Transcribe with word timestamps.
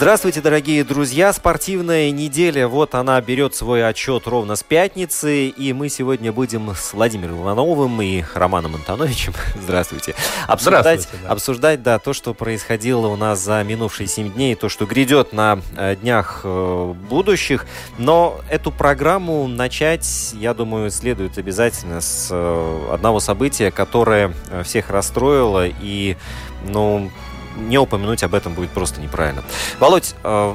Здравствуйте, 0.00 0.40
дорогие 0.40 0.82
друзья! 0.82 1.30
Спортивная 1.30 2.10
неделя, 2.10 2.68
вот 2.68 2.94
она 2.94 3.20
берет 3.20 3.54
свой 3.54 3.86
отчет 3.86 4.26
ровно 4.26 4.56
с 4.56 4.62
пятницы, 4.62 5.48
и 5.48 5.74
мы 5.74 5.90
сегодня 5.90 6.32
будем 6.32 6.74
с 6.74 6.94
Владимиром 6.94 7.42
Ивановым 7.42 8.00
и 8.00 8.24
Романом 8.32 8.76
Антоновичем, 8.76 9.34
здравствуйте, 9.62 10.14
обсуждать, 10.48 11.02
здравствуйте, 11.02 11.22
да. 11.22 11.30
обсуждать 11.30 11.82
да, 11.82 11.98
то, 11.98 12.14
что 12.14 12.32
происходило 12.32 13.08
у 13.08 13.16
нас 13.16 13.40
за 13.40 13.62
минувшие 13.62 14.06
семь 14.06 14.32
дней, 14.32 14.54
то, 14.54 14.70
что 14.70 14.86
грядет 14.86 15.34
на 15.34 15.60
э, 15.76 15.96
днях 15.96 16.40
э, 16.44 16.94
будущих. 17.10 17.66
Но 17.98 18.40
эту 18.48 18.72
программу 18.72 19.48
начать, 19.48 20.32
я 20.32 20.54
думаю, 20.54 20.90
следует 20.90 21.36
обязательно 21.36 22.00
с 22.00 22.28
э, 22.30 22.88
одного 22.90 23.20
события, 23.20 23.70
которое 23.70 24.32
всех 24.64 24.88
расстроило 24.88 25.66
и, 25.68 26.16
ну, 26.64 27.10
не 27.56 27.78
упомянуть 27.78 28.22
об 28.22 28.34
этом 28.34 28.54
будет 28.54 28.70
просто 28.70 29.00
неправильно. 29.00 29.42
Володь, 29.78 30.14
э, 30.22 30.54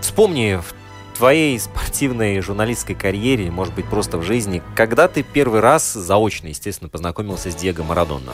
вспомни 0.00 0.60
в 0.60 0.74
твоей 1.16 1.58
спортивной 1.58 2.40
журналистской 2.40 2.94
карьере, 2.94 3.50
может 3.50 3.74
быть, 3.74 3.84
просто 3.84 4.18
в 4.18 4.22
жизни, 4.22 4.62
когда 4.74 5.08
ты 5.08 5.22
первый 5.22 5.60
раз 5.60 5.92
заочно, 5.92 6.48
естественно, 6.48 6.88
познакомился 6.88 7.50
с 7.50 7.54
Диего 7.54 7.82
Марадонна? 7.82 8.32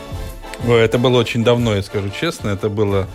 Это 0.67 0.99
было 0.99 1.19
очень 1.19 1.45
давно, 1.45 1.75
я 1.75 1.83
скажу 1.83 2.11
честно. 2.11 2.49
Это 2.49 2.69
было 2.69 3.07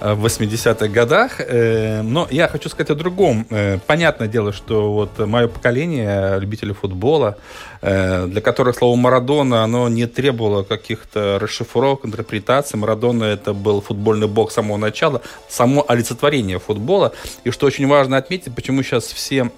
в 0.00 0.26
80-х 0.26 0.88
годах. 0.88 1.40
Э, 1.40 2.02
но 2.02 2.26
я 2.30 2.48
хочу 2.48 2.68
сказать 2.68 2.90
о 2.90 2.94
другом. 2.94 3.46
Э, 3.50 3.78
понятное 3.86 4.28
дело, 4.28 4.52
что 4.52 4.92
вот 4.92 5.18
мое 5.18 5.48
поколение 5.48 6.38
любителей 6.40 6.74
футбола, 6.74 7.36
для 7.80 8.40
которых 8.40 8.76
слово 8.76 8.96
Марадона, 8.96 9.62
оно 9.62 9.88
не 9.88 10.06
требовало 10.06 10.64
каких-то 10.64 11.38
расшифровок, 11.40 12.04
интерпретаций. 12.04 12.76
Марадона 12.76 13.22
это 13.22 13.52
был 13.54 13.80
футбольный 13.80 14.26
бог 14.26 14.50
с 14.50 14.54
самого 14.54 14.78
начала, 14.78 15.22
само 15.48 15.84
олицетворение 15.86 16.58
футбола. 16.58 17.12
И 17.44 17.50
что 17.50 17.66
очень 17.66 17.86
важно 17.86 18.16
отметить, 18.16 18.52
почему 18.52 18.82
сейчас 18.82 19.04
все 19.04 19.52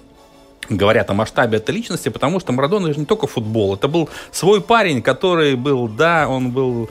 говорят 0.69 1.09
о 1.09 1.13
масштабе 1.13 1.57
этой 1.57 1.75
личности, 1.75 2.09
потому 2.09 2.39
что 2.39 2.51
Марадона 2.51 2.93
же 2.93 2.99
не 2.99 3.05
только 3.05 3.27
футбол. 3.27 3.75
Это 3.75 3.87
был 3.87 4.09
свой 4.31 4.61
парень, 4.61 5.01
который 5.01 5.55
был, 5.55 5.87
да, 5.87 6.27
он 6.27 6.51
был 6.51 6.89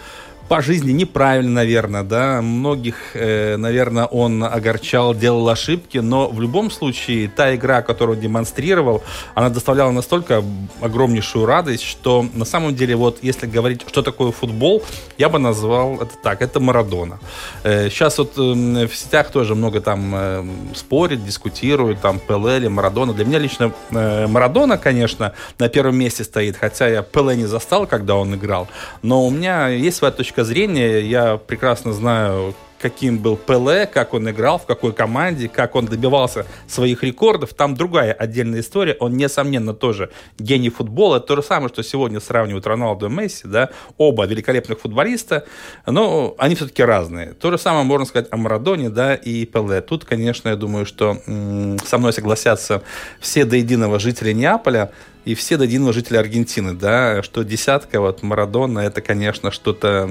по 0.51 0.63
жизни 0.63 0.91
неправильно, 0.91 1.53
наверное, 1.53 2.03
да, 2.03 2.43
многих, 2.43 2.97
э, 3.15 3.57
наверное, 3.57 4.07
он 4.07 4.43
огорчал, 4.43 5.15
делал 5.15 5.49
ошибки, 5.49 5.99
но 5.99 6.29
в 6.29 6.41
любом 6.41 6.73
случае 6.73 7.29
та 7.29 7.55
игра, 7.55 7.83
которую 7.83 8.17
он 8.17 8.23
демонстрировал, 8.23 9.05
она 9.37 9.49
доставляла 9.49 9.93
настолько 9.93 10.43
огромнейшую 10.81 11.47
радость, 11.47 11.85
что 11.85 12.27
на 12.35 12.45
самом 12.45 12.75
деле 12.75 12.97
вот 12.97 13.19
если 13.23 13.47
говорить, 13.47 13.83
что 13.87 14.03
такое 14.03 14.33
футбол, 14.33 14.83
я 15.19 15.29
бы 15.29 15.39
назвал 15.39 16.03
это 16.03 16.17
так, 16.21 16.43
это 16.43 16.59
Марадона. 16.59 17.21
Э, 17.63 17.89
сейчас 17.89 18.19
вот 18.19 18.33
э, 18.37 18.89
в 18.89 18.97
сетях 18.97 19.31
тоже 19.31 19.55
много 19.55 19.81
там 19.81 20.13
э, 20.17 20.45
спорят, 20.75 21.25
дискутируют, 21.25 22.01
там 22.01 22.19
Пеле 22.19 22.57
или 22.57 22.67
Марадона. 22.67 23.13
Для 23.13 23.25
меня 23.25 23.39
лично 23.39 23.73
э, 23.93 24.27
Марадона, 24.27 24.79
конечно, 24.79 25.33
на 25.61 25.69
первом 25.69 25.97
месте 25.97 26.25
стоит, 26.25 26.57
хотя 26.57 26.89
я 26.89 27.03
Пеле 27.03 27.37
не 27.37 27.47
застал, 27.47 27.87
когда 27.87 28.17
он 28.17 28.35
играл, 28.35 28.67
но 29.03 29.25
у 29.25 29.31
меня 29.31 29.69
есть 29.69 29.99
своя 29.99 30.11
точка 30.11 30.40
точка 30.41 30.45
зрения. 30.45 31.01
Я 31.01 31.37
прекрасно 31.37 31.93
знаю, 31.93 32.55
каким 32.81 33.19
был 33.19 33.37
Пеле, 33.37 33.87
как 33.87 34.15
он 34.15 34.29
играл, 34.31 34.59
в 34.59 34.67
какой 34.67 34.93
команде, 34.93 35.49
как 35.49 35.77
он 35.77 35.87
добивался 35.87 36.47
своих 36.67 37.03
рекордов. 37.03 37.55
Там 37.55 37.75
другая 37.75 38.13
отдельная 38.13 38.61
история. 38.61 38.97
Он, 39.01 39.17
несомненно, 39.17 39.75
тоже 39.75 40.11
гений 40.39 40.71
футбола. 40.71 41.17
Это 41.17 41.27
то 41.27 41.37
же 41.37 41.43
самое, 41.43 41.69
что 41.69 41.83
сегодня 41.83 42.21
сравнивают 42.21 42.67
Роналду 42.67 43.07
и 43.07 43.11
Месси. 43.11 43.47
Да? 43.47 43.71
Оба 43.99 44.27
великолепных 44.27 44.81
футболиста, 44.81 45.45
но 45.87 46.35
они 46.39 46.55
все-таки 46.55 46.83
разные. 46.83 47.35
То 47.35 47.51
же 47.51 47.59
самое 47.59 47.85
можно 47.85 48.07
сказать 48.07 48.29
о 48.31 48.37
Марадоне 48.37 48.91
да, 48.91 49.15
и 49.15 49.45
Пеле. 49.45 49.81
Тут, 49.81 50.05
конечно, 50.05 50.49
я 50.49 50.57
думаю, 50.57 50.87
что 50.87 51.19
со 51.85 51.99
мной 51.99 52.13
согласятся 52.13 52.83
все 53.21 53.45
до 53.45 53.57
единого 53.57 53.99
жители 53.99 54.33
Неаполя 54.33 54.91
и 55.25 55.35
все 55.35 55.57
до 55.57 55.65
единого 55.65 55.93
жители 55.93 56.17
Аргентины, 56.17 56.73
да, 56.73 57.23
что 57.23 57.43
десятка, 57.43 58.01
вот 58.01 58.23
Марадона, 58.23 58.81
это, 58.81 59.03
конечно, 59.03 59.51
что-то 59.51 60.11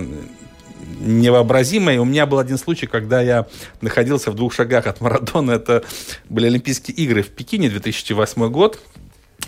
невообразимое. 1.00 2.00
У 2.00 2.06
меня 2.06 2.26
был 2.26 2.40
один 2.40 2.58
случай, 2.58 2.88
когда 2.88 3.22
я 3.22 3.48
находился 3.82 4.32
в 4.32 4.36
двух 4.36 4.54
шагах 4.54 4.88
от 4.88 5.02
Марадона. 5.02 5.52
Это 5.52 5.84
были 6.30 6.48
Олимпийские 6.48 6.96
игры 6.98 7.24
в 7.24 7.30
Пекине 7.30 7.70
2008 7.70 8.50
год 8.50 8.80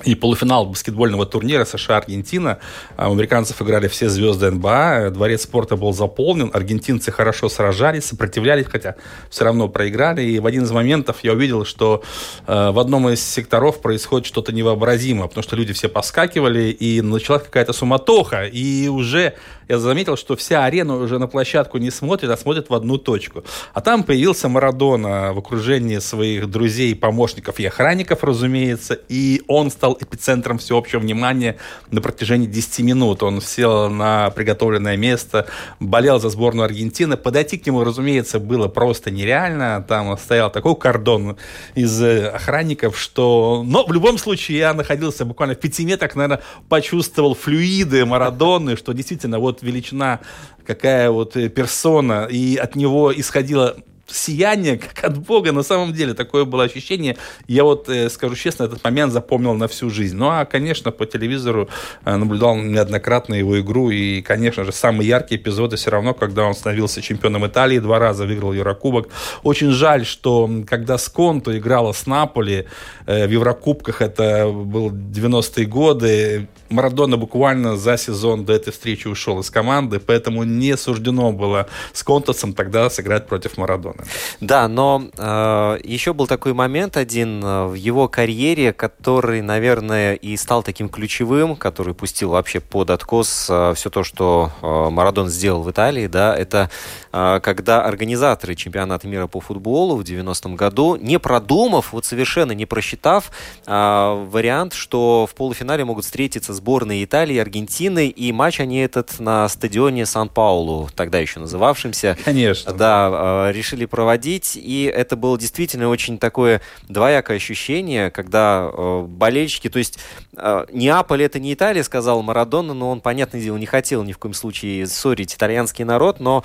и 0.04 0.16
полуфинал 0.16 0.66
баскетбольного 0.66 1.26
турнира 1.26 1.66
США-Аргентина. 1.66 2.60
А 2.98 3.10
у 3.10 3.14
американцев 3.14 3.62
играли 3.62 3.88
все 3.88 4.10
звезды 4.10 4.50
НБА. 4.52 5.12
Дворец 5.12 5.44
спорта 5.44 5.76
был 5.76 5.94
заполнен. 5.94 6.50
Аргентинцы 6.54 7.12
хорошо 7.12 7.50
сражались, 7.50 8.06
сопротивлялись, 8.06 8.66
хотя 8.68 8.96
все 9.30 9.46
равно 9.46 9.68
проиграли. 9.68 10.24
И 10.24 10.40
в 10.40 10.46
один 10.46 10.64
из 10.64 10.72
моментов 10.72 11.18
я 11.24 11.34
увидел, 11.34 11.66
что 11.66 12.04
э, 12.48 12.72
в 12.72 12.80
одном 12.80 13.10
из 13.10 13.24
секторов 13.24 13.82
происходит 13.82 14.28
что-то 14.28 14.52
невообразимое, 14.52 15.28
потому 15.28 15.44
что 15.44 15.56
люди 15.56 15.74
все 15.74 15.90
поскакивали, 15.90 16.72
и 16.72 17.02
началась 17.02 17.44
какая-то 17.44 17.74
суматоха. 17.74 18.46
И 18.46 18.88
уже 18.88 19.34
я 19.72 19.80
заметил, 19.80 20.18
что 20.18 20.36
вся 20.36 20.66
арена 20.66 20.98
уже 20.98 21.18
на 21.18 21.28
площадку 21.28 21.78
не 21.78 21.92
смотрит, 21.92 22.30
а 22.30 22.36
смотрит 22.36 22.70
в 22.70 22.74
одну 22.74 22.98
точку. 22.98 23.46
А 23.74 23.80
там 23.80 24.04
появился 24.04 24.50
Марадона 24.50 25.32
в 25.34 25.40
окружении 25.40 26.00
своих 26.00 26.50
друзей, 26.50 26.94
помощников 26.94 27.58
и 27.60 27.66
охранников, 27.66 28.24
разумеется, 28.24 29.00
и 29.08 29.42
он 29.48 29.72
стал 29.72 29.91
эпицентром 30.00 30.58
всеобщего 30.58 31.00
внимания 31.00 31.58
на 31.90 32.02
протяжении 32.02 32.48
10 32.48 32.80
минут. 32.80 33.24
Он 33.24 33.42
сел 33.42 33.90
на 33.90 34.30
приготовленное 34.32 34.98
место, 34.98 35.48
болел 35.80 36.20
за 36.20 36.30
сборную 36.30 36.66
Аргентины. 36.66 37.18
Подойти 37.18 37.58
к 37.58 37.66
нему, 37.66 37.84
разумеется, 37.84 38.40
было 38.40 38.68
просто 38.68 39.12
нереально. 39.12 39.84
Там 39.88 40.18
стоял 40.18 40.52
такой 40.52 40.76
кордон 40.76 41.38
из 41.76 42.02
э, 42.02 42.28
охранников, 42.28 42.98
что... 42.98 43.64
Но 43.66 43.86
в 43.86 43.92
любом 43.94 44.18
случае 44.18 44.60
я 44.60 44.74
находился 44.74 45.26
буквально 45.26 45.56
в 45.56 45.60
пяти 45.60 45.86
метрах, 45.86 46.16
наверное, 46.16 46.42
почувствовал 46.70 47.36
флюиды 47.36 48.06
Марадоны, 48.06 48.76
что 48.76 48.94
действительно 48.94 49.40
вот 49.40 49.62
величина, 49.62 50.20
какая 50.66 51.10
вот 51.12 51.36
э, 51.36 51.50
персона, 51.50 52.28
и 52.30 52.56
от 52.56 52.76
него 52.76 53.12
исходило 53.14 53.76
сияние, 54.14 54.78
как 54.78 55.04
от 55.04 55.18
Бога. 55.18 55.52
На 55.52 55.64
самом 55.64 55.94
деле 55.94 56.14
такое 56.14 56.46
было 56.46 56.64
ощущение. 56.64 57.18
Я 57.48 57.64
вот, 57.64 57.90
э, 57.90 58.10
скажу 58.10 58.36
честно, 58.36 58.64
этот 58.64 58.84
момент 58.84 59.14
запомнил 59.14 59.54
на 59.54 59.68
всю 59.68 59.90
жизнь. 59.90 60.16
Ну, 60.16 60.30
а, 60.30 60.46
конечно, 60.46 60.92
по 60.92 61.06
телевизору 61.06 61.70
э, 62.06 62.16
наблюдал 62.16 62.56
неоднократно 62.58 63.36
его 63.36 63.60
игру. 63.60 63.90
И, 63.92 64.22
конечно 64.22 64.64
же, 64.64 64.72
самые 64.72 65.08
яркие 65.08 65.40
эпизоды 65.40 65.76
все 65.76 65.92
равно, 65.92 66.14
когда 66.14 66.44
он 66.44 66.54
становился 66.54 67.02
чемпионом 67.02 67.46
Италии 67.48 67.80
два 67.80 68.00
раза, 68.00 68.26
выиграл 68.26 68.54
Еврокубок. 68.54 69.10
Очень 69.44 69.72
жаль, 69.72 70.06
что 70.06 70.50
когда 70.68 70.98
Сконто 70.98 71.58
играла 71.58 71.92
с 71.92 72.06
Наполи 72.06 72.68
э, 73.06 73.28
в 73.28 73.32
Еврокубках, 73.32 74.02
это 74.02 74.48
был 74.48 74.92
90-е 74.92 75.66
годы, 75.66 76.48
Марадона 76.72 77.18
буквально 77.18 77.78
за 77.78 77.98
сезон 77.98 78.46
до 78.46 78.54
этой 78.54 78.72
встречи 78.72 79.08
ушел 79.08 79.40
из 79.40 79.50
команды, 79.50 80.00
поэтому 80.00 80.44
не 80.44 80.78
суждено 80.78 81.32
было 81.32 81.68
с 81.94 82.04
Контосом 82.04 82.54
тогда 82.54 82.90
сыграть 82.90 83.28
против 83.28 83.58
Марадона. 83.58 84.01
Да, 84.40 84.68
но 84.68 85.04
э, 85.18 85.80
еще 85.84 86.14
был 86.14 86.28
такой 86.28 86.54
момент 86.54 86.98
один 86.98 87.44
э, 87.44 87.66
в 87.68 87.74
его 87.74 88.08
карьере, 88.08 88.74
который, 88.74 89.42
наверное, 89.42 90.16
и 90.16 90.36
стал 90.38 90.64
таким 90.64 90.90
ключевым, 90.90 91.56
который 91.56 91.94
пустил 91.94 92.32
вообще 92.32 92.60
под 92.60 92.90
откос 92.90 93.48
э, 93.50 93.74
все 93.76 93.90
то, 93.90 94.04
что 94.04 94.52
э, 94.62 94.90
Марадон 94.90 95.30
сделал 95.30 95.64
в 95.64 95.72
Италии, 95.72 96.08
да, 96.08 96.36
это 96.36 96.70
э, 97.12 97.40
когда 97.44 97.84
организаторы 97.84 98.56
чемпионата 98.56 99.08
мира 99.08 99.28
по 99.28 99.40
футболу 99.40 99.96
в 99.96 100.02
90-м 100.02 100.56
году, 100.56 100.96
не 100.96 101.20
продумав, 101.20 101.94
вот 101.94 102.06
совершенно 102.06 102.52
не 102.52 102.66
просчитав 102.66 103.32
э, 103.66 104.26
вариант, 104.30 104.74
что 104.74 105.28
в 105.30 105.36
полуфинале 105.36 105.86
могут 105.86 106.06
встретиться 106.06 106.54
сборные 106.54 107.04
Италии 107.04 107.36
и 107.36 107.40
Аргентины, 107.40 108.08
и 108.08 108.32
матч 108.32 108.60
они 108.60 108.80
этот 108.80 109.20
на 109.20 109.48
стадионе 109.50 110.06
Сан-Паулу, 110.06 110.90
тогда 110.96 111.20
еще 111.20 111.40
называвшимся. 111.40 112.18
Конечно. 112.24 112.74
Да, 112.74 113.48
э, 113.50 113.52
решили 113.52 113.86
проводить, 113.92 114.56
и 114.56 114.86
это 114.86 115.16
было 115.16 115.38
действительно 115.38 115.90
очень 115.90 116.18
такое 116.18 116.62
двоякое 116.90 117.38
ощущение, 117.38 118.10
когда 118.10 118.72
э, 118.72 119.06
болельщики, 119.08 119.70
то 119.70 119.78
есть 119.78 120.00
э, 120.36 120.66
Неаполь 120.72 121.22
это 121.22 121.40
не 121.40 121.54
Италия, 121.54 121.84
сказал 121.84 122.24
Марадона, 122.24 122.74
но 122.74 122.90
он, 122.90 123.02
понятное 123.02 123.40
дело, 123.42 123.58
не 123.58 123.68
хотел 123.68 124.04
ни 124.04 124.14
в 124.14 124.18
коем 124.18 124.34
случае 124.34 124.88
ссорить 124.88 125.36
итальянский 125.36 125.86
народ, 125.86 126.20
но 126.20 126.44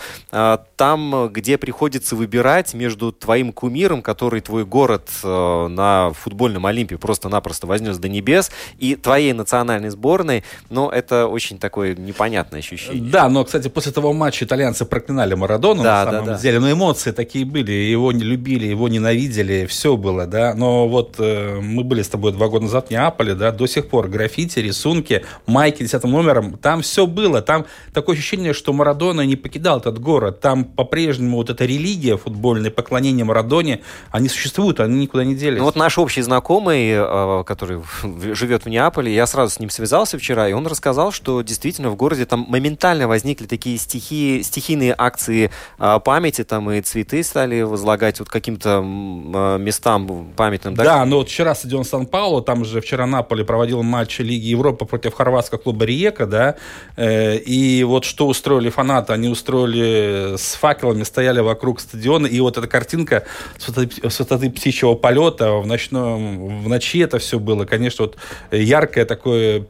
там, 0.76 1.28
где 1.32 1.56
приходится 1.56 2.16
выбирать 2.16 2.74
между 2.74 3.12
твоим 3.12 3.52
кумиром, 3.52 4.02
который 4.02 4.40
твой 4.40 4.64
город 4.64 5.08
на 5.22 6.12
футбольном 6.12 6.66
Олимпе 6.66 6.98
просто-напросто 6.98 7.66
вознес 7.66 7.98
до 7.98 8.08
небес, 8.08 8.50
и 8.78 8.96
твоей 8.96 9.32
национальной 9.32 9.90
сборной, 9.90 10.42
ну, 10.68 10.90
это 10.90 11.26
очень 11.28 11.58
такое 11.58 11.94
непонятное 11.94 12.60
ощущение. 12.60 13.10
Да, 13.10 13.28
но, 13.28 13.44
кстати, 13.44 13.68
после 13.68 13.92
того 13.92 14.12
матча 14.12 14.44
итальянцы 14.44 14.84
проклинали 14.84 15.34
Марадону, 15.34 15.82
да, 15.82 16.04
на 16.04 16.10
самом 16.10 16.26
да, 16.26 16.32
да. 16.32 16.40
деле, 16.40 16.58
но 16.58 16.72
эмоции 16.72 17.12
такие 17.12 17.35
были, 17.44 17.72
его 17.72 18.12
не 18.12 18.24
любили, 18.24 18.66
его 18.66 18.88
ненавидели, 18.88 19.66
все 19.66 19.96
было, 19.96 20.26
да, 20.26 20.54
но 20.54 20.88
вот 20.88 21.16
э, 21.18 21.60
мы 21.60 21.84
были 21.84 22.02
с 22.02 22.08
тобой 22.08 22.32
два 22.32 22.48
года 22.48 22.64
назад 22.64 22.88
в 22.88 22.90
Неаполе, 22.90 23.34
да, 23.34 23.52
до 23.52 23.66
сих 23.66 23.88
пор 23.88 24.08
граффити, 24.08 24.60
рисунки, 24.60 25.24
майки 25.46 25.82
десятым 25.82 26.12
номером, 26.12 26.56
там 26.58 26.82
все 26.82 27.06
было, 27.06 27.42
там 27.42 27.66
такое 27.92 28.16
ощущение, 28.16 28.52
что 28.52 28.72
Марадона 28.72 29.22
не 29.22 29.36
покидал 29.36 29.78
этот 29.78 29.98
город, 29.98 30.40
там 30.40 30.64
по-прежнему 30.64 31.36
вот 31.36 31.50
эта 31.50 31.64
религия 31.64 32.16
футбольная, 32.16 32.70
поклонение 32.70 33.24
Марадоне, 33.24 33.80
они 34.10 34.28
существуют, 34.28 34.80
они 34.80 34.98
никуда 35.00 35.24
не 35.24 35.34
делись. 35.34 35.58
Ну 35.58 35.64
вот 35.64 35.76
наш 35.76 35.98
общий 35.98 36.22
знакомый, 36.22 36.90
э, 36.90 37.44
который 37.46 37.80
живет 38.34 38.64
в 38.64 38.68
Неаполе, 38.68 39.14
я 39.14 39.26
сразу 39.26 39.54
с 39.54 39.60
ним 39.60 39.70
связался 39.70 40.18
вчера, 40.18 40.48
и 40.48 40.52
он 40.52 40.66
рассказал, 40.66 41.12
что 41.12 41.42
действительно 41.42 41.90
в 41.90 41.96
городе 41.96 42.26
там 42.26 42.46
моментально 42.48 43.08
возникли 43.08 43.46
такие 43.46 43.78
стихи, 43.78 44.42
стихийные 44.42 44.94
акции 44.96 45.50
э, 45.78 46.00
памяти, 46.04 46.44
там 46.44 46.70
и 46.70 46.80
цветы 46.80 47.15
стали 47.22 47.62
возлагать 47.62 48.18
вот 48.18 48.28
каким-то 48.28 48.82
э, 48.82 49.58
местам 49.58 50.32
памятным. 50.36 50.74
Да, 50.74 50.84
да 50.84 51.04
но 51.04 51.18
вот 51.18 51.28
вчера 51.28 51.54
стадион 51.54 51.84
Сан-Пауло, 51.84 52.42
там 52.42 52.64
же 52.64 52.80
вчера 52.80 53.06
Наполе 53.06 53.44
проводил 53.44 53.82
матч 53.82 54.18
Лиги 54.18 54.46
Европы 54.46 54.84
против 54.84 55.14
хорватского 55.14 55.58
клуба 55.58 55.84
Риека, 55.84 56.26
да, 56.26 56.56
э, 56.96 57.36
и 57.38 57.84
вот 57.84 58.04
что 58.04 58.26
устроили 58.26 58.70
фанаты, 58.70 59.12
они 59.12 59.28
устроили 59.28 60.36
с 60.36 60.54
факелами, 60.54 61.02
стояли 61.02 61.40
вокруг 61.40 61.80
стадиона, 61.80 62.26
и 62.26 62.40
вот 62.40 62.58
эта 62.58 62.66
картинка 62.66 63.24
с 63.58 63.68
высоты, 63.68 64.08
с 64.08 64.18
высоты 64.18 64.50
птичьего 64.50 64.94
полета 64.94 65.52
в, 65.52 65.66
ночном, 65.66 66.62
в 66.62 66.68
ночи 66.68 66.98
это 67.00 67.18
все 67.18 67.38
было, 67.38 67.64
конечно, 67.64 68.06
вот 68.06 68.16
яркое 68.50 69.04
такое 69.04 69.66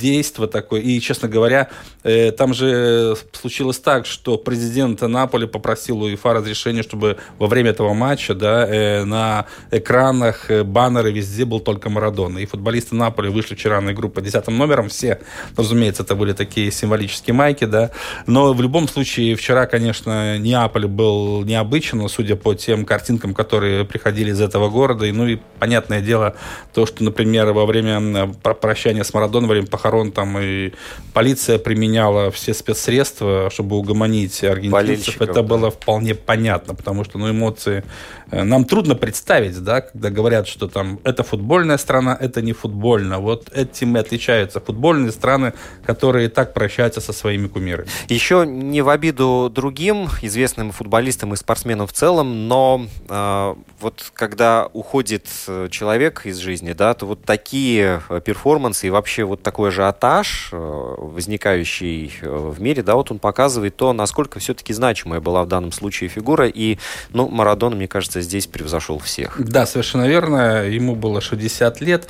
действо 0.00 0.46
такое. 0.46 0.80
И, 0.80 1.00
честно 1.00 1.28
говоря, 1.28 1.68
э, 2.02 2.32
там 2.32 2.54
же 2.54 3.16
случилось 3.32 3.78
так, 3.78 4.06
что 4.06 4.38
президент 4.38 5.02
Наполи 5.02 5.46
попросил 5.46 6.02
у 6.02 6.06
УЕФА 6.06 6.34
разрешение, 6.34 6.82
чтобы 6.82 7.18
во 7.38 7.46
время 7.46 7.70
этого 7.70 7.94
матча 7.94 8.34
да, 8.34 8.66
э, 8.66 9.04
на 9.04 9.46
экранах, 9.70 10.50
э, 10.50 10.64
баннеры 10.64 11.12
везде 11.12 11.44
был 11.44 11.60
только 11.60 11.90
Марадона. 11.90 12.38
И 12.38 12.46
футболисты 12.46 12.94
Наполи 12.94 13.28
вышли 13.28 13.54
вчера 13.54 13.80
на 13.80 13.90
игру 13.90 14.08
по 14.08 14.20
десятым 14.20 14.56
номерам. 14.56 14.88
Все, 14.88 15.20
разумеется, 15.56 16.02
это 16.02 16.14
были 16.14 16.32
такие 16.32 16.70
символические 16.72 17.34
майки, 17.34 17.64
да. 17.66 17.90
Но 18.26 18.52
в 18.52 18.62
любом 18.62 18.88
случае, 18.88 19.36
вчера, 19.36 19.66
конечно, 19.66 20.38
Неаполь 20.38 20.86
был 20.86 21.44
необычен, 21.44 22.08
судя 22.08 22.36
по 22.36 22.54
тем 22.54 22.84
картинкам, 22.84 23.34
которые 23.34 23.84
приходили 23.84 24.30
из 24.30 24.40
этого 24.40 24.70
города. 24.70 25.06
И, 25.06 25.12
ну 25.12 25.26
и, 25.26 25.38
понятное 25.58 26.00
дело, 26.00 26.34
то, 26.72 26.86
что, 26.86 27.04
например, 27.04 27.52
во 27.52 27.66
время 27.66 28.32
прощания 28.42 29.04
с 29.04 29.12
Марадоном, 29.12 29.48
во 29.48 29.52
время 29.54 29.66
похорон 29.66 29.89
там 30.12 30.38
и 30.38 30.72
полиция 31.12 31.58
применяла 31.58 32.30
все 32.30 32.54
спецсредства, 32.54 33.50
чтобы 33.50 33.76
угомонить 33.76 34.42
аргентинцев. 34.44 35.20
Это 35.20 35.34
да. 35.34 35.42
было 35.42 35.70
вполне 35.70 36.14
понятно, 36.14 36.74
потому 36.74 37.04
что 37.04 37.18
ну, 37.18 37.30
эмоции 37.30 37.84
Э, 38.30 38.44
нам 38.44 38.64
трудно 38.64 38.94
представить, 38.94 39.62
да, 39.62 39.80
когда 39.80 40.10
говорят, 40.10 40.46
что 40.46 40.68
там 40.68 41.00
это 41.04 41.22
футбольная 41.22 41.78
страна, 41.78 42.16
это 42.18 42.42
не 42.42 42.52
футбольно. 42.52 43.18
Вот 43.18 43.50
этим 43.52 43.96
и 43.96 44.00
отличаются 44.00 44.60
футбольные 44.60 45.12
страны, 45.12 45.52
которые 45.84 46.28
так 46.28 46.54
прощаются 46.54 47.00
со 47.00 47.12
своими 47.12 47.48
кумирами. 47.48 47.88
Еще 48.08 48.44
не 48.46 48.82
в 48.82 48.88
обиду 48.88 49.50
другим 49.52 50.08
известным 50.22 50.72
футболистам 50.72 51.32
и 51.34 51.36
спортсменам 51.36 51.86
в 51.86 51.92
целом, 51.92 52.48
но 52.48 52.86
э, 53.08 53.54
вот 53.80 54.10
когда 54.14 54.68
уходит 54.72 55.26
э, 55.48 55.68
человек 55.70 56.22
из 56.24 56.38
жизни, 56.38 56.72
да, 56.72 56.94
то 56.94 57.06
вот 57.06 57.24
такие 57.24 58.02
э, 58.08 58.20
перформансы 58.24 58.86
и 58.86 58.90
вообще 58.90 59.24
вот 59.24 59.42
такой 59.42 59.69
ажиотаж, 59.70 60.50
э, 60.52 60.94
возникающий 60.98 62.12
в 62.22 62.60
мире, 62.60 62.82
да, 62.82 62.96
вот 62.96 63.10
он 63.10 63.18
показывает 63.18 63.76
то, 63.76 63.92
насколько 63.92 64.38
все-таки 64.38 64.72
значимая 64.72 65.20
была 65.20 65.44
в 65.44 65.48
данном 65.48 65.72
случае 65.72 66.10
фигура. 66.10 66.46
И, 66.46 66.78
ну, 67.10 67.28
Марадона, 67.28 67.76
мне 67.76 67.88
кажется, 67.88 68.20
здесь 68.20 68.46
превзошел 68.46 68.98
всех. 68.98 69.40
Да, 69.40 69.66
совершенно 69.66 70.06
верно. 70.08 70.64
Ему 70.64 70.94
было 70.94 71.20
60 71.20 71.80
лет. 71.80 72.08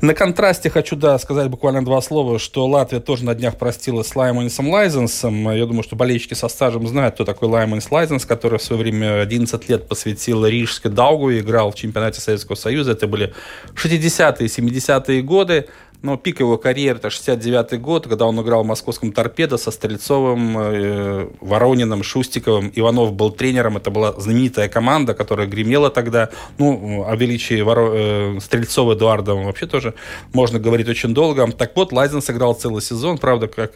На 0.00 0.14
контрасте 0.14 0.70
хочу, 0.70 0.96
да, 0.96 1.18
сказать 1.18 1.48
буквально 1.48 1.84
два 1.84 2.00
слова, 2.00 2.38
что 2.38 2.66
Латвия 2.66 3.00
тоже 3.00 3.24
на 3.24 3.34
днях 3.34 3.56
простила 3.56 4.02
с 4.02 4.14
Лайманисом 4.14 4.70
Лайзенсом. 4.70 5.50
Я 5.50 5.66
думаю, 5.66 5.82
что 5.82 5.96
болельщики 5.96 6.34
со 6.34 6.48
стажем 6.48 6.86
знают, 6.86 7.14
кто 7.14 7.24
такой 7.24 7.48
Лайманис 7.48 7.90
Лайзенс, 7.90 8.24
который 8.24 8.58
в 8.58 8.62
свое 8.62 8.82
время 8.82 9.20
11 9.20 9.68
лет 9.68 9.88
посвятил 9.88 10.46
Рижской 10.46 10.90
Даугу, 10.90 11.32
играл 11.32 11.72
в 11.72 11.74
чемпионате 11.74 12.20
Советского 12.20 12.56
Союза. 12.56 12.92
Это 12.92 13.06
были 13.06 13.34
60-е, 13.74 14.46
70-е 14.46 15.22
годы. 15.22 15.68
Но 16.02 16.16
пик 16.16 16.40
его 16.40 16.56
карьеры 16.56 16.98
это 16.98 17.10
69 17.10 17.80
год, 17.80 18.06
когда 18.06 18.26
он 18.26 18.40
играл 18.40 18.62
в 18.62 18.66
московском 18.66 19.12
торпедо 19.12 19.58
со 19.58 19.70
Стрельцовым, 19.70 20.56
э, 20.58 21.28
Ворониным, 21.40 22.02
Шустиковым. 22.02 22.72
Иванов 22.74 23.12
был 23.12 23.30
тренером. 23.30 23.76
Это 23.76 23.90
была 23.90 24.12
знаменитая 24.18 24.68
команда, 24.68 25.12
которая 25.12 25.46
гремела 25.46 25.90
тогда. 25.90 26.30
Ну, 26.58 27.04
о 27.06 27.14
величии 27.16 27.60
Воро... 27.60 27.92
э, 27.92 28.38
Стрельцова 28.40 28.94
Эдуарда 28.94 29.34
вообще 29.34 29.66
тоже 29.66 29.94
можно 30.32 30.58
говорить 30.58 30.88
очень 30.88 31.12
долго. 31.12 31.50
Так 31.52 31.76
вот, 31.76 31.92
Лайзен 31.92 32.22
сыграл 32.22 32.54
целый 32.54 32.80
сезон. 32.80 33.18
Правда, 33.18 33.46
как 33.48 33.72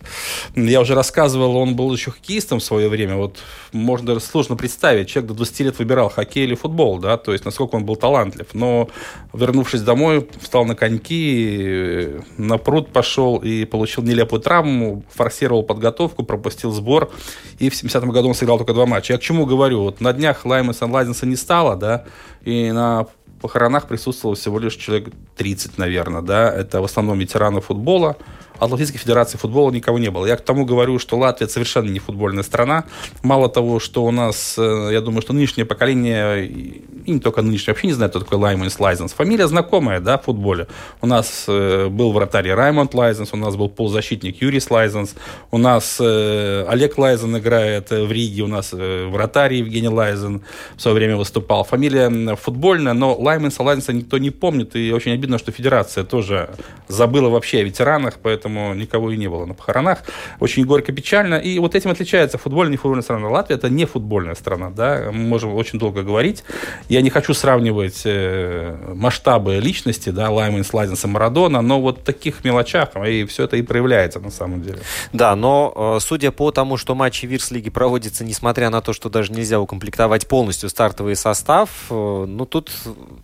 я 0.55 0.81
уже 0.81 0.94
рассказывал, 0.94 1.56
он 1.56 1.76
был 1.76 1.93
еще 1.93 2.11
хоккеистом 2.11 2.59
в 2.59 2.65
свое 2.65 2.88
время. 2.88 3.17
Вот 3.17 3.38
можно 3.73 4.06
даже 4.06 4.21
сложно 4.21 4.56
представить. 4.56 5.09
Человек 5.09 5.32
до 5.32 5.37
20 5.37 5.61
лет 5.61 5.79
выбирал 5.79 6.09
хоккей 6.09 6.44
или 6.44 6.55
футбол, 6.55 6.99
да, 6.99 7.19
то 7.19 7.32
есть 7.32 7.44
насколько 7.44 7.75
он 7.75 7.85
был 7.85 7.97
талантлив. 7.97 8.47
Но, 8.55 8.88
вернувшись 9.35 9.82
домой, 9.82 10.26
встал 10.41 10.65
на 10.65 10.75
коньки, 10.75 12.13
на 12.37 12.58
пруд 12.58 12.93
пошел 12.93 13.38
и 13.38 13.64
получил 13.64 14.02
нелепую 14.05 14.40
травму, 14.40 15.05
форсировал 15.12 15.62
подготовку, 15.62 16.25
пропустил 16.25 16.72
сбор, 16.72 17.11
и 17.58 17.69
в 17.69 17.72
70-м 17.72 18.11
году 18.11 18.28
он 18.28 18.35
сыграл 18.35 18.59
только 18.59 18.73
два 18.73 18.87
матча. 18.87 19.12
Я 19.12 19.18
к 19.18 19.23
чему 19.23 19.47
говорю? 19.47 19.83
Вот 19.83 20.00
на 20.00 20.12
днях 20.12 20.44
Лаймеса 20.44 20.87
Ладинса 20.87 21.26
не 21.26 21.37
стало, 21.37 21.76
да, 21.76 22.04
и 22.42 22.71
на 22.73 23.06
похоронах 23.40 23.88
присутствовало 23.88 24.37
всего 24.37 24.59
лишь 24.59 24.75
человек 24.76 25.12
30, 25.37 25.76
наверное, 25.76 26.23
да, 26.23 26.50
это 26.50 26.80
в 26.80 26.85
основном 26.85 27.18
ветераны 27.18 27.61
футбола, 27.61 28.16
от 28.58 28.70
Латвийской 28.70 28.99
Федерации 28.99 29.38
футбола 29.38 29.70
никого 29.70 29.99
не 29.99 30.11
было. 30.11 30.26
Я 30.26 30.37
к 30.37 30.40
тому 30.40 30.64
говорю, 30.64 30.99
что 30.99 31.18
Латвия 31.18 31.49
совершенно 31.49 31.90
не 31.90 31.99
футбольная 31.99 32.42
страна. 32.42 32.84
Мало 33.23 33.49
того, 33.49 33.80
что 33.80 34.04
у 34.04 34.11
нас, 34.11 34.56
э, 34.58 34.90
я 34.92 35.00
думаю, 35.00 35.23
что 35.23 35.32
нынешнее 35.32 35.64
поколение, 35.64 36.46
и 36.46 36.84
не 37.06 37.20
только 37.20 37.42
нынешнее, 37.42 37.73
вообще 37.73 37.88
не 37.88 37.92
знает, 37.92 38.12
кто 38.12 38.20
такой 38.20 38.38
Лаймонс 38.38 38.78
Лайзанс. 38.78 39.12
Фамилия 39.12 39.46
знакомая, 39.49 40.00
да, 40.00 40.18
в 40.18 40.25
футболе. 40.25 40.66
У 41.00 41.06
нас 41.06 41.44
э, 41.49 41.88
был 41.88 42.12
вратарь 42.12 42.50
Раймонд 42.50 42.94
Лайзанс, 42.94 43.33
у 43.32 43.37
нас 43.37 43.56
был 43.56 43.68
полузащитник 43.68 44.40
Юрис 44.40 44.70
Лайзанс, 44.71 45.14
у 45.50 45.58
нас 45.58 45.99
э, 46.00 46.64
Олег 46.68 46.96
Лайзан 46.99 47.37
играет 47.37 47.90
в 47.90 48.11
Риге, 48.11 48.42
у 48.42 48.49
нас 48.49 48.73
вратарь 48.73 49.54
Евгений 49.54 49.88
Лайзан 49.88 50.42
в 50.76 50.80
свое 50.80 50.94
время 50.94 51.16
выступал. 51.16 51.64
Фамилия 51.64 52.37
футбольная, 52.37 52.92
но 52.92 53.14
Лаймонса 53.14 53.62
Лайзенса 53.62 53.92
никто 53.92 54.18
не 54.18 54.30
помнит, 54.30 54.76
и 54.76 54.92
очень 54.92 55.12
обидно, 55.12 55.38
что 55.38 55.52
Федерация 55.52 56.04
тоже 56.04 56.50
забыла 56.88 57.28
вообще 57.28 57.58
о 57.58 57.62
ветеранах, 57.62 58.14
поэтому 58.23 58.43
поэтому 58.44 58.74
никого 58.74 59.10
и 59.10 59.16
не 59.16 59.28
было 59.28 59.46
на 59.46 59.54
похоронах. 59.54 60.02
Очень 60.40 60.64
горько, 60.64 60.92
печально. 60.92 61.36
И 61.36 61.58
вот 61.58 61.74
этим 61.74 61.90
отличается 61.90 62.38
футбольная 62.38 62.74
и 62.74 62.76
футбольная 62.76 63.02
страна. 63.02 63.28
Латвия 63.28 63.56
это 63.56 63.68
не 63.68 63.86
футбольная 63.86 64.34
страна, 64.34 64.70
да, 64.70 65.10
мы 65.12 65.24
можем 65.26 65.54
очень 65.54 65.78
долго 65.78 66.02
говорить. 66.02 66.44
Я 66.88 67.02
не 67.02 67.10
хочу 67.10 67.34
сравнивать 67.34 68.02
э, 68.04 68.76
масштабы 68.94 69.56
личности, 69.56 70.10
да, 70.10 70.30
Лайман, 70.30 70.64
Слайденса, 70.64 71.08
Марадона, 71.08 71.62
но 71.62 71.80
вот 71.80 72.00
в 72.00 72.02
таких 72.02 72.44
мелочах 72.44 72.90
и 73.06 73.24
все 73.24 73.44
это 73.44 73.56
и 73.56 73.62
проявляется 73.62 74.20
на 74.20 74.30
самом 74.30 74.62
деле. 74.62 74.78
Да, 75.12 75.34
но 75.36 75.96
э, 75.96 76.00
судя 76.00 76.30
по 76.30 76.50
тому, 76.50 76.76
что 76.76 76.94
матчи 76.94 77.26
Вирс-лиги 77.26 77.70
проводятся, 77.70 78.24
несмотря 78.24 78.70
на 78.70 78.80
то, 78.80 78.92
что 78.92 79.08
даже 79.08 79.32
нельзя 79.32 79.60
укомплектовать 79.60 80.28
полностью 80.28 80.68
стартовый 80.68 81.16
состав, 81.16 81.70
э, 81.90 82.24
ну 82.28 82.44
тут 82.46 82.72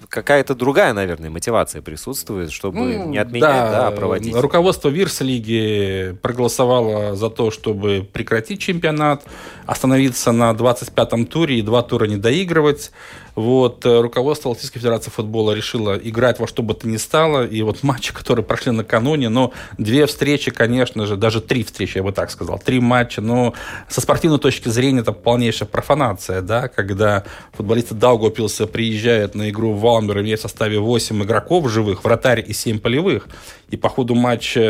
какая-то 0.09 0.55
другая, 0.55 0.93
наверное, 0.93 1.31
мотивация 1.31 1.83
присутствует, 1.83 2.51
чтобы 2.51 2.79
ну, 2.79 3.09
не 3.09 3.19
отменять, 3.19 3.51
да, 3.51 3.71
да, 3.71 3.89
а 3.89 3.91
проводить. 3.91 4.35
Руководство 4.35 4.89
Вирс-лиги 5.11 6.17
проголосовало 6.23 7.17
за 7.17 7.31
то, 7.31 7.51
чтобы 7.51 8.07
прекратить 8.13 8.61
чемпионат, 8.61 9.25
остановиться 9.67 10.33
на 10.33 10.53
25-м 10.53 11.27
туре 11.27 11.59
и 11.59 11.63
два 11.63 11.83
тура 11.83 12.05
не 12.05 12.17
доигрывать. 12.17 12.93
Вот, 13.35 13.87
э, 13.87 14.01
руководство 14.01 14.51
Латвийской 14.51 14.81
Федерации 14.81 15.11
футбола 15.11 15.53
решило 15.53 15.95
играть 15.97 16.41
во 16.41 16.47
что 16.47 16.63
бы 16.63 16.75
то 16.75 16.89
ни 16.89 16.97
стало. 16.97 17.47
И 17.47 17.63
вот 17.63 17.83
матчи, 17.83 18.13
которые 18.13 18.45
прошли 18.45 18.73
накануне, 18.73 19.29
но 19.29 19.53
две 19.79 20.07
встречи, 20.07 20.51
конечно 20.51 21.07
же, 21.07 21.17
даже 21.17 21.41
три 21.41 21.65
встречи, 21.65 21.99
я 21.99 22.03
бы 22.03 22.13
так 22.13 22.31
сказал, 22.31 22.59
три 22.59 22.81
матча, 22.81 23.21
но 23.21 23.55
со 23.89 24.01
спортивной 24.01 24.39
точки 24.39 24.69
зрения 24.69 25.01
это 25.01 25.13
полнейшая 25.13 25.69
профанация, 25.69 26.43
да, 26.43 26.69
когда 26.69 27.25
футболисты 27.53 27.95
Даугавпилса 27.95 28.67
приезжают 28.67 29.35
на 29.35 29.49
игру 29.51 29.73
в 29.73 29.81
Валмер, 29.81 30.21
имея 30.21 30.37
в 30.37 30.41
составе 30.41 30.79
8 30.79 31.23
игроков 31.23 31.71
живых, 31.71 32.05
вратарь 32.05 32.45
и 32.47 32.53
7 32.53 32.79
полевых 32.79 33.29
и 33.71 33.77
по 33.77 33.89
ходу 33.89 34.15
матча 34.15 34.61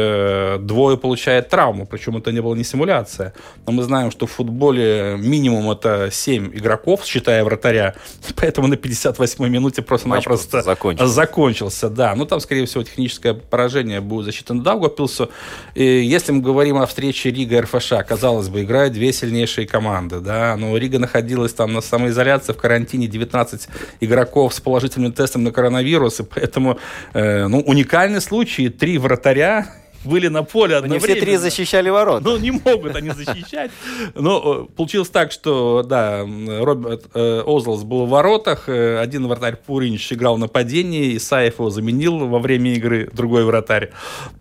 двое 0.61 0.97
получает 0.97 1.49
травму, 1.49 1.87
причем 1.87 2.17
это 2.17 2.33
не 2.33 2.41
было 2.41 2.55
не 2.55 2.65
симуляция. 2.65 3.33
Но 3.67 3.73
мы 3.73 3.83
знаем, 3.83 4.11
что 4.11 4.27
в 4.27 4.33
футболе 4.33 5.17
минимум 5.19 5.71
это 5.71 6.09
7 6.11 6.55
игроков, 6.55 7.05
считая 7.05 7.45
вратаря, 7.45 7.95
поэтому 8.37 8.69
на 8.69 8.75
58-й 8.75 9.49
минуте 9.49 9.83
просто-напросто 9.83 10.63
закончился. 10.63 11.13
закончился. 11.13 11.91
Да, 11.91 12.15
ну 12.15 12.27
там, 12.27 12.41
скорее 12.41 12.67
всего, 12.67 12.83
техническое 12.83 13.35
поражение 13.35 14.01
будет 14.01 14.27
засчитано 14.27 14.63
Даугавпилсу. 14.63 15.31
И 15.75 15.85
если 15.85 16.33
мы 16.33 16.41
говорим 16.41 16.77
о 16.79 16.87
встрече 16.87 17.31
Рига 17.31 17.57
и 17.57 17.61
РФШ, 17.61 17.93
казалось 18.07 18.49
бы, 18.49 18.63
играют 18.63 18.95
две 18.95 19.13
сильнейшие 19.13 19.67
команды, 19.67 20.21
да, 20.21 20.57
но 20.57 20.77
Рига 20.77 20.99
находилась 20.99 21.53
там 21.53 21.73
на 21.73 21.81
самоизоляции, 21.81 22.53
в 22.53 22.57
карантине 22.57 23.07
19 23.07 23.69
игроков 24.01 24.55
с 24.55 24.61
положительным 24.61 25.13
тестом 25.13 25.45
на 25.45 25.53
коронавирус, 25.53 26.21
и 26.21 26.23
поэтому, 26.23 26.79
э, 27.13 27.47
ну, 27.47 27.61
уникальный 27.61 28.21
случай, 28.21 28.69
три 28.69 28.99
вратаря 28.99 29.67
были 30.05 30.29
на 30.29 30.43
поле 30.43 30.77
одновременно. 30.77 31.07
Не 31.07 31.15
все 31.15 31.21
три 31.21 31.37
защищали 31.37 31.91
ворот. 31.91 32.23
Ну, 32.25 32.37
не 32.39 32.51
могут 32.51 32.97
они 32.97 33.11
защищать. 33.11 33.71
Но 34.15 34.67
э, 34.69 34.75
получилось 34.77 35.11
так, 35.11 35.33
что, 35.33 35.83
да, 35.83 36.21
Роберт 36.21 37.07
э, 37.15 37.43
Озлс 37.47 37.83
был 37.83 38.07
в 38.07 38.09
воротах, 38.09 38.69
э, 38.69 38.99
один 38.99 39.27
вратарь 39.27 39.57
Пуринич 39.57 40.13
играл 40.13 40.37
в 40.37 40.39
нападении, 40.39 41.17
Исаев 41.17 41.59
его 41.59 41.71
заменил 41.71 42.27
во 42.27 42.39
время 42.39 42.73
игры, 42.75 43.11
другой 43.13 43.45
вратарь. 43.45 43.91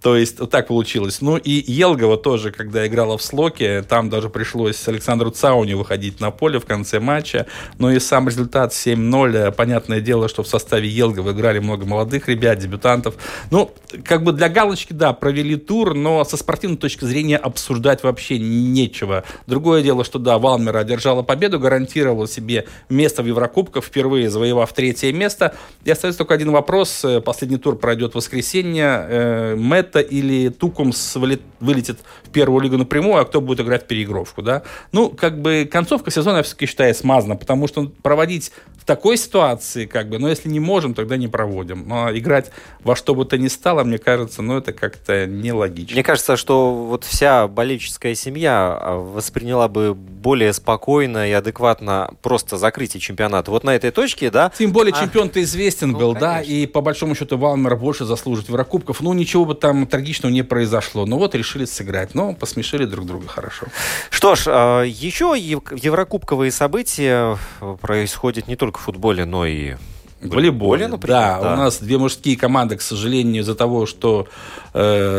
То 0.01 0.15
есть, 0.15 0.39
вот 0.39 0.49
так 0.49 0.67
получилось. 0.67 1.21
Ну, 1.21 1.37
и 1.37 1.51
Елгова 1.71 2.17
тоже, 2.17 2.51
когда 2.51 2.87
играла 2.87 3.17
в 3.17 3.21
Слоке, 3.21 3.81
там 3.81 4.09
даже 4.09 4.29
пришлось 4.29 4.87
Александру 4.87 5.31
Цауни 5.31 5.73
выходить 5.73 6.19
на 6.19 6.31
поле 6.31 6.59
в 6.59 6.65
конце 6.65 6.99
матча. 6.99 7.47
Но 7.77 7.91
и 7.91 7.99
сам 7.99 8.27
результат 8.27 8.71
7-0, 8.71 9.51
понятное 9.51 9.99
дело, 9.99 10.29
что 10.29 10.43
в 10.43 10.47
составе 10.47 10.87
Елгова 10.87 11.31
играли 11.31 11.59
много 11.59 11.85
молодых 11.85 12.29
ребят, 12.29 12.59
дебютантов. 12.59 13.15
Ну, 13.51 13.71
как 14.05 14.23
бы 14.23 14.31
для 14.31 14.49
галочки, 14.49 14.93
да, 14.93 15.13
провели 15.13 15.49
провели 15.50 15.56
тур, 15.56 15.94
но 15.96 16.24
со 16.24 16.38
спортивной 16.38 16.77
точки 16.77 17.06
зрения 17.06 17.38
обсуждать 17.38 18.03
вообще 18.03 18.38
нечего. 18.39 19.24
Другое 19.48 19.82
дело, 19.82 20.03
что 20.03 20.20
да, 20.20 20.38
Валмера 20.38 20.79
одержала 20.79 21.24
победу, 21.24 21.60
гарантировала 21.60 22.27
себе 22.27 22.65
место 22.89 23.24
в 23.24 23.27
Еврокубках, 23.27 23.84
впервые 23.84 24.29
завоевав 24.29 24.72
третье 24.74 25.12
место. 25.12 25.56
И 25.84 25.91
остается 25.91 26.20
только 26.20 26.34
один 26.34 26.51
вопрос. 26.51 27.03
Э, 27.03 27.22
последний 27.22 27.58
тур 27.58 27.77
пройдет 27.77 28.13
в 28.13 28.15
воскресенье. 28.15 29.06
Э, 29.10 29.56
Мэтта 29.56 30.00
или 30.00 30.50
Тукумс 30.50 31.15
вылетит 31.15 32.00
в 32.24 32.29
первую 32.29 32.62
лигу 32.62 32.77
напрямую, 32.77 33.22
а 33.22 33.25
кто 33.25 33.41
будет 33.41 33.62
играть 33.62 33.84
в 33.84 33.88
переигровку, 33.88 34.41
да? 34.41 34.63
Ну, 34.91 35.10
как 35.10 35.41
бы 35.41 35.68
концовка 35.72 36.12
сезона, 36.12 36.38
я 36.38 36.44
все-таки 36.44 36.65
считаю, 36.65 36.94
смазана, 36.94 37.36
потому 37.36 37.68
что 37.68 37.91
проводить 38.01 38.51
в 38.77 38.86
такой 38.86 39.18
ситуации, 39.18 39.86
как 39.86 40.10
бы, 40.10 40.20
но 40.20 40.29
если 40.29 40.50
не 40.50 40.60
можем, 40.60 40.94
тогда 40.94 41.18
не 41.18 41.27
проводим. 41.27 41.88
Но 41.88 42.15
играть 42.15 42.51
во 42.84 42.96
что 42.96 43.15
бы 43.15 43.25
то 43.25 43.38
ни 43.38 43.48
стало, 43.48 43.84
мне 43.84 43.98
кажется, 43.98 44.41
ну, 44.41 44.58
это 44.58 44.74
как-то 44.74 45.25
нелогично. 45.41 45.93
Мне 45.93 46.03
кажется, 46.03 46.38
что 46.38 46.74
вот 46.74 47.03
вся 47.03 47.48
болельческая 47.48 48.15
семья 48.15 48.77
а, 48.79 48.98
восприняла 48.98 49.67
бы 49.67 49.93
более 49.93 50.53
спокойно 50.53 51.29
и 51.29 51.31
адекватно 51.31 52.12
просто 52.22 52.58
закрытие 52.58 53.01
чемпионата. 53.01 53.51
Вот 53.51 53.63
на 53.63 53.75
этой 53.75 53.91
точке, 53.91 54.29
да? 54.29 54.51
Тем 54.58 54.72
более 54.72 54.93
а... 54.93 55.00
чемпион-то 55.00 55.41
известен 55.41 55.91
ну, 55.91 56.00
был, 56.00 56.13
конечно. 56.13 56.27
да, 56.27 56.41
и 56.41 56.65
по 56.65 56.81
большому 56.81 57.15
счету 57.15 57.38
Валмер 57.38 57.75
больше 57.75 58.05
заслужит 58.05 58.50
Еврокубков. 58.50 59.01
Ну, 59.01 59.13
ничего 59.13 59.46
бы 59.46 59.55
там 59.55 59.88
трагичного 59.88 60.31
не 60.31 60.43
произошло. 60.43 61.05
Но 61.05 61.17
вот 61.17 61.36
решили 61.36 61.65
сыграть. 61.65 62.15
Но 62.15 62.34
посмешили 62.34 62.86
друг 62.86 63.05
друга 63.05 63.27
хорошо. 63.27 63.67
Что 64.10 64.36
ж, 64.36 64.43
а, 64.48 64.84
еще 64.84 65.36
еврокубковые 65.38 66.51
события 66.51 67.38
происходят 67.81 68.48
не 68.48 68.55
только 68.55 68.79
в 68.79 68.81
футболе, 68.81 69.25
но 69.25 69.46
и 69.46 69.75
в 70.22 70.29
волейболе, 70.29 70.88
например. 70.88 71.17
Да, 71.17 71.39
да, 71.41 71.53
у 71.53 71.58
нас 71.58 71.79
две 71.79 71.98
мужские 71.98 72.36
команды, 72.36 72.75
к 72.75 72.81
сожалению, 72.81 73.41
из-за 73.41 73.55
того, 73.55 73.86
что 73.86 74.27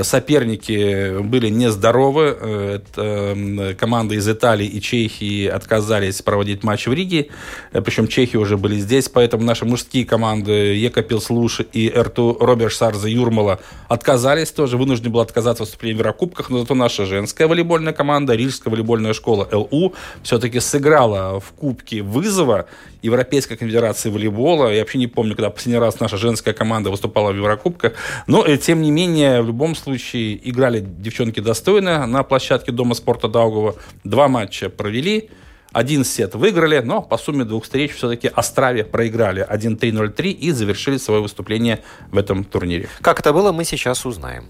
соперники 0.04 1.20
были 1.22 1.48
нездоровы, 1.48 2.36
э, 2.40 2.78
это, 2.80 3.74
команды 3.74 4.16
из 4.16 4.28
Италии 4.28 4.66
и 4.66 4.80
Чехии 4.80 5.46
отказались 5.46 6.22
проводить 6.22 6.62
матч 6.62 6.86
в 6.86 6.92
Риге, 6.92 7.28
э, 7.72 7.80
причем 7.80 8.06
чехи 8.06 8.36
уже 8.36 8.56
были 8.56 8.76
здесь, 8.76 9.08
поэтому 9.08 9.44
наши 9.44 9.64
мужские 9.64 10.04
команды 10.04 10.52
Екапилс 10.76 11.30
Луш 11.30 11.60
и 11.72 11.88
Эрту 11.88 12.36
Роберт 12.40 12.74
Сарза 12.74 13.08
Юрмала 13.08 13.60
отказались 13.88 14.50
тоже, 14.52 14.76
вынуждены 14.76 15.10
были 15.10 15.22
отказаться 15.22 15.64
в 15.64 15.80
в 15.80 15.82
Еврокубках, 15.82 16.50
но 16.50 16.60
зато 16.60 16.74
наша 16.74 17.06
женская 17.06 17.46
волейбольная 17.46 17.92
команда, 17.92 18.34
Рижская 18.34 18.70
волейбольная 18.70 19.14
школа 19.14 19.48
ЛУ, 19.50 19.94
все-таки 20.22 20.60
сыграла 20.60 21.40
в 21.40 21.52
Кубке 21.52 22.02
вызова 22.02 22.66
Европейской 23.02 23.56
конфедерации 23.56 24.10
волейбола. 24.10 24.72
Я 24.72 24.80
вообще 24.80 24.98
не 24.98 25.06
помню, 25.06 25.34
когда 25.34 25.50
последний 25.50 25.78
раз 25.80 26.00
наша 26.00 26.16
женская 26.16 26.52
команда 26.52 26.90
выступала 26.90 27.32
в 27.32 27.36
Еврокубках. 27.36 27.94
Но, 28.26 28.44
э, 28.44 28.56
тем 28.56 28.82
не 28.82 28.90
менее, 28.90 29.39
в 29.42 29.46
любом 29.46 29.74
случае, 29.74 30.48
играли 30.48 30.80
девчонки 30.80 31.40
достойно 31.40 32.06
на 32.06 32.22
площадке 32.22 32.72
Дома 32.72 32.94
спорта 32.94 33.28
Даугова. 33.28 33.76
Два 34.04 34.28
матча 34.28 34.68
провели. 34.68 35.30
Один 35.72 36.04
сет 36.04 36.34
выиграли, 36.34 36.80
но 36.80 37.00
по 37.00 37.16
сумме 37.16 37.44
двух 37.44 37.64
встреч 37.64 37.92
все-таки 37.92 38.28
Острове 38.34 38.84
проиграли 38.84 39.46
1-3-0-3 39.48 40.30
и 40.30 40.50
завершили 40.50 40.96
свое 40.96 41.22
выступление 41.22 41.80
в 42.10 42.18
этом 42.18 42.44
турнире. 42.44 42.88
Как 43.00 43.20
это 43.20 43.32
было, 43.32 43.52
мы 43.52 43.64
сейчас 43.64 44.04
узнаем. 44.04 44.46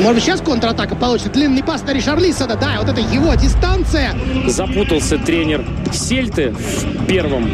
Может 0.00 0.14
быть, 0.14 0.24
сейчас 0.24 0.40
контратака 0.40 0.96
получится. 0.96 1.30
Длинный 1.30 1.62
пас 1.62 1.82
на 1.82 1.92
Ришарлисона. 1.92 2.56
Да, 2.56 2.76
вот 2.80 2.88
это 2.88 3.00
его 3.00 3.34
дистанция. 3.34 4.14
Запутался 4.46 5.18
тренер 5.18 5.64
Сельты 5.92 6.50
в 6.50 7.06
первом 7.06 7.50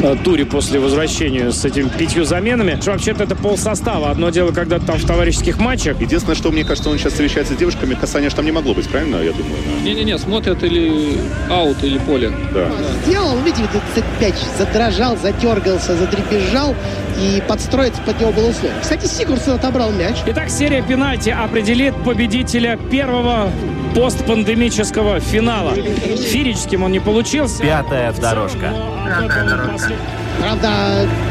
Э, 0.00 0.16
туре 0.22 0.46
после 0.46 0.78
возвращения 0.78 1.50
с 1.50 1.64
этими 1.64 1.88
пятью 1.88 2.24
заменами. 2.24 2.78
Вообще-то 2.84 3.24
это 3.24 3.34
пол 3.34 3.58
состава. 3.58 4.10
Одно 4.10 4.30
дело, 4.30 4.52
когда 4.52 4.78
там 4.78 4.98
в 4.98 5.04
товарищеских 5.04 5.58
матчах. 5.58 6.00
Единственное, 6.00 6.36
что 6.36 6.52
мне 6.52 6.64
кажется, 6.64 6.90
он 6.90 6.98
сейчас 6.98 7.12
встречается 7.12 7.54
с 7.54 7.56
девушками, 7.56 7.94
касания 7.94 8.30
там 8.30 8.44
не 8.44 8.52
могло 8.52 8.74
быть, 8.74 8.88
правильно, 8.88 9.16
я 9.16 9.32
думаю? 9.32 9.56
Не-не-не, 9.82 10.18
смотрят 10.18 10.62
или 10.62 11.18
аут, 11.50 11.82
или 11.82 11.98
поле. 11.98 12.30
Да. 12.54 12.70
Сделал, 13.04 13.36
видите, 13.38 13.64
этот 13.96 14.04
мяч 14.20 14.34
задрожал, 14.56 15.16
задергался, 15.16 15.96
задребезжал, 15.96 16.76
и 17.20 17.42
подстроиться 17.46 18.00
под 18.02 18.20
него 18.20 18.32
было 18.32 18.50
условие. 18.50 18.78
Кстати, 18.80 19.06
Сигурсон 19.06 19.54
отобрал 19.54 19.90
мяч. 19.90 20.16
Итак, 20.26 20.50
серия 20.50 20.82
пенальти 20.82 21.30
определит 21.30 21.94
победителя 22.04 22.78
первого 22.90 23.50
постпандемического 23.94 25.20
финала. 25.20 25.74
Фирическим 25.74 26.84
он 26.84 26.92
не 26.92 27.00
получился. 27.00 27.62
Пятая 27.62 28.12
дорожка. 28.12 28.72
Пятая 29.06 29.44
дорожка. 29.44 29.92
Правда, 30.40 30.68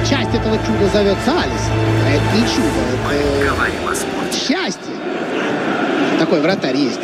часть 0.10 0.34
этого 0.34 0.58
чуда 0.58 0.90
зовется 0.92 1.32
Алис. 1.32 1.62
А 2.06 2.10
это 2.10 2.36
не 2.36 2.42
чудо, 2.42 2.82
это 4.26 4.36
счастье. 4.36 4.94
Такой 6.20 6.42
вратарь 6.42 6.76
есть. 6.76 7.00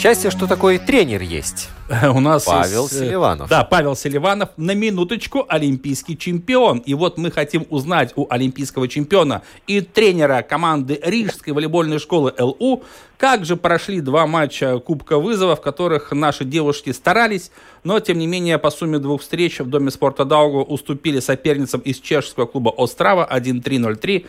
Счастье, 0.00 0.30
что 0.30 0.46
такой 0.46 0.78
тренер 0.78 1.20
есть. 1.20 1.68
У 2.14 2.20
нас 2.20 2.46
Павел 2.46 2.84
есть, 2.84 2.94
э, 2.94 3.00
Селиванов. 3.00 3.50
Да, 3.50 3.64
Павел 3.64 3.94
Селиванов 3.94 4.48
на 4.56 4.74
минуточку 4.74 5.44
олимпийский 5.46 6.16
чемпион. 6.16 6.78
И 6.78 6.94
вот 6.94 7.18
мы 7.18 7.30
хотим 7.30 7.66
узнать 7.68 8.14
у 8.16 8.26
олимпийского 8.30 8.88
чемпиона 8.88 9.42
и 9.66 9.82
тренера 9.82 10.40
команды 10.40 10.98
Рижской 11.04 11.52
волейбольной 11.52 11.98
школы 11.98 12.32
ЛУ, 12.38 12.82
как 13.18 13.44
же 13.44 13.56
прошли 13.56 14.00
два 14.00 14.26
матча 14.26 14.78
Кубка 14.78 15.18
вызова, 15.18 15.54
в 15.54 15.60
которых 15.60 16.12
наши 16.12 16.46
девушки 16.46 16.92
старались, 16.92 17.50
но 17.84 18.00
тем 18.00 18.16
не 18.16 18.26
менее 18.26 18.56
по 18.56 18.70
сумме 18.70 18.98
двух 18.98 19.20
встреч 19.20 19.60
в 19.60 19.68
Доме 19.68 19.90
спорта 19.90 20.24
Даугу 20.24 20.62
уступили 20.62 21.20
соперницам 21.20 21.82
из 21.82 22.00
чешского 22.00 22.46
клуба 22.46 22.72
Острава 22.78 23.28
1-3-0-3. 23.30 24.26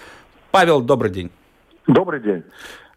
Павел, 0.51 0.81
добрый 0.81 1.11
день. 1.11 1.31
Добрый 1.87 2.19
день. 2.19 2.43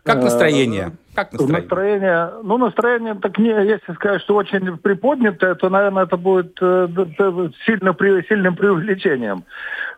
Как 0.05 0.23
настроение? 0.23 0.93
Как 1.15 1.33
настроение? 1.33 1.61
Настроение, 1.61 2.31
ну, 2.43 2.59
настроение, 2.59 3.15
так 3.15 3.39
не, 3.39 3.49
если 3.49 3.95
сказать, 3.95 4.21
что 4.21 4.35
очень 4.37 4.77
приподнятое, 4.77 5.55
то, 5.55 5.71
наверное, 5.71 6.05
это 6.05 6.19
будет 6.19 6.59
э, 6.61 6.89
сильно, 7.65 7.97
сильным 8.29 8.55
преувеличением. 8.55 9.45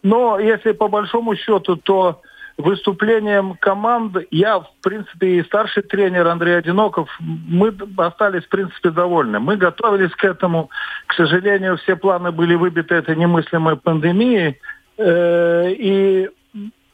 Но 0.02 0.38
если 0.38 0.72
по 0.72 0.86
большому 0.86 1.34
счету, 1.34 1.76
то 1.76 2.22
выступлением 2.56 3.56
команды 3.60 4.26
я, 4.30 4.60
в 4.60 4.70
принципе, 4.80 5.40
и 5.40 5.44
старший 5.44 5.82
тренер 5.82 6.28
Андрей 6.28 6.56
Одиноков, 6.56 7.08
мы 7.20 7.74
остались, 7.96 8.44
в 8.44 8.48
принципе, 8.48 8.90
довольны. 8.90 9.40
Мы 9.40 9.56
готовились 9.56 10.14
к 10.14 10.24
этому. 10.24 10.70
К 11.06 11.14
сожалению, 11.14 11.76
все 11.78 11.96
планы 11.96 12.30
были 12.30 12.54
выбиты 12.54 12.94
этой 12.94 13.16
немыслимой 13.16 13.76
пандемией. 13.76 14.60
Э, 14.98 15.70
и 15.70 16.30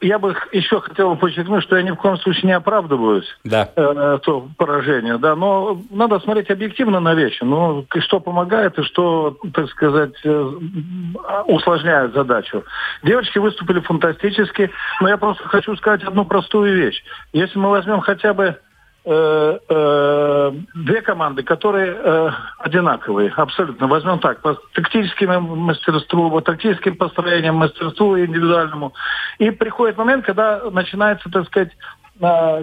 я 0.03 0.19
бы 0.19 0.35
еще 0.51 0.81
хотел 0.81 1.15
подчеркнуть, 1.15 1.63
что 1.63 1.77
я 1.77 1.83
ни 1.83 1.91
в 1.91 1.95
коем 1.95 2.17
случае 2.17 2.43
не 2.47 2.51
оправдываюсь 2.51 3.27
да. 3.43 3.69
э, 3.75 4.19
то 4.21 4.47
поражение, 4.57 5.17
да, 5.17 5.35
но 5.35 5.81
надо 5.89 6.19
смотреть 6.19 6.49
объективно 6.49 6.99
на 6.99 7.13
вещи. 7.13 7.43
Ну, 7.43 7.85
что 7.99 8.19
помогает 8.19 8.77
и 8.77 8.83
что, 8.83 9.37
так 9.53 9.69
сказать, 9.69 10.13
э, 10.23 10.51
усложняет 11.47 12.13
задачу. 12.13 12.63
Девочки 13.03 13.37
выступили 13.37 13.79
фантастически, 13.79 14.71
но 15.01 15.09
я 15.09 15.17
просто 15.17 15.47
хочу 15.47 15.75
сказать 15.77 16.03
одну 16.03 16.25
простую 16.25 16.75
вещь. 16.75 17.03
Если 17.31 17.57
мы 17.57 17.69
возьмем 17.69 18.01
хотя 18.01 18.33
бы 18.33 18.57
э, 19.05 19.59
э, 19.69 20.51
две 20.75 21.01
команды, 21.01 21.43
которые 21.43 21.95
э, 21.95 22.29
одинаковые, 22.59 23.31
абсолютно. 23.35 23.87
Возьмем 23.87 24.19
так, 24.19 24.41
по 24.41 24.55
тактическому 24.73 25.55
мастерству, 25.55 26.29
по 26.29 26.41
тактическим 26.41 26.95
построениям, 26.95 27.55
мастерству 27.55 28.17
индивидуальному. 28.17 28.93
И 29.39 29.51
приходит 29.51 29.97
момент, 29.97 30.25
когда 30.25 30.61
начинается, 30.71 31.29
так 31.29 31.45
сказать, 31.47 31.71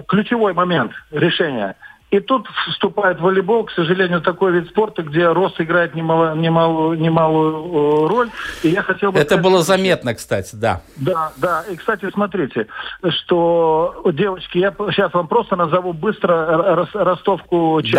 ключевой 0.07 0.53
момент 0.53 0.93
решения– 1.11 1.75
и 2.11 2.19
тут 2.19 2.45
вступает 2.69 3.21
волейбол, 3.21 3.63
к 3.63 3.71
сожалению, 3.71 4.21
такой 4.21 4.51
вид 4.51 4.67
спорта, 4.67 5.01
где 5.01 5.29
рост 5.29 5.59
играет 5.61 5.95
немало, 5.95 6.35
немалую, 6.35 6.99
немалую 6.99 8.05
э, 8.05 8.07
роль. 8.09 8.29
И 8.63 8.67
я 8.67 8.83
хотел 8.83 9.13
бы 9.13 9.19
Это 9.19 9.35
сказать, 9.35 9.43
было 9.45 9.63
заметно, 9.63 10.13
кстати, 10.13 10.53
да. 10.57 10.81
Да, 10.97 11.31
да. 11.37 11.63
И, 11.71 11.75
кстати, 11.77 12.09
смотрите, 12.11 12.67
что, 13.09 14.03
девочки, 14.13 14.57
я 14.57 14.71
сейчас 14.91 15.13
вам 15.13 15.29
просто 15.29 15.55
назову 15.55 15.93
быстро 15.93 16.85
ростовку 16.93 17.81
чешек. 17.81 17.93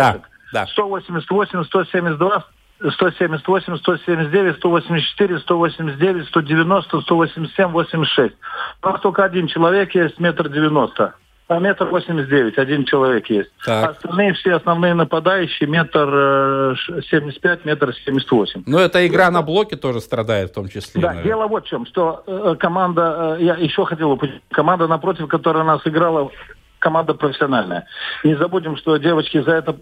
Да, 0.53 0.65
да. 0.65 0.67
188, 0.67 1.63
172, 1.63 2.45
178, 2.91 3.77
179, 3.77 4.57
184, 4.57 5.39
189, 5.39 6.27
190, 6.27 7.01
187, 7.01 7.67
86. 7.71 8.35
У 8.83 8.87
нас 8.87 9.01
только 9.01 9.23
один 9.23 9.47
человек 9.47 9.95
есть, 9.95 10.19
метр 10.19 10.49
девяносто. 10.49 11.15
А 11.53 11.59
метр 11.59 11.85
восемьдесят 11.85 12.29
девять, 12.29 12.57
один 12.57 12.83
человек 12.85 13.27
есть. 13.29 13.51
Так. 13.63 13.91
Остальные 13.91 14.33
все 14.33 14.55
основные 14.55 14.95
нападающие 14.95 15.69
метр 15.69 16.09
э, 16.11 16.75
семьдесят 17.11 17.41
пять, 17.41 17.63
метр 17.63 17.93
семьдесят 18.05 18.31
восемь. 18.31 18.63
Но 18.65 18.79
эта 18.79 19.05
игра 19.05 19.29
на 19.29 19.43
блоке 19.43 19.75
тоже 19.75 20.01
страдает 20.01 20.49
в 20.49 20.53
том 20.53 20.67
числе. 20.67 20.99
Да, 20.99 21.09
наверное. 21.09 21.23
дело 21.23 21.47
вот 21.47 21.65
в 21.65 21.67
чем, 21.67 21.85
что 21.85 22.23
э, 22.25 22.55
команда, 22.59 23.37
э, 23.39 23.43
я 23.43 23.53
еще 23.55 23.85
хотел 23.85 24.15
бы 24.15 24.41
команда 24.49 24.87
напротив, 24.87 25.27
которая 25.27 25.63
нас 25.63 25.81
играла, 25.85 26.31
команда 26.79 27.13
профессиональная. 27.13 27.85
Не 28.23 28.35
забудем, 28.35 28.75
что 28.77 28.97
девочки 28.97 29.39
за 29.41 29.51
это, 29.51 29.77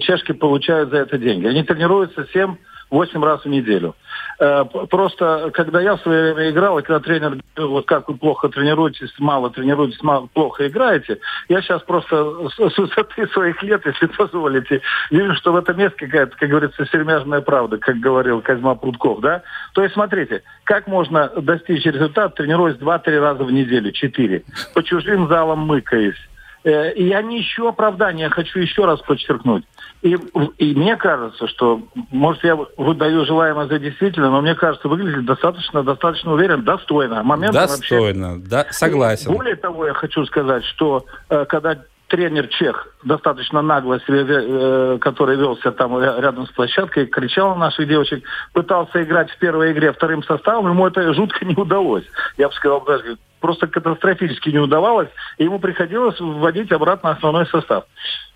чешки 0.00 0.32
получают 0.32 0.90
за 0.90 0.98
это 0.98 1.16
деньги. 1.16 1.46
Они 1.46 1.62
тренируются 1.62 2.26
7 2.32 2.56
8 2.90 3.24
раз 3.24 3.44
в 3.44 3.48
неделю. 3.48 3.94
Э, 4.38 4.64
просто, 4.64 5.50
когда 5.52 5.80
я 5.80 5.96
в 5.96 6.00
свое 6.00 6.34
время 6.34 6.50
играл, 6.50 6.78
и 6.78 6.82
когда 6.82 7.00
тренер 7.00 7.38
говорил, 7.54 7.74
вот 7.74 7.86
как 7.86 8.08
вы 8.08 8.16
плохо 8.16 8.48
тренируетесь, 8.48 9.12
мало 9.18 9.50
тренируетесь, 9.50 10.02
мало, 10.02 10.28
плохо 10.32 10.66
играете, 10.66 11.18
я 11.48 11.60
сейчас 11.62 11.82
просто 11.82 12.48
с, 12.48 12.78
высоты 12.78 13.26
своих 13.28 13.62
лет, 13.62 13.84
если 13.84 14.06
позволите, 14.06 14.80
вижу, 15.10 15.34
что 15.34 15.52
в 15.52 15.56
этом 15.56 15.78
месте 15.78 16.06
какая-то, 16.06 16.36
как 16.36 16.48
говорится, 16.48 16.86
сермяжная 16.86 17.40
правда, 17.40 17.78
как 17.78 17.98
говорил 17.98 18.40
Козьма 18.40 18.74
Прудков, 18.74 19.20
да? 19.20 19.42
То 19.74 19.82
есть, 19.82 19.94
смотрите, 19.94 20.42
как 20.64 20.86
можно 20.86 21.28
достичь 21.36 21.84
результата, 21.84 22.34
тренируясь 22.34 22.76
2-3 22.76 23.20
раза 23.20 23.44
в 23.44 23.52
неделю, 23.52 23.92
4, 23.92 24.42
по 24.74 24.82
чужим 24.82 25.28
залам 25.28 25.60
мыкаясь, 25.60 26.29
и 26.64 27.04
я 27.06 27.22
не 27.22 27.40
ищу 27.40 27.66
оправдания, 27.68 28.28
хочу 28.28 28.58
еще 28.58 28.84
раз 28.84 29.00
подчеркнуть. 29.00 29.64
И, 30.02 30.16
и 30.58 30.74
мне 30.74 30.96
кажется, 30.96 31.46
что, 31.48 31.82
может, 32.10 32.42
я 32.44 32.56
выдаю 32.76 33.24
желаемое 33.26 33.66
за 33.66 33.78
действительно, 33.78 34.30
но 34.30 34.40
мне 34.40 34.54
кажется, 34.54 34.88
выглядит 34.88 35.24
достаточно, 35.26 35.82
достаточно 35.82 36.32
уверен, 36.32 36.64
достойно. 36.64 37.22
Момент 37.22 37.52
достойно, 37.52 38.34
вообще... 38.34 38.48
да, 38.48 38.66
согласен. 38.70 39.30
И 39.30 39.34
более 39.34 39.56
того, 39.56 39.86
я 39.86 39.94
хочу 39.94 40.24
сказать, 40.26 40.64
что 40.64 41.04
э, 41.28 41.44
когда 41.46 41.78
тренер 42.10 42.48
Чех, 42.48 42.88
достаточно 43.04 43.62
нагло 43.62 44.00
себе, 44.00 44.26
э, 44.28 44.98
который 45.00 45.36
велся 45.36 45.70
там 45.70 45.98
рядом 45.98 46.46
с 46.46 46.50
площадкой, 46.50 47.06
кричал 47.06 47.50
на 47.50 47.66
наших 47.66 47.88
девочек, 47.88 48.24
пытался 48.52 49.02
играть 49.02 49.30
в 49.30 49.38
первой 49.38 49.72
игре 49.72 49.92
вторым 49.92 50.22
составом, 50.24 50.68
ему 50.68 50.86
это 50.86 51.14
жутко 51.14 51.44
не 51.44 51.54
удалось. 51.54 52.04
Я 52.36 52.48
бы 52.48 52.54
сказал, 52.54 52.82
даже 52.82 53.16
просто 53.40 53.68
катастрофически 53.68 54.50
не 54.50 54.58
удавалось, 54.58 55.08
и 55.38 55.44
ему 55.44 55.60
приходилось 55.60 56.18
вводить 56.20 56.72
обратно 56.72 57.10
основной 57.10 57.46
состав. 57.46 57.84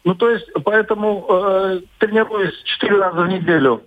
Ну, 0.04 0.14
то 0.14 0.30
есть, 0.30 0.48
поэтому, 0.64 1.26
э, 1.28 1.80
тренируясь 1.98 2.56
четыре 2.64 2.98
раза 2.98 3.22
в 3.22 3.28
неделю 3.28 3.82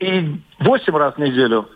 и 0.00 0.40
восемь 0.58 0.96
раз 0.96 1.14
в 1.14 1.18
неделю, 1.18 1.68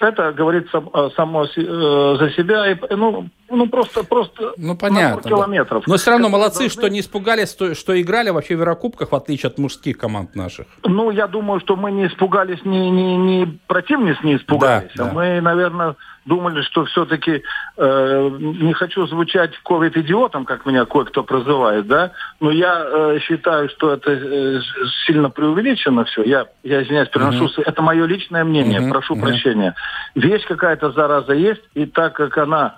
это 0.00 0.32
говорит 0.32 0.68
сам, 0.70 0.90
э, 0.92 1.10
само 1.16 1.44
э, 1.44 2.16
за 2.20 2.30
себя. 2.36 2.70
И, 2.70 2.76
ну, 2.90 3.28
ну, 3.50 3.68
просто, 3.68 4.04
просто 4.04 4.52
ну, 4.56 4.76
понятно, 4.76 5.22
километров. 5.28 5.84
Да. 5.86 5.92
Но 5.92 5.96
все 5.96 6.10
равно 6.10 6.28
молодцы, 6.28 6.60
должны... 6.60 6.80
что 6.80 6.88
не 6.88 7.00
испугались, 7.00 7.50
что, 7.50 7.74
что 7.74 8.00
играли 8.00 8.30
вообще 8.30 8.56
в 8.56 8.58
Еврокубках, 8.58 9.12
в 9.12 9.14
отличие 9.14 9.48
от 9.48 9.58
мужских 9.58 9.98
команд 9.98 10.34
наших. 10.34 10.66
Ну, 10.84 11.10
я 11.10 11.26
думаю, 11.26 11.60
что 11.60 11.76
мы 11.76 11.90
не 11.90 12.06
испугались, 12.06 12.64
не, 12.64 12.90
не, 12.90 13.16
не 13.16 13.58
противниц 13.66 14.16
не 14.22 14.36
испугались. 14.36 14.90
Да, 14.96 15.04
а 15.04 15.06
да. 15.08 15.12
мы, 15.12 15.40
наверное, 15.40 15.96
думали, 16.28 16.62
что 16.62 16.84
все-таки, 16.84 17.42
э, 17.76 18.30
не 18.38 18.72
хочу 18.74 19.06
звучать 19.06 19.58
ковид-идиотом, 19.64 20.44
как 20.44 20.66
меня 20.66 20.84
кое-кто 20.84 21.24
прозывает, 21.24 21.86
да, 21.86 22.12
но 22.38 22.50
я 22.50 22.84
э, 22.84 23.18
считаю, 23.20 23.68
что 23.70 23.94
это 23.94 24.12
э, 24.12 24.60
сильно 25.06 25.30
преувеличено 25.30 26.04
все. 26.04 26.22
Я, 26.22 26.46
я 26.62 26.82
извиняюсь, 26.82 27.08
переношу, 27.08 27.46
uh-huh. 27.46 27.62
это 27.64 27.82
мое 27.82 28.04
личное 28.04 28.44
мнение, 28.44 28.80
uh-huh. 28.80 28.90
прошу 28.90 29.16
uh-huh. 29.16 29.22
прощения. 29.22 29.74
Вещь 30.14 30.44
какая-то 30.46 30.92
зараза 30.92 31.32
есть, 31.32 31.62
и 31.74 31.86
так 31.86 32.14
как 32.14 32.36
она 32.36 32.76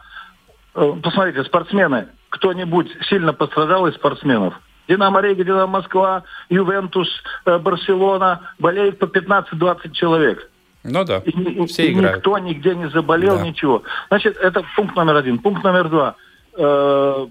посмотрите, 0.73 1.45
спортсмены, 1.45 2.09
кто-нибудь 2.31 2.89
сильно 3.09 3.33
пострадал 3.33 3.87
из 3.87 3.95
спортсменов? 3.95 4.55
Динамо 4.89 5.21
Рига, 5.21 5.45
Динамо 5.45 5.67
Москва, 5.67 6.25
Ювентус, 6.49 7.09
э, 7.47 7.59
Барселона, 7.59 8.53
болеет 8.59 8.99
по 8.99 9.05
15-20 9.05 9.93
человек. 9.93 10.51
Ну 10.83 11.05
да, 11.05 11.19
и, 11.19 11.67
все 11.67 11.89
и 11.89 11.93
играют. 11.93 12.19
Никто 12.19 12.39
нигде 12.39 12.75
не 12.75 12.89
заболел, 12.89 13.37
да. 13.37 13.47
ничего. 13.47 13.83
Значит, 14.09 14.37
это 14.37 14.65
пункт 14.77 14.97
номер 14.97 15.17
один. 15.17 15.39
Пункт 15.39 15.63
номер 15.63 15.89
два. 15.89 16.17
Э, 16.57 17.27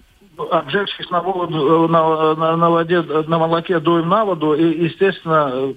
обжегшись 0.52 1.10
на, 1.10 1.22
воду, 1.22 1.88
на, 1.90 2.36
на, 2.36 2.56
на, 2.56 2.70
воде, 2.70 3.02
на 3.02 3.38
молоке 3.40 3.80
дуем 3.80 4.08
на 4.08 4.24
воду, 4.24 4.54
и, 4.54 4.86
естественно, 4.86 5.52
Э, 5.52 5.74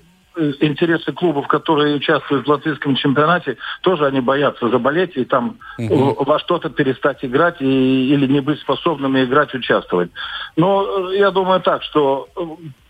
интересы 0.60 1.12
клубов, 1.12 1.46
которые 1.46 1.96
участвуют 1.96 2.46
в 2.46 2.50
латвийском 2.50 2.94
чемпионате, 2.96 3.58
тоже 3.82 4.06
они 4.06 4.20
боятся 4.20 4.68
заболеть 4.68 5.16
и 5.16 5.24
там 5.24 5.58
угу. 5.78 6.24
во 6.24 6.38
что-то 6.38 6.70
перестать 6.70 7.24
играть 7.24 7.60
и, 7.60 8.12
или 8.12 8.26
не 8.26 8.40
быть 8.40 8.60
способными 8.60 9.24
играть, 9.24 9.54
участвовать. 9.54 10.10
Но 10.56 11.10
э, 11.10 11.18
я 11.18 11.30
думаю 11.30 11.60
так, 11.60 11.82
что 11.82 12.28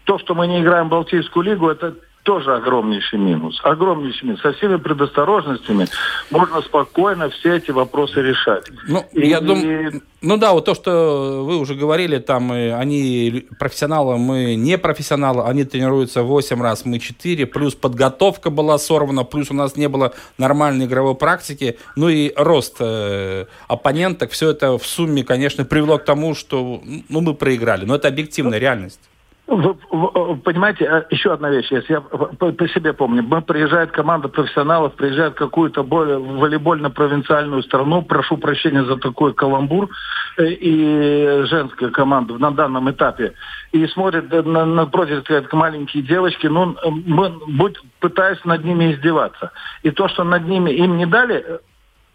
то, 0.04 0.18
что 0.18 0.34
мы 0.34 0.46
не 0.46 0.60
играем 0.60 0.86
в 0.86 0.90
Балтийскую 0.90 1.44
лигу, 1.44 1.68
это 1.68 1.94
тоже 2.22 2.54
огромнейший 2.54 3.18
минус. 3.18 3.60
Огромнейший 3.64 4.28
минус. 4.28 4.42
Со 4.42 4.52
всеми 4.52 4.76
предосторожностями 4.76 5.88
можно 6.30 6.60
спокойно 6.62 7.30
все 7.30 7.56
эти 7.56 7.70
вопросы 7.70 8.22
решать. 8.22 8.64
Ну, 8.86 9.04
и, 9.12 9.26
я 9.28 9.40
думаю, 9.40 10.02
ну 10.20 10.36
да, 10.36 10.52
вот 10.52 10.64
то, 10.64 10.74
что 10.74 11.44
вы 11.44 11.56
уже 11.56 11.74
говорили, 11.74 12.18
там 12.18 12.52
они 12.52 13.46
профессионалы, 13.58 14.18
мы 14.18 14.54
не 14.54 14.78
профессионалы, 14.78 15.42
они 15.42 15.64
тренируются 15.64 16.22
8 16.22 16.62
раз, 16.62 16.84
мы 16.84 17.00
4, 17.00 17.46
плюс 17.46 17.74
подготовка 17.74 18.50
была 18.50 18.78
сорвана, 18.78 19.24
плюс 19.24 19.50
у 19.50 19.54
нас 19.54 19.76
не 19.76 19.88
было 19.88 20.14
нормальной 20.38 20.86
игровой 20.86 21.16
практики, 21.16 21.76
ну 21.96 22.08
и 22.08 22.32
рост 22.36 22.76
э, 22.78 23.46
оппоненток, 23.66 24.30
все 24.30 24.50
это 24.50 24.78
в 24.78 24.86
сумме, 24.86 25.24
конечно, 25.24 25.64
привело 25.64 25.98
к 25.98 26.04
тому, 26.04 26.34
что 26.36 26.80
ну, 27.08 27.20
мы 27.20 27.34
проиграли. 27.34 27.84
Но 27.84 27.96
это 27.96 28.06
объективная 28.06 28.58
реальность. 28.58 29.00
Вы, 29.52 29.76
вы 29.90 30.36
понимаете, 30.38 30.86
а, 30.86 31.06
еще 31.10 31.30
одна 31.30 31.50
вещь, 31.50 31.70
если 31.70 31.92
я 31.92 32.00
по, 32.00 32.52
по 32.52 32.68
себе 32.68 32.94
помню, 32.94 33.22
мы 33.22 33.42
приезжает 33.42 33.90
команда 33.90 34.28
профессионалов, 34.28 34.94
приезжает 34.94 35.34
в 35.34 35.36
какую-то 35.36 35.82
более 35.82 36.18
волейбольно-провинциальную 36.18 37.62
страну, 37.62 38.00
прошу 38.00 38.38
прощения 38.38 38.82
за 38.84 38.96
такой 38.96 39.34
каламбур, 39.34 39.90
э, 40.38 40.46
и 40.48 41.44
женская 41.44 41.90
команда 41.90 42.38
на 42.38 42.50
данном 42.50 42.90
этапе, 42.90 43.34
и 43.72 43.86
смотрит 43.88 44.30
на, 44.46 44.64
напротив, 44.64 45.20
сказать, 45.24 45.52
маленькие 45.52 46.02
девочки, 46.02 46.46
ну, 46.46 46.74
мы 46.90 47.34
будь, 47.46 47.76
пытаясь 48.00 48.42
над 48.46 48.64
ними 48.64 48.94
издеваться. 48.94 49.52
И 49.82 49.90
то, 49.90 50.08
что 50.08 50.24
над 50.24 50.46
ними 50.46 50.70
им 50.70 50.96
не 50.96 51.04
дали, 51.04 51.44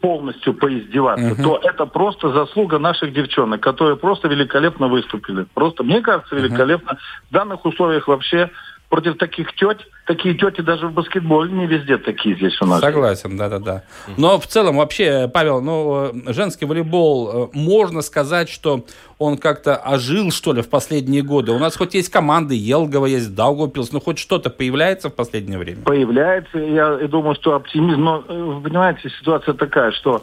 полностью 0.01 0.53
поиздеваться, 0.53 1.33
Мгм. 1.33 1.43
то 1.43 1.59
это 1.63 1.85
просто 1.85 2.29
заслуга 2.29 2.77
наших 2.79 3.13
девчонок, 3.13 3.61
которые 3.61 3.97
просто 3.97 4.27
великолепно 4.27 4.87
выступили. 4.87 5.45
Просто, 5.53 5.83
мне 5.83 6.01
кажется, 6.01 6.35
великолепно. 6.35 6.97
В 7.29 7.33
данных 7.33 7.65
условиях 7.65 8.07
вообще 8.07 8.51
против 8.89 9.17
таких 9.17 9.53
тет, 9.55 9.79
такие 10.05 10.33
тети 10.35 10.61
даже 10.61 10.87
в 10.87 10.93
баскетболе 10.93 11.51
не 11.51 11.67
везде 11.67 11.97
такие 11.97 12.35
здесь 12.35 12.59
у 12.61 12.65
нас. 12.65 12.79
Согласен, 12.79 13.35
да-да-да. 13.35 13.83
Но 14.15 14.39
в 14.39 14.47
целом 14.47 14.77
вообще, 14.77 15.29
Павел, 15.33 15.61
ну, 15.61 16.11
э, 16.27 16.33
женский 16.33 16.65
волейбол, 16.65 17.29
э, 17.29 17.47
можно 17.57 18.01
сказать, 18.01 18.49
что 18.49 18.85
он 19.17 19.37
как-то 19.37 19.75
ожил, 19.75 20.31
что 20.31 20.53
ли, 20.53 20.61
в 20.61 20.69
последние 20.69 21.21
годы. 21.21 21.51
У 21.51 21.59
нас 21.59 21.75
хоть 21.75 21.95
есть 21.95 22.09
команды, 22.09 22.55
Елгова 22.55 23.07
есть, 23.07 23.35
Даугавпилс, 23.35 23.91
ну, 23.91 23.99
хоть 23.99 24.19
что-то 24.19 24.49
появляется 24.49 25.09
в 25.09 25.15
последнее 25.15 25.57
время? 25.59 25.81
появляется. 25.83 26.57
Я 26.57 26.99
и 27.01 27.07
думаю, 27.07 27.35
что 27.35 27.55
оптимизм. 27.55 28.01
Но, 28.01 28.23
э, 28.25 28.33
вы 28.41 28.61
понимаете, 28.61 29.09
ситуация 29.19 29.53
такая, 29.53 29.91
что 29.91 30.21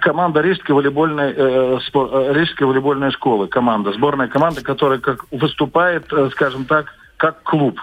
команда 0.00 0.40
Рижской 0.42 0.74
волейбольной, 0.76 1.32
э, 1.36 1.78
спор- 1.88 2.32
Рижской 2.34 2.66
волейбольной 2.68 3.10
школы, 3.10 3.48
команда, 3.48 3.92
сборная 3.94 4.28
команда, 4.28 4.62
которая 4.62 5.00
как 5.00 5.24
выступает, 5.32 6.04
скажем 6.32 6.66
так, 6.66 6.94
как 7.20 7.42
клуб. 7.42 7.78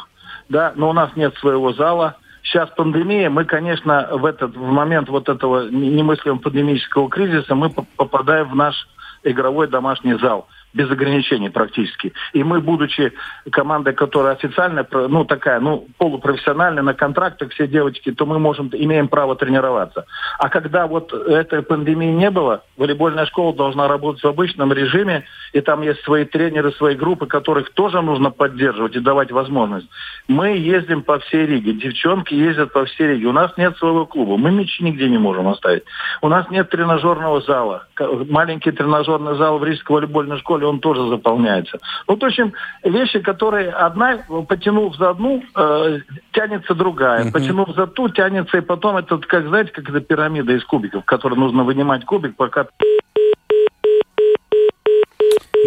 Да, 0.50 0.74
но 0.76 0.90
у 0.90 0.94
нас 0.94 1.12
нет 1.16 1.36
своего 1.38 1.72
зала. 1.72 2.16
Сейчас 2.42 2.70
пандемия, 2.76 3.30
мы, 3.30 3.46
конечно, 3.46 4.10
в 4.14 4.26
этот 4.26 4.56
в 4.56 4.72
момент 4.72 5.10
вот 5.10 5.30
этого 5.30 5.70
немыслимого 5.70 6.40
пандемического 6.40 7.08
кризиса 7.10 7.54
мы 7.54 7.70
по- 7.70 7.86
попадаем 7.98 8.50
в 8.50 8.56
наш 8.56 8.88
игровой 9.24 9.68
домашний 9.68 10.16
зал 10.16 10.48
без 10.74 10.90
ограничений 10.92 11.50
практически. 11.50 12.14
И 12.34 12.44
мы, 12.44 12.62
будучи 12.62 13.14
командой, 13.52 13.94
которая 13.94 14.34
официально, 14.34 14.86
ну, 14.92 15.26
такая, 15.26 15.60
ну, 15.60 15.88
полупрофессиональная, 15.98 16.84
на 16.84 16.94
контрактах 16.94 17.52
все 17.52 17.68
девочки, 17.68 18.12
то 18.12 18.26
мы 18.26 18.40
можем, 18.40 18.70
имеем 18.74 19.08
право 19.08 19.36
тренироваться. 19.36 20.06
А 20.40 20.50
когда 20.50 20.88
вот 20.88 21.14
этой 21.14 21.62
пандемии 21.62 22.12
не 22.12 22.30
было, 22.30 22.64
волейбольная 22.78 23.26
школа 23.26 23.54
должна 23.56 23.88
работать 23.88 24.24
в 24.24 24.28
обычном 24.28 24.74
режиме, 24.74 25.24
и 25.54 25.62
там 25.62 25.82
есть 25.82 26.04
свои 26.04 26.26
тренеры, 26.26 26.72
свои 26.74 26.96
группы, 26.96 27.26
которых 27.26 27.72
тоже 27.74 28.02
нужно 28.02 28.32
поддерживать 28.32 28.96
и 28.96 29.00
давать 29.00 29.32
возможность. 29.32 29.88
Мы 30.28 30.58
ездим 30.58 31.02
по 31.02 31.20
всей 31.20 31.46
Риге, 31.46 31.74
девчонки 31.74 32.34
ездят 32.34 32.74
по 32.74 32.86
всей 32.86 33.08
Риге. 33.08 33.28
У 33.28 33.32
нас 33.32 33.52
нет 33.58 33.78
своего 33.78 34.06
клуба, 34.06 34.38
мы 34.38 34.52
мячи 34.52 34.84
нигде 34.84 35.10
не 35.10 35.18
можем 35.18 35.48
оставить. 35.48 35.84
У 36.22 36.28
нас 36.28 36.50
нет 36.50 36.70
тренажерного 36.70 37.42
зала. 37.42 37.88
Маленький 38.30 38.72
тренажерный 38.72 39.38
зал 39.38 39.58
в 39.58 39.64
Рижской 39.64 39.98
волейбольной 39.98 40.38
школе, 40.40 40.57
он 40.66 40.80
тоже 40.80 41.08
заполняется. 41.08 41.80
Вот, 42.08 42.22
в 42.22 42.26
общем, 42.26 42.54
вещи, 42.84 43.20
которые 43.20 43.70
одна, 43.70 44.20
потянув 44.48 44.96
за 44.96 45.12
одну, 45.12 45.44
э, 45.56 46.00
тянется 46.32 46.74
другая. 46.76 47.32
Потянув 47.32 47.76
за 47.76 47.88
ту, 47.88 48.10
тянется, 48.10 48.58
и 48.58 48.62
потом 48.62 48.98
это, 48.98 49.18
как, 49.18 49.48
знаете, 49.48 49.72
как 49.72 49.90
это 49.90 50.00
пирамида 50.00 50.54
из 50.54 50.64
кубиков, 50.64 51.04
в 51.04 51.06
которой 51.06 51.36
нужно 51.36 51.64
вынимать 51.64 52.06
кубик, 52.06 52.36
пока 52.36 52.68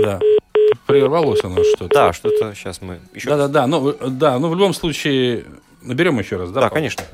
Да. 0.03 0.19
Прервалось 0.87 1.45
оно 1.45 1.63
что-то. 1.63 1.95
Да, 1.95 2.13
что-то 2.13 2.55
сейчас 2.55 2.81
мы 2.81 3.01
еще... 3.15 3.29
Да-да-да, 3.29 3.67
ну, 3.67 3.91
э, 3.91 3.95
да, 4.09 4.39
ну, 4.39 4.49
в 4.49 4.55
любом 4.55 4.75
случае, 4.75 5.45
наберем 5.83 6.19
еще 6.19 6.37
раз, 6.37 6.51
да? 6.51 6.63
Да, 6.63 6.69
Павел? 6.69 6.75
конечно. 6.75 7.05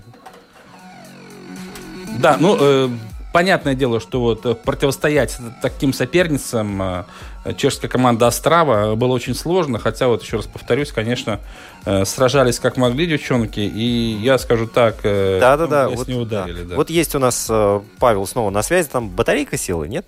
Да, 2.19 2.37
ну, 2.41 2.57
э, 2.59 2.89
понятное 3.33 3.75
дело, 3.75 4.01
что 4.01 4.21
вот 4.21 4.47
э, 4.47 4.55
противостоять 4.55 5.39
таким 5.61 5.93
соперницам 5.93 6.83
э, 6.83 7.05
чешская 7.55 7.89
команда 7.89 8.27
Острава 8.27 8.95
было 8.95 9.13
очень 9.13 9.35
сложно, 9.35 9.79
хотя 9.79 10.09
вот 10.09 10.23
еще 10.23 10.39
раз 10.39 10.47
повторюсь, 10.47 10.93
конечно, 10.93 11.41
э, 11.85 12.05
сражались 12.05 12.59
как 12.59 12.77
могли 12.77 13.07
девчонки, 13.07 13.61
и 13.61 14.19
я 14.21 14.39
скажу 14.39 14.67
так, 14.67 14.97
э, 15.05 15.39
Да-да-да. 15.41 15.89
Вот, 15.89 16.09
не 16.09 16.15
ударили, 16.15 16.63
да. 16.63 16.71
да. 16.71 16.77
вот 16.77 16.91
есть 16.91 17.15
у 17.15 17.19
нас 17.19 17.47
э, 17.49 17.81
Павел 17.99 18.27
снова 18.27 18.51
на 18.51 18.63
связи, 18.63 18.89
там 18.89 19.09
батарейка 19.09 19.57
села, 19.57 19.85
нет? 19.85 20.07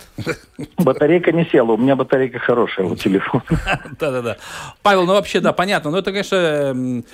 батарейка 0.79 1.33
не 1.33 1.45
села. 1.47 1.73
У 1.73 1.77
меня 1.77 1.97
батарейка 1.97 2.39
хорошая 2.39 2.87
у 2.87 2.97
телефона. 2.97 3.45
Да-да-да. 3.99 4.37
Павел, 4.83 5.07
ну 5.07 5.15
вообще, 5.15 5.41
да, 5.41 5.53
понятно. 5.53 5.91
Но 5.91 5.99
это, 5.99 6.11
конечно, 6.11 6.37
эм, 6.37 7.05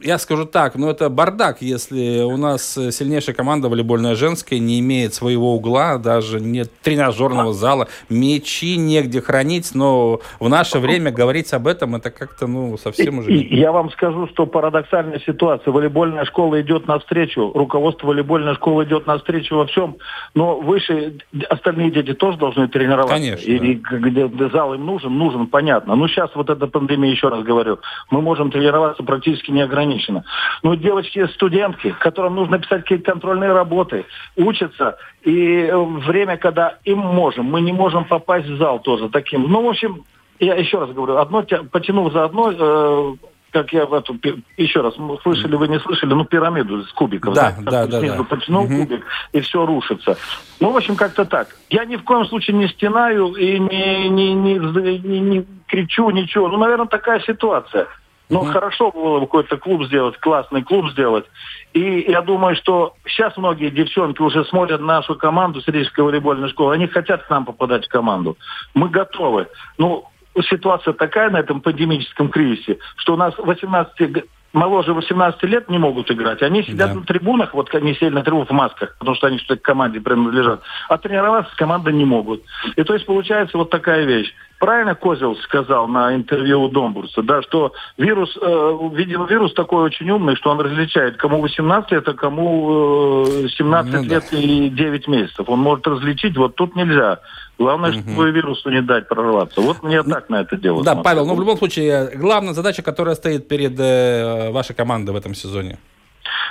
я 0.00 0.18
скажу 0.18 0.44
так, 0.44 0.74
ну 0.74 0.88
это 0.88 1.08
бардак, 1.08 1.62
если 1.62 2.20
у 2.22 2.36
нас 2.36 2.72
сильнейшая 2.72 3.34
команда 3.34 3.68
волейбольная 3.68 4.14
женская 4.14 4.58
не 4.58 4.80
имеет 4.80 5.14
своего 5.14 5.54
угла, 5.54 5.98
даже 5.98 6.40
нет 6.40 6.70
тренажерного 6.82 7.52
зала, 7.52 7.88
мячи 8.08 8.76
негде 8.76 9.20
хранить, 9.20 9.51
но 9.74 10.20
в 10.40 10.48
наше 10.48 10.78
время 10.78 11.10
говорить 11.10 11.52
об 11.52 11.66
этом, 11.66 11.96
это 11.96 12.10
как-то, 12.10 12.46
ну, 12.46 12.76
совсем 12.78 13.18
уже... 13.18 13.32
И 13.32 13.56
я 13.56 13.72
вам 13.72 13.90
скажу, 13.90 14.26
что 14.28 14.46
парадоксальная 14.46 15.20
ситуация. 15.20 15.72
Волейбольная 15.72 16.24
школа 16.24 16.60
идет 16.60 16.86
навстречу, 16.86 17.52
руководство 17.54 18.08
волейбольной 18.08 18.54
школы 18.54 18.84
идет 18.84 19.06
навстречу 19.06 19.56
во 19.56 19.66
всем, 19.66 19.96
но 20.34 20.58
выше 20.60 21.18
остальные 21.48 21.90
дети 21.90 22.14
тоже 22.14 22.38
должны 22.38 22.68
тренироваться. 22.68 23.14
Конечно, 23.14 23.50
И, 23.50 23.58
да. 23.58 23.66
и 23.66 23.74
где, 23.74 24.48
зал 24.48 24.74
им 24.74 24.86
нужен, 24.86 25.16
нужен, 25.16 25.46
понятно. 25.46 25.94
Ну, 25.94 26.08
сейчас 26.08 26.30
вот 26.34 26.50
эта 26.50 26.66
пандемия, 26.66 27.10
еще 27.10 27.28
раз 27.28 27.42
говорю, 27.42 27.78
мы 28.10 28.22
можем 28.22 28.50
тренироваться 28.50 29.02
практически 29.02 29.50
неограниченно. 29.50 30.24
Ну, 30.62 30.74
девочки, 30.76 31.26
студентки, 31.34 31.94
которым 32.00 32.34
нужно 32.34 32.58
писать 32.58 32.82
какие-то 32.82 33.10
контрольные 33.12 33.52
работы, 33.52 34.04
учатся, 34.36 34.96
и 35.24 35.66
э, 35.66 35.76
время, 35.76 36.36
когда 36.36 36.78
им 36.84 36.98
можем, 36.98 37.46
мы 37.46 37.60
не 37.60 37.72
можем 37.72 38.04
попасть 38.04 38.46
в 38.48 38.56
зал 38.56 38.80
тоже 38.80 39.08
таким. 39.08 39.42
Ну, 39.50 39.62
в 39.62 39.68
общем, 39.68 40.02
я 40.40 40.54
еще 40.54 40.78
раз 40.80 40.90
говорю, 40.90 41.16
одно 41.18 41.42
тя- 41.42 41.62
потянув 41.62 42.12
за 42.12 42.24
одно, 42.24 42.50
э, 42.52 43.14
как 43.52 43.72
я 43.72 43.86
в 43.86 43.94
эту 43.94 44.16
еще 44.56 44.80
раз, 44.80 44.94
слышали 45.22 45.54
вы 45.56 45.68
не 45.68 45.78
слышали, 45.78 46.14
ну 46.14 46.24
пирамиду 46.24 46.80
из 46.80 46.88
кубиков, 46.92 47.34
Да, 47.34 47.54
да, 47.60 47.86
да, 47.86 47.98
снизу 48.00 48.16
да. 48.18 48.24
потянул 48.24 48.64
Мгм. 48.64 48.78
кубик 48.86 49.04
и 49.32 49.40
все 49.40 49.64
рушится. 49.66 50.16
Ну, 50.58 50.70
в 50.72 50.76
общем, 50.76 50.96
как-то 50.96 51.24
так. 51.24 51.48
Я 51.70 51.84
ни 51.84 51.96
в 51.96 52.02
коем 52.02 52.24
случае 52.26 52.56
не 52.56 52.66
стенаю 52.68 53.34
и 53.34 53.58
не, 53.58 54.08
не, 54.08 54.34
не, 54.34 54.58
не- 54.98 55.20
не 55.20 55.46
кричу, 55.68 56.10
ничего. 56.10 56.48
Ну, 56.48 56.56
наверное, 56.58 56.86
такая 56.86 57.20
ситуация. 57.20 57.86
Ну, 58.30 58.44
хорошо 58.44 58.90
было 58.90 59.20
бы 59.20 59.26
какой-то 59.26 59.58
клуб 59.58 59.84
сделать, 59.84 60.16
классный 60.18 60.62
клуб 60.62 60.90
сделать. 60.90 61.26
И 61.74 62.06
я 62.08 62.22
думаю, 62.22 62.56
что 62.56 62.94
сейчас 63.06 63.36
многие 63.36 63.70
девчонки 63.70 64.22
уже 64.22 64.44
смотрят 64.46 64.80
нашу 64.80 65.16
команду 65.16 65.60
с 65.60 65.68
Рижской 65.68 66.04
волейбольной 66.04 66.48
школы. 66.48 66.74
Они 66.74 66.86
хотят 66.86 67.24
к 67.24 67.30
нам 67.30 67.44
попадать 67.44 67.84
в 67.84 67.88
команду. 67.88 68.38
Мы 68.74 68.88
готовы. 68.88 69.48
Ну, 69.76 70.06
ситуация 70.48 70.94
такая 70.94 71.28
на 71.30 71.38
этом 71.40 71.60
пандемическом 71.60 72.28
кризисе, 72.30 72.78
что 72.96 73.14
у 73.14 73.16
нас 73.16 73.34
18 73.36 74.10
г- 74.12 74.22
моложе 74.54 74.92
18 74.94 75.42
лет 75.44 75.68
не 75.68 75.78
могут 75.78 76.10
играть. 76.10 76.42
Они 76.42 76.62
сидят 76.62 76.90
Да. 76.92 76.94
на 77.00 77.02
трибунах, 77.06 77.52
вот 77.54 77.74
они 77.74 77.94
сели 77.94 78.10
на 78.14 78.22
трибунах 78.22 78.48
в 78.48 78.52
масках, 78.52 78.96
потому 78.98 79.14
что 79.16 79.26
они 79.26 79.38
что-то 79.38 79.60
к 79.60 79.64
команде 79.64 80.00
принадлежат. 80.00 80.62
А 80.88 80.96
тренироваться 80.98 81.52
с 81.52 81.56
командой 81.56 81.92
не 81.92 82.04
могут. 82.04 82.42
И 82.76 82.82
то 82.82 82.94
есть 82.94 83.04
получается 83.06 83.58
вот 83.58 83.70
такая 83.70 84.04
вещь. 84.04 84.32
Правильно 84.62 84.94
Козел 84.94 85.34
сказал 85.38 85.88
на 85.88 86.14
интервью 86.14 86.62
у 86.62 86.68
Домбурса, 86.68 87.20
да, 87.24 87.42
что 87.42 87.72
вирус, 87.98 88.38
э, 88.40 88.78
видимо, 88.92 89.26
вирус 89.26 89.52
такой 89.54 89.82
очень 89.82 90.08
умный, 90.08 90.36
что 90.36 90.50
он 90.50 90.60
различает, 90.60 91.16
кому 91.16 91.40
18 91.40 91.90
лет, 91.90 92.06
а 92.06 92.14
кому 92.14 93.24
э, 93.26 93.48
17 93.48 93.92
Ну 93.92 94.04
да. 94.04 94.14
лет 94.14 94.24
и 94.30 94.68
9 94.68 95.08
месяцев. 95.08 95.48
Он 95.48 95.58
может 95.58 95.84
различить, 95.88 96.36
вот 96.36 96.54
тут 96.54 96.76
нельзя. 96.76 97.18
Главное, 97.58 97.92
чтобы 97.92 98.30
вирусу 98.30 98.70
не 98.70 98.82
дать 98.82 99.08
прорваться. 99.08 99.60
Вот 99.60 99.82
мне 99.82 100.00
так 100.04 100.30
на 100.30 100.42
это 100.42 100.56
дело. 100.56 100.84
Да, 100.84 100.92
смотрю. 100.92 101.02
Павел, 101.02 101.26
ну 101.26 101.34
в 101.34 101.40
любом 101.40 101.56
случае, 101.56 102.12
главная 102.14 102.52
задача, 102.52 102.82
которая 102.82 103.16
стоит 103.16 103.48
перед 103.48 103.74
э, 103.80 104.52
вашей 104.52 104.76
командой 104.76 105.10
в 105.10 105.16
этом 105.16 105.34
сезоне. 105.34 105.80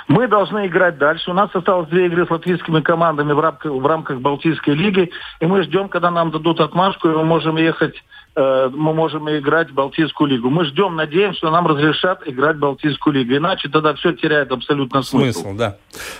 Мы 0.08 0.28
должны 0.28 0.66
играть 0.66 0.98
дальше. 0.98 1.30
У 1.30 1.34
нас 1.34 1.50
осталось 1.54 1.88
две 1.88 2.06
игры 2.06 2.26
с 2.26 2.30
латвийскими 2.30 2.80
командами 2.80 3.32
в 3.32 3.40
рамках, 3.40 3.72
в 3.72 3.86
рамках 3.86 4.20
Балтийской 4.20 4.74
лиги. 4.74 5.10
И 5.40 5.46
мы 5.46 5.62
ждем, 5.62 5.88
когда 5.88 6.10
нам 6.10 6.30
дадут 6.30 6.60
отмашку, 6.60 7.08
и 7.08 7.12
мы 7.12 7.24
можем 7.24 7.56
ехать, 7.56 7.94
э, 8.34 8.70
мы 8.72 8.94
можем 8.94 9.28
играть 9.30 9.70
в 9.70 9.74
Балтийскую 9.74 10.28
лигу. 10.30 10.50
Мы 10.50 10.64
ждем, 10.64 10.94
надеемся, 10.96 11.38
что 11.38 11.50
нам 11.50 11.66
разрешат 11.66 12.26
играть 12.26 12.56
в 12.56 12.60
Балтийскую 12.60 13.14
лигу. 13.14 13.36
Иначе 13.36 13.68
тогда 13.68 13.94
все 13.94 14.12
теряет 14.12 14.52
абсолютно 14.52 15.02
смысл. 15.02 15.40
Смысл, 15.42 15.56
да. 15.56 15.76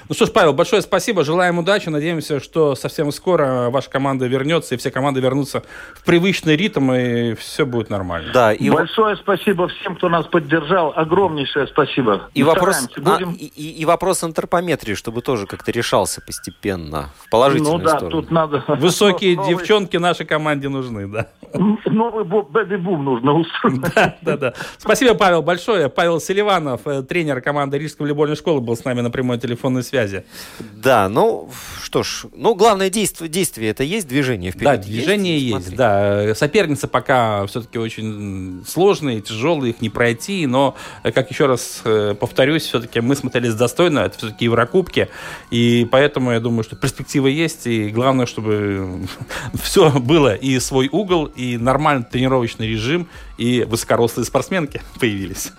Ну 0.09 0.15
что 0.15 0.27
ж, 0.27 0.31
Павел, 0.33 0.53
большое 0.53 0.83
спасибо, 0.83 1.25
желаем 1.25 1.59
удачи, 1.59 1.89
надеемся, 1.89 2.41
что 2.41 2.75
совсем 2.75 3.11
скоро 3.13 3.71
ваша 3.71 3.91
команда 3.91 4.27
вернется, 4.27 4.75
и 4.75 4.79
все 4.79 4.91
команды 4.91 5.21
вернутся 5.21 5.63
в 5.95 6.05
привычный 6.05 6.57
ритм, 6.57 6.93
и 6.93 7.35
все 7.35 7.65
будет 7.67 7.91
нормально. 7.91 8.31
Да, 8.33 8.53
и, 8.53 8.69
Большое 8.71 9.17
спасибо 9.17 9.69
всем, 9.69 9.97
кто 9.97 10.09
нас 10.09 10.27
поддержал. 10.27 10.93
Огромнейшее 10.97 11.67
спасибо. 11.67 12.29
и 12.35 12.43
Мы 12.43 12.49
вопрос, 12.51 12.77
стараемся, 12.77 13.01
а, 13.11 13.19
будем- 13.19 13.33
и, 13.35 13.45
и- 13.47 13.81
и 13.81 13.85
вопрос 13.85 14.23
антропометрии, 14.23 14.95
чтобы 14.95 15.23
тоже 15.23 15.47
как-то 15.47 15.71
решался 15.73 16.21
постепенно 16.21 17.11
в 17.19 17.31
положительную 17.31 17.79
Ну 17.79 17.85
да, 17.85 17.91
сторону. 17.97 18.11
тут 18.23 18.31
надо... 18.31 18.65
Высокие 18.69 19.37
девчонки 19.37 19.97
нашей 19.97 20.27
команде 20.27 20.69
нужны, 20.69 21.07
да. 21.09 21.29
Ну, 21.55 22.02
новый 22.03 22.25
бэби-бум 22.25 23.05
нужно 23.05 23.35
устроить. 23.35 23.83
Да, 23.95 24.17
да, 24.23 24.37
да. 24.37 24.55
Спасибо, 24.79 25.15
Павел, 25.15 25.43
большое. 25.43 25.89
Павел 25.89 26.21
Селиванов, 26.21 26.87
э, 26.87 27.03
тренер 27.03 27.41
команды 27.41 27.79
Рижской 27.79 28.05
волейбольной 28.05 28.37
школы, 28.37 28.61
был 28.61 28.77
с 28.77 28.85
нами 28.85 29.01
на 29.01 29.11
прямой 29.11 29.39
телефонной 29.39 29.83
связи. 29.83 30.25
Да, 30.59 31.09
ну 31.09 31.51
что 31.83 32.03
ж, 32.03 32.25
ну 32.35 32.55
главное 32.55 32.91
действие, 32.91 33.29
действие 33.29 33.71
это 33.71 33.85
есть, 33.85 34.09
движение 34.09 34.51
вперед. 34.51 34.65
Да, 34.65 34.77
движение 34.77 35.39
есть, 35.39 35.67
есть 35.67 35.77
да. 35.77 36.35
Соперницы 36.35 36.89
пока 36.89 37.47
все-таки 37.47 37.79
очень 37.79 38.65
сложные, 38.67 39.21
тяжелые, 39.21 39.73
их 39.73 39.81
не 39.81 39.91
пройти, 39.91 40.47
но, 40.47 40.75
как 41.03 41.31
еще 41.31 41.47
раз 41.47 41.83
э, 41.85 42.15
повторюсь, 42.19 42.63
все-таки 42.63 43.01
мы 43.01 43.15
смотрелись 43.15 43.55
достойно, 43.55 44.01
это 44.01 44.19
все-таки 44.19 44.47
Еврокубки, 44.47 45.09
и 45.51 45.87
поэтому 45.91 46.33
я 46.33 46.41
думаю, 46.41 46.65
что 46.65 46.77
перспективы 46.77 47.31
есть, 47.31 47.67
и 47.67 47.91
главное, 47.91 48.27
чтобы 48.27 49.07
все 49.63 49.91
было 49.91 50.35
и 50.35 50.59
свой 50.61 50.89
угол, 50.91 51.27
и 51.27 51.59
нормальный 51.93 52.11
тренировочный 52.11 52.69
режим, 52.69 53.09
и 53.39 53.65
высокорослые 53.65 54.25
спортсменки 54.25 54.83
появились. 55.01 55.53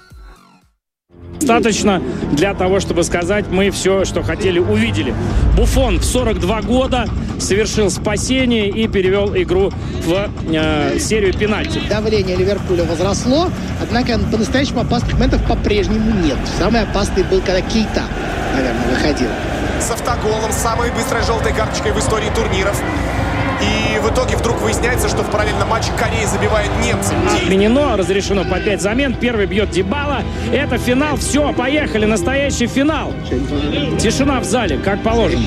Достаточно 1.40 2.02
для 2.32 2.54
того, 2.54 2.80
чтобы 2.80 3.04
сказать, 3.04 3.46
мы 3.50 3.70
все, 3.70 4.06
что 4.06 4.24
хотели, 4.24 4.60
увидели. 4.60 5.14
Буфон 5.58 6.00
в 6.00 6.06
42 6.06 6.62
года 6.62 7.06
совершил 7.38 7.90
спасение 7.90 8.70
и 8.70 8.88
перевел 8.88 9.36
игру 9.36 9.72
в 10.06 10.30
э, 10.48 11.00
серию 11.00 11.34
пенальти. 11.34 11.82
Давление 11.90 12.38
Ливерпуля 12.38 12.86
возросло, 12.86 13.50
однако 13.82 14.18
по-настоящему 14.32 14.82
опасных 14.82 15.14
моментов 15.14 15.46
по-прежнему 15.46 16.12
нет. 16.24 16.38
Самый 16.58 16.82
опасный 16.82 17.24
был, 17.24 17.42
когда 17.42 17.62
Кейта, 17.62 18.04
наверное, 18.56 18.90
выходил. 18.90 19.30
С 19.82 19.92
автоголом, 19.92 20.52
самой 20.52 20.92
быстрой 20.92 21.24
желтой 21.24 21.54
карточкой 21.54 21.92
в 21.92 22.00
истории 22.00 22.30
турниров. 22.34 22.82
И 23.64 24.00
в 24.00 24.12
итоге 24.12 24.36
вдруг 24.36 24.60
выясняется, 24.62 25.08
что 25.08 25.24
в 25.24 25.30
параллельном 25.30 25.68
матче 25.70 25.92
Корея 25.98 26.28
забивает 26.28 26.70
немцы. 26.84 27.14
Отменено, 27.36 27.96
разрешено 27.98 28.44
по 28.44 28.60
5 28.60 28.82
замен. 28.82 29.14
Первый 29.14 29.46
бьет 29.46 29.70
Дебала. 29.70 30.24
Это 30.52 30.78
финал. 30.78 31.18
Все, 31.18 31.54
поехали. 31.54 32.06
Настоящий 32.06 32.68
финал. 32.68 33.14
Тишина 34.00 34.40
в 34.40 34.44
зале, 34.44 34.78
как 34.78 35.02
положено. 35.04 35.44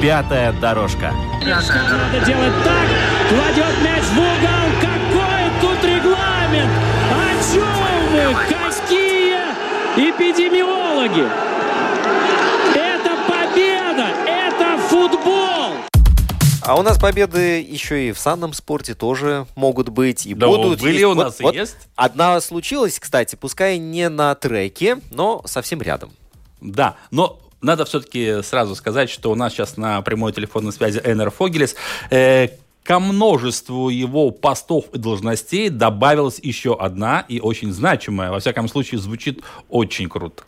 Пятая 0.00 0.52
дорожка. 0.52 1.12
Надо 1.44 2.26
делать 2.26 2.52
так. 2.64 2.88
Кладет 3.28 3.82
мяч 3.82 4.02
в 4.02 4.18
угол. 4.18 4.66
Какой 4.80 5.44
тут 5.60 5.84
регламент? 5.84 6.70
О 7.10 7.52
чем 7.52 7.64
вы? 8.12 8.34
Какие 8.48 10.10
эпидемиологи? 10.10 11.49
А 16.70 16.76
у 16.76 16.82
нас 16.82 16.98
победы 16.98 17.60
еще 17.60 18.06
и 18.08 18.12
в 18.12 18.18
санном 18.20 18.52
спорте 18.52 18.94
тоже 18.94 19.44
могут 19.56 19.88
быть 19.88 20.24
и 20.24 20.34
Да, 20.34 20.46
будут. 20.46 20.80
были 20.80 20.92
Есть. 20.92 21.04
у 21.04 21.14
Вот- 21.14 21.24
нас 21.24 21.40
и 21.40 21.42
вот 21.42 21.52
есть. 21.56 21.74
Одна 21.96 22.40
случилась, 22.40 23.00
кстати, 23.00 23.34
пускай 23.34 23.76
не 23.76 24.08
на 24.08 24.32
треке, 24.36 24.98
но 25.10 25.42
совсем 25.46 25.82
рядом. 25.82 26.12
Да, 26.60 26.94
но 27.10 27.40
надо 27.60 27.84
все-таки 27.86 28.42
сразу 28.44 28.76
сказать, 28.76 29.10
что 29.10 29.32
у 29.32 29.34
нас 29.34 29.52
сейчас 29.52 29.76
на 29.78 30.00
прямой 30.02 30.32
телефонной 30.32 30.72
связи 30.72 31.00
Энер 31.02 31.32
Фогелес. 31.32 31.74
Э, 32.08 32.50
ко 32.84 33.00
множеству 33.00 33.88
его 33.88 34.30
постов 34.30 34.84
и 34.94 34.98
должностей 34.98 35.70
добавилась 35.70 36.38
еще 36.40 36.76
одна 36.78 37.24
и 37.26 37.40
очень 37.40 37.72
значимая. 37.72 38.30
Во 38.30 38.38
всяком 38.38 38.68
случае, 38.68 39.00
звучит 39.00 39.40
очень 39.70 40.08
круто. 40.08 40.44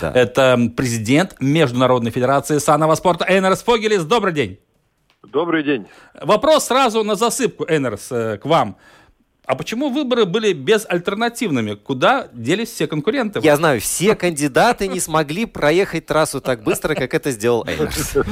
Да. 0.00 0.12
Это 0.12 0.70
президент 0.76 1.34
Международной 1.40 2.12
Федерации 2.12 2.58
санного 2.58 2.94
спорта 2.94 3.26
Энерс 3.28 3.64
Фогелес. 3.64 4.04
Добрый 4.04 4.32
день. 4.32 4.58
Добрый 5.32 5.62
день. 5.62 5.86
Вопрос 6.20 6.66
сразу 6.66 7.02
на 7.02 7.14
засыпку, 7.14 7.64
Энерс, 7.68 8.12
э, 8.12 8.38
к 8.38 8.44
вам. 8.44 8.76
А 9.46 9.56
почему 9.56 9.90
выборы 9.90 10.24
были 10.24 10.54
безальтернативными? 10.54 11.74
Куда 11.74 12.28
делись 12.32 12.70
все 12.70 12.86
конкуренты? 12.86 13.40
Я 13.42 13.56
знаю, 13.56 13.80
все 13.80 14.14
кандидаты 14.14 14.88
не 14.88 15.00
смогли 15.00 15.44
проехать 15.44 16.06
трассу 16.06 16.40
так 16.40 16.62
быстро, 16.62 16.94
как 16.94 17.12
это 17.12 17.30
сделал 17.30 17.64
Эйнерс. 17.66 18.16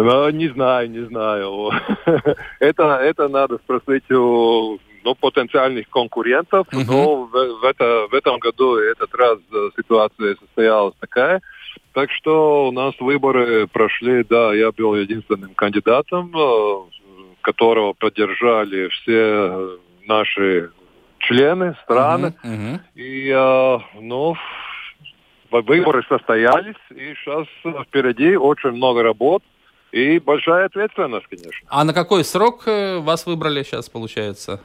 Ну, 0.00 0.30
не 0.30 0.48
знаю, 0.48 0.88
не 0.90 1.04
знаю. 1.06 1.72
Это, 2.60 3.00
это 3.02 3.26
надо 3.26 3.58
спросить 3.58 4.08
у 4.12 4.78
ну, 5.02 5.14
потенциальных 5.16 5.88
конкурентов, 5.90 6.68
но 6.70 7.24
в, 7.24 7.30
в 7.30 7.64
это, 7.64 8.06
в 8.08 8.14
этом 8.14 8.38
году 8.38 8.76
этот 8.76 9.12
раз 9.14 9.38
э, 9.52 9.70
ситуация 9.76 10.36
состоялась 10.36 10.94
такая. 11.00 11.40
Так 11.92 12.10
что 12.12 12.68
у 12.68 12.72
нас 12.72 12.94
выборы 13.00 13.66
прошли, 13.66 14.24
да, 14.24 14.54
я 14.54 14.70
был 14.72 14.94
единственным 14.94 15.54
кандидатом, 15.54 16.32
э, 16.36 16.82
которого 17.40 17.92
поддержали 17.94 18.88
все 18.88 19.78
наши 20.06 20.70
члены 21.18 21.74
страны. 21.82 22.34
Мгм, 22.42 22.54
мгм. 22.54 22.80
И, 22.94 23.28
э, 23.28 23.78
ну, 24.00 24.36
выборы 25.50 26.04
состоялись, 26.08 26.76
и 26.90 27.14
сейчас 27.14 27.46
впереди 27.86 28.36
очень 28.36 28.70
много 28.70 29.02
работ 29.02 29.42
и 29.92 30.18
большая 30.18 30.66
ответственность, 30.66 31.26
конечно. 31.26 31.68
А 31.68 31.84
на 31.84 31.94
какой 31.94 32.24
срок 32.24 32.64
э, 32.66 32.98
вас 32.98 33.26
выбрали 33.26 33.62
сейчас, 33.62 33.88
получается? 33.88 34.60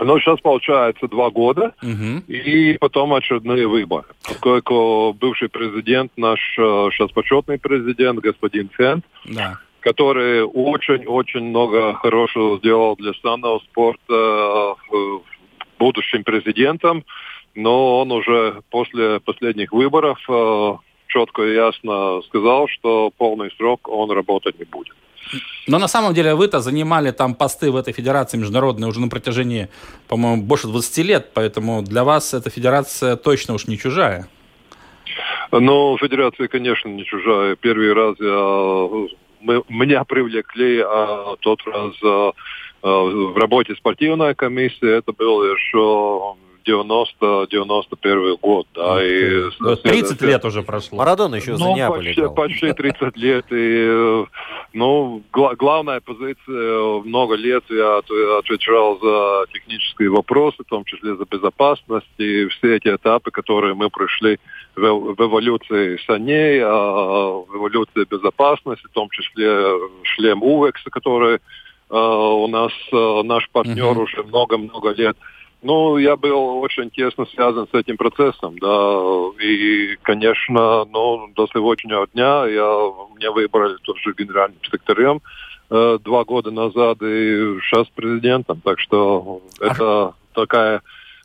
Но 0.00 0.18
сейчас 0.18 0.40
получается 0.40 1.08
два 1.08 1.30
года, 1.30 1.74
Мгм. 1.82 2.24
и 2.28 2.76
потом 2.78 3.14
очередные 3.14 3.66
выборы. 3.66 4.04
Поскольку 4.26 5.14
бывший 5.18 5.48
президент, 5.48 6.12
наш 6.16 6.38
э, 6.58 6.62
сейчас 6.92 7.10
почетный 7.12 7.58
президент, 7.58 8.20
господин 8.20 8.68
Цент, 8.76 9.04
Да. 9.24 9.58
который 9.80 10.42
очень-очень 10.42 11.44
много 11.44 11.94
хорошего 11.94 12.58
сделал 12.58 12.96
для 12.96 13.12
санного 13.22 13.58
спорта 13.60 14.74
э, 14.92 15.18
будущим 15.78 16.24
президентом, 16.24 17.04
но 17.54 18.00
он 18.00 18.12
уже 18.12 18.62
после 18.70 19.20
последних 19.20 19.72
выборов 19.72 20.18
э, 20.28 20.74
четко 21.08 21.42
и 21.42 21.54
ясно 21.54 22.20
сказал, 22.28 22.68
что 22.68 23.10
полный 23.16 23.50
срок 23.56 23.88
он 23.88 24.10
работать 24.10 24.58
не 24.58 24.64
будет. 24.66 24.94
Но 25.66 25.78
на 25.78 25.88
самом 25.88 26.14
деле 26.14 26.34
вы-то 26.34 26.60
занимали 26.60 27.10
там 27.10 27.34
посты 27.34 27.70
в 27.70 27.76
этой 27.76 27.92
федерации 27.92 28.38
международной 28.38 28.88
уже 28.88 29.00
на 29.00 29.08
протяжении, 29.08 29.68
по-моему, 30.08 30.42
больше 30.42 30.68
20 30.68 30.98
лет, 31.04 31.30
поэтому 31.34 31.82
для 31.82 32.04
вас 32.04 32.34
эта 32.34 32.50
федерация 32.50 33.16
точно 33.16 33.54
уж 33.54 33.66
не 33.66 33.76
чужая. 33.76 34.28
Но 35.50 35.96
федерация, 35.98 36.48
конечно, 36.48 36.88
не 36.88 37.04
чужая. 37.04 37.56
Первый 37.56 37.92
раз 37.92 38.16
я, 38.20 39.08
мы, 39.40 39.62
меня 39.68 40.04
привлекли, 40.04 40.80
а 40.80 41.36
тот 41.40 41.60
раз 41.66 41.94
а, 42.02 42.32
в 42.82 43.36
работе 43.36 43.74
спортивной 43.74 44.34
комиссии, 44.34 44.98
это 44.98 45.12
был 45.12 45.42
еще 45.44 46.36
90-91 46.66 48.38
год. 48.40 48.66
Да, 48.74 49.02
и 49.04 49.44
Да, 49.60 49.76
30 49.76 50.20
лет 50.22 50.44
уже 50.44 50.62
прошло. 50.62 50.98
Марадон 50.98 51.34
еще 51.34 51.56
за 51.56 51.64
Ну, 51.64 51.76
Неаполь 51.76 52.04
почти, 52.04 52.20
играл. 52.20 52.34
почти 52.34 52.72
30 52.72 53.16
лет. 53.16 53.44
И, 53.50 53.86
э, 53.88 54.24
ну, 54.72 55.22
гла- 55.32 55.54
главная 55.54 56.00
позиция, 56.00 56.36
э, 56.48 57.00
много 57.04 57.34
лет 57.36 57.64
я 57.70 57.98
от- 57.98 58.10
отвечал 58.38 58.98
за 59.00 59.46
технические 59.52 60.10
вопросы, 60.10 60.62
в 60.64 60.68
том 60.68 60.84
числе 60.84 61.14
за 61.16 61.24
безопасность, 61.24 62.06
и 62.18 62.46
все 62.48 62.76
эти 62.76 62.88
этапы, 62.94 63.30
которые 63.30 63.74
мы 63.74 63.88
прошли 63.90 64.38
в, 64.74 64.80
в 65.14 65.20
эволюции 65.26 65.98
саней, 66.06 66.60
а, 66.62 67.42
в 67.48 67.56
эволюции 67.56 68.04
безопасности, 68.10 68.86
в 68.86 68.90
том 68.92 69.08
числе 69.10 69.70
шлем 70.02 70.42
УВЕКС, 70.42 70.82
который 70.90 71.38
э, 71.88 71.96
у 71.96 72.48
нас 72.48 72.72
э, 72.92 73.22
наш 73.22 73.48
партнер 73.50 73.92
Мгм. 73.92 74.00
уже 74.00 74.22
много-много 74.24 74.90
лет. 74.92 75.16
Ну, 75.66 75.98
я 75.98 76.16
был 76.16 76.60
очень 76.60 76.90
тесно 76.90 77.26
связан 77.26 77.66
с 77.66 77.74
этим 77.74 77.96
процессом, 77.96 78.56
да, 78.60 79.00
и, 79.42 79.96
конечно, 80.02 80.84
ну, 80.84 81.26
до 81.34 81.48
сегодняшнего 81.48 82.06
дня 82.14 82.46
я, 82.46 82.68
меня 83.16 83.32
выбрали 83.32 83.76
тоже 83.82 84.14
генеральным 84.16 84.60
секретарем 84.62 85.20
э, 85.68 85.98
два 86.04 86.24
года 86.24 86.52
назад 86.52 87.02
и 87.02 87.58
сейчас 87.60 87.88
президентом, 87.88 88.60
так 88.60 88.78
что 88.78 89.42
это 89.58 90.14
такая 90.34 90.82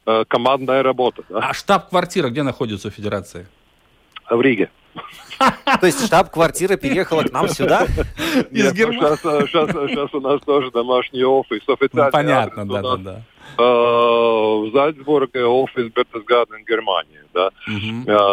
э, 0.07 0.23
командная 0.27 0.81
работа, 0.81 1.21
да, 1.29 1.49
А 1.49 1.53
штаб-квартира 1.53 2.29
где 2.29 2.41
находится 2.41 2.87
у 2.87 2.91
федерации? 2.91 3.45
В 4.35 4.41
Риге. 4.41 4.69
То 5.79 5.85
есть 5.85 6.05
штаб-квартира 6.05 6.75
переехала 6.75 7.23
к 7.23 7.31
нам 7.31 7.47
сюда? 7.47 7.85
Из 8.51 8.69
ну, 8.69 8.73
Германии. 8.73 9.47
сейчас, 9.47 9.69
сейчас, 9.71 10.13
у 10.13 10.21
нас 10.21 10.41
тоже 10.41 10.69
домашний 10.71 11.23
офис, 11.23 11.61
официальный 11.67 12.05
Ну, 12.05 12.11
понятно, 12.11 12.61
адрес 12.63 12.69
у 12.69 12.73
да, 12.73 12.81
да, 12.81 12.89
нас, 12.89 12.99
да. 12.99 13.21
э, 13.57 13.63
в 13.63 14.71
Зальцбурге 14.73 15.45
офис 15.45 15.91
Бертесгаден, 15.91 16.63
Германии, 16.67 17.21
да. 17.33 17.49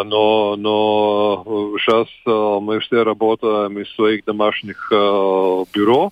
Но, 0.03 0.55
но 0.57 1.43
сейчас 1.79 2.07
мы 2.25 2.79
все 2.79 3.03
работаем 3.03 3.79
из 3.79 3.91
своих 3.95 4.25
домашних 4.25 4.89
э, 4.91 5.65
бюро. 5.73 6.11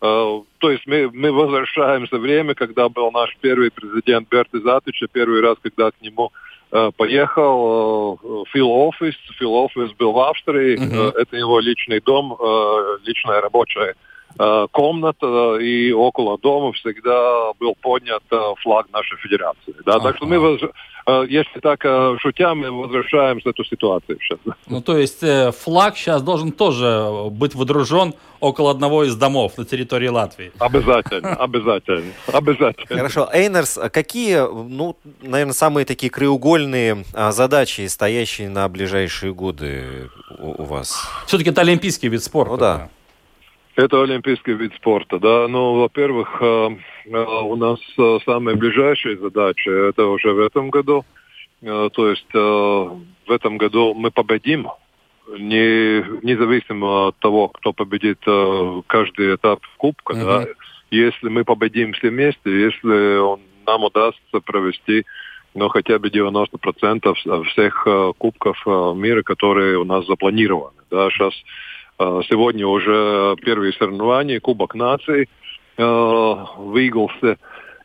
Э, 0.00 0.40
то 0.58 0.70
есть 0.70 0.86
мы, 0.86 1.10
мы 1.12 1.30
возвращаемся 1.30 2.16
в 2.16 2.20
время, 2.20 2.54
когда 2.54 2.88
был 2.88 3.12
наш 3.12 3.36
первый 3.40 3.70
президент 3.70 4.28
Берти 4.28 4.60
Затыча, 4.60 5.06
первый 5.06 5.40
раз, 5.40 5.56
когда 5.62 5.90
к 5.90 6.00
нему 6.00 6.32
э, 6.32 6.51
поехал 6.96 8.18
э, 8.22 8.44
Фил 8.52 8.70
Офис. 8.70 9.14
Фил 9.38 9.54
Офис 9.54 9.92
был 9.92 10.12
в 10.12 10.18
Австрии. 10.20 10.78
Э, 10.78 11.12
это 11.20 11.36
его 11.36 11.60
личный 11.60 12.00
дом, 12.00 12.34
э, 12.38 12.98
личная 13.04 13.40
рабочая 13.40 13.90
э, 13.90 14.11
комнат 14.36 15.16
э, 15.22 15.58
и 15.62 15.92
около 15.92 16.38
дома 16.38 16.72
всегда 16.72 17.52
был 17.58 17.74
поднят 17.80 18.22
э, 18.30 18.36
флаг 18.62 18.86
нашей 18.92 19.16
федерации. 19.18 19.74
Да? 19.84 20.00
Так 20.00 20.16
что 20.16 20.26
мы, 20.26 20.38
воз- 20.38 20.62
э, 21.06 21.24
если 21.28 21.60
так 21.60 21.84
э, 21.84 22.16
шутя, 22.20 22.54
мы 22.54 22.70
возвращаемся 22.70 23.48
в 23.48 23.52
эту 23.52 23.64
ситуацию 23.64 24.18
сейчас. 24.20 24.38
Ну, 24.66 24.80
то 24.80 24.96
есть 24.96 25.22
э, 25.22 25.52
флаг 25.52 25.96
сейчас 25.96 26.22
должен 26.22 26.52
тоже 26.52 27.08
быть 27.30 27.54
водружен 27.54 28.14
около 28.40 28.70
одного 28.70 29.04
из 29.04 29.14
домов 29.16 29.58
на 29.58 29.64
территории 29.64 30.08
Латвии. 30.08 30.50
Обязательно, 30.58 31.34
обязательно, 31.38 32.12
обязательно. 32.32 32.96
Хорошо. 32.96 33.28
Эйнерс, 33.32 33.78
а 33.78 33.90
какие, 33.90 34.38
ну, 34.50 34.96
наверное, 35.20 35.52
самые 35.52 35.84
такие 35.84 36.10
краеугольные 36.10 37.04
а, 37.12 37.32
задачи, 37.32 37.86
стоящие 37.86 38.48
на 38.48 38.68
ближайшие 38.68 39.32
годы 39.34 40.08
у, 40.38 40.62
у 40.62 40.64
вас? 40.64 41.06
Все-таки 41.26 41.50
это 41.50 41.60
олимпийский 41.60 42.08
вид 42.08 42.24
спорта. 42.24 42.50
Ну 42.52 42.58
да. 42.58 42.88
Это 43.74 44.02
олимпийский 44.02 44.52
вид 44.52 44.74
спорта, 44.74 45.18
да. 45.18 45.48
Ну, 45.48 45.80
во-первых, 45.80 46.36
э, 46.40 46.68
э, 47.06 47.24
у 47.24 47.56
нас 47.56 47.78
э, 47.98 48.18
самые 48.26 48.56
ближайшие 48.56 49.16
задачи 49.16 49.68
это 49.68 50.06
уже 50.06 50.32
в 50.32 50.40
этом 50.40 50.70
году. 50.70 51.04
То 51.62 52.10
есть 52.10 52.34
в 52.34 53.30
этом 53.30 53.56
году 53.56 53.94
мы 53.94 54.10
победим, 54.10 54.66
не, 55.28 56.02
независимо 56.24 57.06
от 57.06 57.18
того, 57.18 57.46
кто 57.50 57.72
победит 57.72 58.18
каждый 58.88 59.36
этап 59.36 59.60
Кубка. 59.76 60.12
Мгм. 60.12 60.24
Да. 60.24 60.44
Если 60.90 61.28
мы 61.28 61.44
победим 61.44 61.92
все 61.92 62.10
вместе, 62.10 62.50
если 62.50 63.16
он, 63.16 63.42
нам 63.64 63.84
удастся 63.84 64.40
провести 64.44 65.04
ну, 65.54 65.68
хотя 65.68 66.00
бы 66.00 66.08
90% 66.08 67.44
всех 67.44 67.86
кубков 68.18 68.56
мира, 68.96 69.22
которые 69.22 69.78
у 69.78 69.84
нас 69.84 70.04
запланированы. 70.06 70.80
Да, 70.90 71.10
сейчас 71.10 71.32
сегодня 72.28 72.66
уже 72.66 73.36
первые 73.42 73.72
соревнования, 73.72 74.40
Кубок 74.40 74.74
наций 74.74 75.28
э, 75.76 75.82
в 75.82 76.76
Иглсе. 76.76 77.36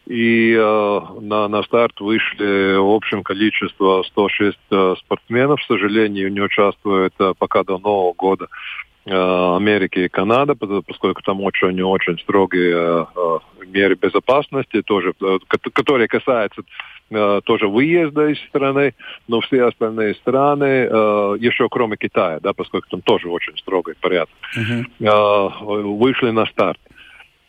И 0.05 0.53
э, 0.53 0.99
на, 1.19 1.47
на 1.49 1.63
старт 1.63 1.99
вышли 1.99 2.77
в 2.77 2.95
общем 2.95 3.23
количество 3.23 4.03
106 4.03 4.57
э, 4.71 4.95
спортсменов. 4.99 5.59
К 5.59 5.65
сожалению, 5.65 6.31
не 6.31 6.39
участвуют 6.39 7.13
э, 7.19 7.33
пока 7.37 7.63
до 7.63 7.77
Нового 7.77 8.13
года 8.13 8.47
Америки 9.09 9.99
и 9.99 10.09
Канада, 10.09 10.53
пос- 10.53 10.83
поскольку 10.85 11.21
там 11.21 11.41
очень-очень 11.41 12.19
строгие 12.19 12.73
э, 12.75 13.05
э, 13.15 13.37
меры 13.67 13.95
безопасности, 13.95 14.81
тоже, 14.81 15.13
э, 15.21 15.39
ко- 15.47 15.69
которые 15.71 16.07
касаются 16.07 16.61
э, 17.09 17.41
тоже 17.45 17.67
выезда 17.67 18.27
из 18.27 18.39
страны, 18.49 18.93
но 19.27 19.39
все 19.41 19.63
остальные 19.63 20.15
страны, 20.15 20.87
э, 20.89 21.37
еще 21.39 21.67
кроме 21.69 21.95
Китая, 21.97 22.39
да, 22.41 22.53
поскольку 22.53 22.87
там 22.89 23.01
тоже 23.01 23.29
очень 23.29 23.57
строгий 23.57 23.93
порядок, 24.01 24.29
э, 24.99 25.49
вышли 25.69 26.31
на 26.31 26.45
старт. 26.47 26.79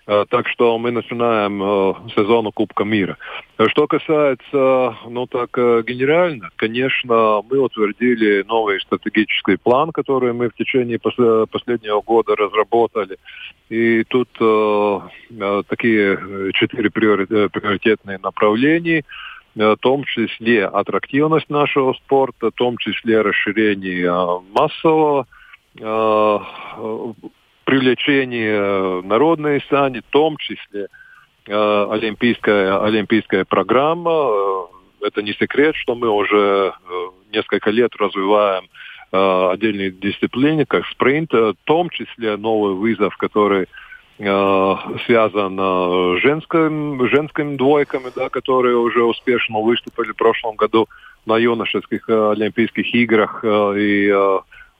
Э, 0.08 0.24
Так 0.28 0.48
что 0.48 0.78
мы 0.78 0.90
начинаем 0.90 1.62
э, 1.62 1.94
сезон 2.16 2.50
Кубка 2.52 2.84
мира. 2.84 3.18
Что 3.68 3.86
касается, 3.86 4.96
ну 5.06 5.26
так 5.26 5.50
э, 5.58 5.82
генерально, 5.86 6.48
конечно, 6.56 7.42
мы 7.48 7.58
утвердили 7.58 8.42
новый 8.48 8.80
стратегический 8.80 9.56
план, 9.56 9.92
который 9.92 10.32
мы 10.32 10.48
в 10.48 10.54
течение 10.54 10.96
пос- 10.96 11.46
последнего 11.48 12.00
года 12.00 12.34
разработали. 12.36 13.18
И 13.68 14.02
тут 14.04 14.30
такие 15.68 16.18
четыре 16.54 16.88
приори- 16.88 17.48
приоритетные 17.50 18.18
направления 18.18 19.04
в 19.54 19.76
том 19.80 20.04
числе 20.04 20.64
аттрактивность 20.66 21.50
нашего 21.50 21.92
спорта, 21.92 22.50
в 22.50 22.54
том 22.54 22.78
числе 22.78 23.20
расширение 23.20 24.40
массового 24.54 25.26
привлечение 27.68 28.56
э, 28.56 29.02
народной 29.04 29.62
сани, 29.68 29.98
в 30.00 30.10
том 30.10 30.38
числе 30.38 30.86
э, 31.46 31.86
олимпийская, 31.90 32.82
олимпийская 32.82 33.44
программа. 33.44 34.10
Э, 34.10 35.06
Это 35.06 35.20
не 35.20 35.34
секрет, 35.34 35.76
что 35.76 35.94
мы 35.94 36.08
уже 36.08 36.72
несколько 37.30 37.70
лет 37.70 37.90
развиваем 37.98 38.64
отдельные 39.10 39.90
дисциплины, 39.90 40.64
как 40.64 40.86
спринт, 40.86 41.32
в 41.32 41.54
том 41.64 41.90
числе 41.90 42.36
новый 42.36 42.74
вызов, 42.74 43.16
который 43.16 43.66
связан 45.06 45.56
с 45.56 46.20
женским, 46.22 47.08
женскими 47.08 47.56
двойками, 47.56 48.10
да, 48.16 48.28
которые 48.28 48.76
уже 48.76 49.02
успешно 49.04 49.60
выступили 49.60 50.12
в 50.12 50.16
прошлом 50.16 50.56
году 50.56 50.88
на 51.26 51.38
юношеских 51.38 52.08
Олимпийских 52.08 52.94
играх. 52.94 53.44
и 53.44 54.10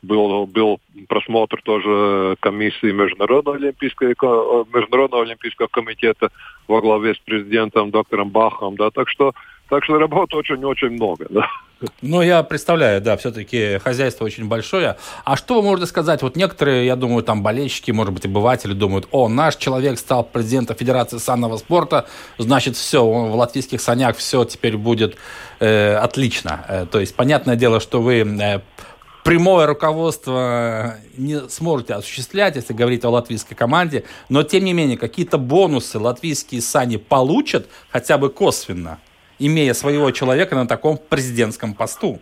был, 0.03 0.47
был 0.47 0.81
просмотр 1.09 1.61
тоже 1.63 2.37
комиссии 2.41 2.93
Международного 2.93 3.57
олимпийского, 3.57 4.15
ко- 4.15 4.27
э, 4.27 4.77
Международного 4.77 5.25
олимпийского 5.25 5.67
комитета 5.69 6.31
во 6.67 6.81
главе 6.81 7.15
с 7.15 7.19
президентом 7.19 7.91
доктором 7.91 8.31
Бахом. 8.31 8.77
Да, 8.77 8.91
так 8.91 9.09
что 9.09 9.35
так 9.69 9.85
что 9.85 9.99
работы 9.99 10.37
очень-очень 10.37 10.91
много. 10.91 11.27
Да. 11.29 11.47
Ну, 12.03 12.23
я 12.23 12.43
представляю, 12.43 13.01
да, 13.01 13.17
все-таки 13.17 13.79
хозяйство 13.79 14.25
очень 14.25 14.49
большое. 14.49 14.97
А 15.25 15.37
что 15.37 15.57
вы 15.57 15.63
можете 15.63 15.87
сказать? 15.87 16.23
Вот 16.23 16.35
некоторые, 16.37 16.87
я 16.87 16.97
думаю, 16.97 17.23
там 17.23 17.43
болельщики, 17.43 17.93
может 17.93 18.13
быть, 18.13 18.25
обыватели 18.25 18.73
думают, 18.73 19.07
о, 19.13 19.29
наш 19.29 19.57
человек 19.57 19.99
стал 19.99 20.25
президентом 20.25 20.75
Федерации 20.77 21.19
санного 21.19 21.57
спорта, 21.59 22.07
значит, 22.39 22.77
все, 22.77 23.05
он 23.05 23.31
в 23.31 23.37
латвийских 23.37 23.81
санях 23.81 24.17
все 24.17 24.45
теперь 24.45 24.77
будет 24.77 25.17
э, 25.61 25.95
отлично. 25.95 26.65
Э, 26.69 26.87
то 26.91 26.99
есть, 26.99 27.15
понятное 27.15 27.55
дело, 27.55 27.79
что 27.79 28.01
вы 28.01 28.21
э, 28.21 28.61
прямое 29.29 29.67
руководство 29.67 30.95
не 31.19 31.49
сможете 31.51 31.95
осуществлять, 31.95 32.57
если 32.57 32.73
говорить 32.73 33.05
о 33.05 33.11
латвийской 33.11 33.55
команде, 33.55 34.05
но, 34.31 34.43
тем 34.43 34.65
не 34.65 34.73
менее, 34.73 34.97
какие-то 34.97 35.37
бонусы 35.37 35.99
латвийские 35.99 36.63
сани 36.63 36.97
получат 36.97 37.69
хотя 37.91 38.17
бы 38.17 38.31
косвенно, 38.31 38.99
имея 39.39 39.75
своего 39.75 40.11
человека 40.13 40.55
на 40.55 40.67
таком 40.67 40.97
президентском 40.97 41.75
посту. 41.75 42.21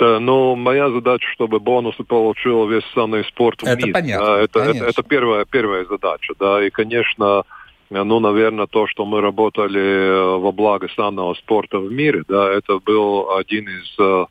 Да, 0.00 0.18
ну, 0.18 0.56
моя 0.56 0.90
задача, 0.90 1.28
чтобы 1.34 1.60
бонусы 1.60 2.02
получил 2.02 2.66
весь 2.66 2.84
санный 2.94 3.24
спорт 3.26 3.62
в 3.62 3.66
Это 3.66 3.76
мире. 3.76 3.92
понятно, 3.92 4.24
это, 4.24 4.42
это, 4.42 4.60
конечно. 4.60 4.84
это 4.86 5.02
первая, 5.02 5.44
первая 5.44 5.84
задача, 5.84 6.34
да, 6.40 6.66
и, 6.66 6.70
конечно, 6.70 7.44
ну, 7.90 8.18
наверное, 8.18 8.66
то, 8.66 8.86
что 8.86 9.04
мы 9.04 9.20
работали 9.20 9.80
э, 9.80 10.36
во 10.38 10.52
благо 10.52 10.88
санного 10.96 11.34
спорта 11.34 11.78
в 11.78 11.92
мире, 11.92 12.22
да, 12.26 12.50
это 12.50 12.78
был 12.78 13.36
один 13.36 13.68
из 13.68 14.28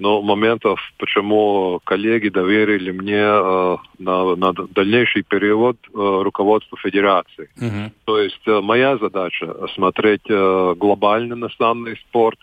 ну, 0.00 0.22
моментов, 0.22 0.80
почему 0.98 1.78
коллеги 1.84 2.30
доверили 2.30 2.90
мне 2.90 3.20
э, 3.20 3.76
на, 3.98 4.34
на 4.34 4.52
дальнейший 4.52 5.22
перевод 5.22 5.76
э, 5.76 6.22
руководства 6.22 6.78
федерации. 6.78 7.50
Мгм. 7.60 7.92
То 8.06 8.18
есть 8.18 8.40
э, 8.46 8.60
моя 8.62 8.96
задача 8.96 9.68
смотреть 9.74 10.22
э, 10.30 10.74
глобально 10.74 11.36
на 11.36 11.50
санный 11.50 11.96
спорт. 11.98 12.38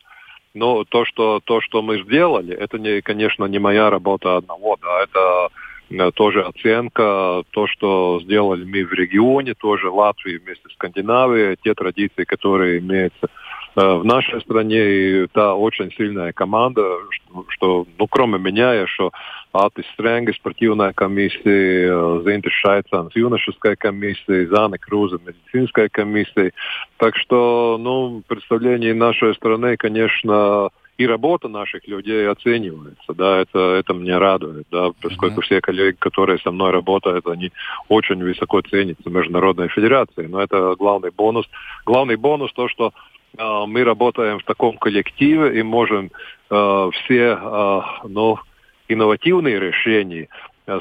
Но 0.54 0.84
то, 0.84 1.04
что 1.06 1.40
то, 1.44 1.60
что 1.62 1.82
мы 1.82 2.04
сделали, 2.04 2.56
это 2.56 2.78
не, 2.78 3.02
конечно, 3.02 3.46
не 3.46 3.58
моя 3.60 3.90
работа 3.90 4.38
одного, 4.38 4.78
да, 4.80 5.04
это 5.04 5.50
э, 5.90 6.12
тоже 6.12 6.44
оценка, 6.44 7.44
то, 7.50 7.66
что 7.66 8.20
сделали 8.24 8.66
мы 8.66 8.86
в 8.86 8.94
регионе, 8.94 9.56
тоже 9.56 9.90
Латвии 9.90 10.38
вместе 10.38 10.70
с 10.70 10.74
Скандинавией, 10.74 11.58
те 11.64 11.74
традиции, 11.74 12.24
которые 12.24 12.78
имеются 12.80 13.30
в 13.78 14.06
нашей 14.06 14.42
стране, 14.42 14.80
и 14.90 15.28
та 15.28 15.54
очень 15.54 15.92
сильная 15.92 16.34
команда, 16.34 16.82
что, 17.12 17.46
что, 17.50 17.88
ну, 18.00 18.08
кроме 18.08 18.40
меня, 18.40 18.74
еще 18.74 19.12
Атис 19.54 19.86
Стренги, 19.94 20.32
спортивная 20.32 20.94
комиссия, 20.94 21.90
э, 21.92 22.22
Зинтис 22.26 22.54
Шайцанс, 22.54 23.16
юношеская 23.16 23.76
комиссия, 23.76 24.48
Зана 24.48 24.78
Круза, 24.80 25.20
медицинская 25.24 25.90
комиссия. 25.90 26.54
Так 26.98 27.16
что, 27.18 27.78
ну, 27.80 28.24
представление 28.28 28.96
нашей 28.96 29.36
страны, 29.36 29.78
конечно, 29.78 30.70
и 30.98 31.06
работа 31.06 31.48
наших 31.48 31.88
людей 31.88 32.28
оценивается, 32.28 33.14
да, 33.14 33.42
это, 33.42 33.60
это 33.76 33.94
мне 33.94 34.18
радует, 34.18 34.66
да, 34.72 34.90
поскольку 35.00 35.42
все 35.42 35.62
коллеги, 35.62 35.98
которые 36.00 36.40
со 36.40 36.50
мной 36.50 36.72
работают, 36.72 37.28
они 37.28 37.52
очень 37.88 38.24
высоко 38.24 38.62
ценятся 38.62 39.08
Международной 39.08 39.68
Федерацией, 39.68 40.28
но 40.28 40.42
это 40.42 40.76
главный 40.76 41.12
бонус. 41.12 41.46
Главный 41.86 42.16
бонус 42.16 42.52
то, 42.54 42.68
что 42.68 42.88
э, 42.88 43.17
мы 43.38 43.84
работаем 43.84 44.40
в 44.40 44.44
таком 44.44 44.78
коллективе 44.78 45.60
и 45.60 45.64
можем 45.64 46.12
э, 46.50 46.90
все, 46.94 47.40
э, 47.40 47.82
ну, 48.08 48.40
инновативные 48.88 49.60
решения 49.60 50.28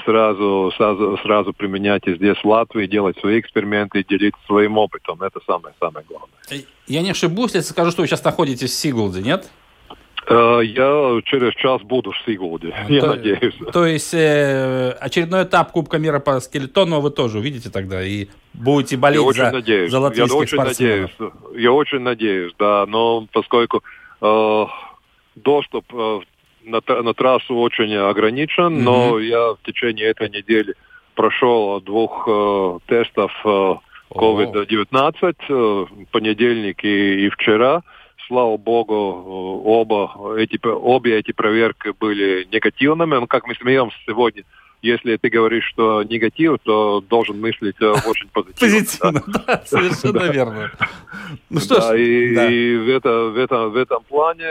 сразу, 0.05 0.73
сразу, 0.77 1.19
сразу 1.23 1.53
применять 1.53 2.07
и 2.07 2.17
здесь 2.17 2.37
в 2.39 2.45
Латвии, 2.45 2.87
делать 2.87 3.19
свои 3.21 3.39
эксперименты 3.39 4.03
делиться 4.03 4.41
своим 4.47 4.79
опытом. 4.79 5.23
Это 5.23 5.41
самое-самое 5.47 6.05
главное. 6.09 6.65
Я 6.87 7.03
не 7.03 7.11
ошибусь, 7.11 7.55
если 7.55 7.71
скажу, 7.71 7.93
что 7.93 8.03
вы 8.03 8.09
сейчас 8.09 8.25
находитесь 8.25 8.71
в 8.71 8.75
Сигулде, 8.75 9.23
нет? 9.23 9.49
Э, 10.29 10.61
Я 10.65 11.21
через 11.25 11.55
час 11.55 11.83
буду 11.83 12.11
в 12.11 12.17
Сигулде, 12.27 12.75
я 12.89 13.01
то, 13.01 13.07
надеюсь. 13.09 13.55
То 13.73 13.87
есть 13.87 14.13
э, 14.15 14.91
очередной 15.01 15.45
этап 15.45 15.73
Кубка 15.73 15.99
мира 15.99 16.19
по 16.19 16.41
скелетону 16.41 17.01
вы 17.01 17.11
тоже 17.11 17.39
увидите 17.39 17.71
тогда 17.71 18.03
и 18.05 18.27
будете 18.53 18.97
болеть 18.97 19.21
Я 19.21 19.27
очень 19.27 19.41
за, 19.45 19.51
надеюсь. 19.53 19.91
за 19.91 19.97
Я 19.99 20.03
латвийских 20.03 20.37
очень 20.37 20.59
спортсменов. 20.59 21.11
надеюсь. 21.19 21.63
Я 21.63 21.73
очень 21.73 22.01
надеюсь, 22.01 22.53
да. 22.59 22.87
Но 22.87 23.27
поскольку 23.33 23.83
э, 24.21 24.65
доступ 25.37 25.85
э, 25.95 26.21
на, 26.65 26.81
на 27.03 27.15
трассу 27.15 27.55
очень 27.57 27.95
ограничен, 27.95 28.73
Мгм. 28.75 28.85
но 28.85 29.19
я 29.21 29.53
в 29.53 29.59
течение 29.65 30.07
этой 30.09 30.29
недели 30.29 30.75
прошел 31.15 31.81
двух 31.81 32.25
э, 32.27 32.79
тестов 32.89 33.31
э, 33.45 33.75
COVID-19, 34.11 35.35
э, 35.49 35.87
понедельник 36.11 36.85
и, 36.85 37.27
и 37.27 37.31
вчера. 37.31 37.83
Слава 38.27 38.57
богу, 38.57 38.95
э, 38.95 39.69
оба 39.69 40.37
эти, 40.39 40.59
обе 40.67 41.19
эти 41.19 41.33
проверки 41.33 41.93
были 41.99 42.47
негативными. 42.53 43.15
Но 43.15 43.27
как 43.27 43.47
мы 43.47 43.55
смеемся 43.55 43.97
сегодня, 44.07 44.45
если 44.83 45.17
ты 45.17 45.29
говоришь, 45.29 45.65
что 45.65 46.03
негатив, 46.03 46.59
то 46.63 47.01
должен 47.01 47.41
мыслить 47.41 47.77
э, 47.81 47.87
очень 47.87 48.29
позитивно. 48.33 48.61
Позитивно, 48.61 49.23
да, 49.27 49.63
совершенно 49.65 50.25
верно. 50.33 50.71
Ну 51.51 51.61
что 51.61 51.81
ж, 51.81 51.99
и 51.99 52.77
в 52.77 52.89
в 53.71 53.77
этом 53.77 54.03
плане 54.05 54.49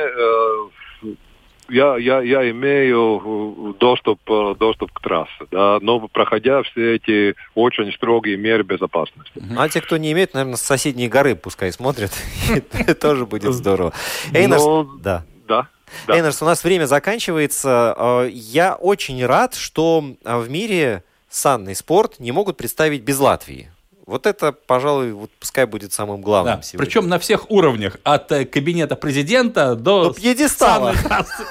я, 1.70 1.98
я, 1.98 2.22
я 2.22 2.50
имею 2.52 3.76
доступ, 3.80 4.20
доступ 4.58 4.92
к 4.92 5.02
трассе, 5.02 5.32
да, 5.52 5.80
но 5.82 6.08
проходя 6.08 6.64
все 6.64 6.96
эти 6.96 7.36
очень 7.54 7.92
строгие 7.94 8.38
меры 8.38 8.64
безопасности. 8.64 9.42
А 9.58 9.70
те, 9.70 9.82
кто 9.82 9.98
не 9.98 10.12
имеет, 10.12 10.34
наверное, 10.34 10.58
с 10.58 10.62
соседней 10.62 11.08
горы 11.08 11.36
пускай 11.36 11.72
смотрят. 11.72 12.12
Тоже 13.02 13.26
будет 13.26 13.54
здорово. 13.54 13.94
Эйнарс, 14.34 14.64
да. 15.00 15.24
Да. 15.48 15.68
Да. 16.08 16.16
Эйнерс, 16.16 16.42
у 16.42 16.46
нас 16.46 16.64
время 16.64 16.86
заканчивается. 16.86 17.96
А, 17.98 18.28
я 18.28 18.76
очень 18.76 19.26
рад, 19.26 19.56
что 19.56 20.04
в 20.24 20.50
мире 20.50 21.04
санный 21.30 21.76
спорт 21.76 22.20
не 22.20 22.32
могут 22.32 22.58
представить 22.58 23.04
без 23.04 23.20
Латвии. 23.20 23.70
Вот 24.06 24.28
это, 24.28 24.52
пожалуй, 24.52 25.14
вот 25.14 25.32
пускай 25.40 25.66
будет 25.66 25.92
самым 25.92 26.22
главным 26.22 26.58
да, 26.58 26.62
сегодня. 26.62 26.86
Причем 26.86 27.08
на 27.10 27.18
всех 27.18 27.50
уровнях, 27.50 27.98
от 28.04 28.32
э, 28.32 28.46
кабинета 28.46 28.96
президента 28.96 29.76
до... 29.76 30.10
До 30.10 30.14
пьедестала. 30.14 30.94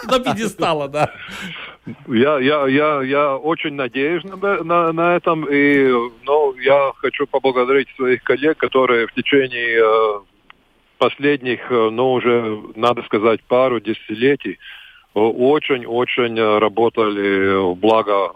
До 0.09 0.21
пьедестала, 0.21 0.89
да. 0.89 1.11
Я, 2.07 2.39
я, 2.39 2.67
я, 2.69 3.03
я 3.03 3.37
очень 3.37 3.75
надеюсь 3.75 4.23
на, 4.25 4.63
на, 4.63 4.93
на 4.93 5.17
этом, 5.17 5.47
и, 5.51 5.91
но 6.25 6.55
я 6.63 6.93
хочу 6.97 7.27
поблагодарить 7.27 7.89
своих 7.97 8.23
коллег, 8.23 8.57
которые 8.57 9.09
в 9.09 9.15
течение 9.15 9.81
э, 9.83 10.21
последних, 10.99 11.61
э, 11.71 11.91
ну, 11.91 12.13
уже, 12.13 12.63
надо 12.77 13.03
сказать, 13.03 13.43
пару 13.43 13.81
десятилетий 13.81 14.59
очень-очень 15.15 16.59
работали 16.59 17.73
в 17.73 17.77
благо 17.77 18.33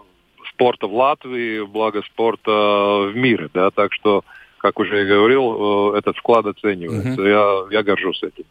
спорта 0.59 0.87
в 0.87 0.93
Латвии, 0.93 1.65
благо 1.65 2.01
спорта 2.03 2.51
в 2.51 3.13
мире, 3.15 3.49
да, 3.53 3.71
так 3.71 3.93
что, 3.93 4.25
как 4.57 4.77
уже 4.77 4.99
я 4.99 5.05
говорил, 5.05 5.93
э, 5.93 5.99
этот 5.99 6.17
вклад 6.17 6.45
оценивается. 6.45 7.21
Угу. 7.21 7.23
Я, 7.23 7.77
я 7.79 7.83
горжусь 7.83 8.21
этим. 8.21 8.43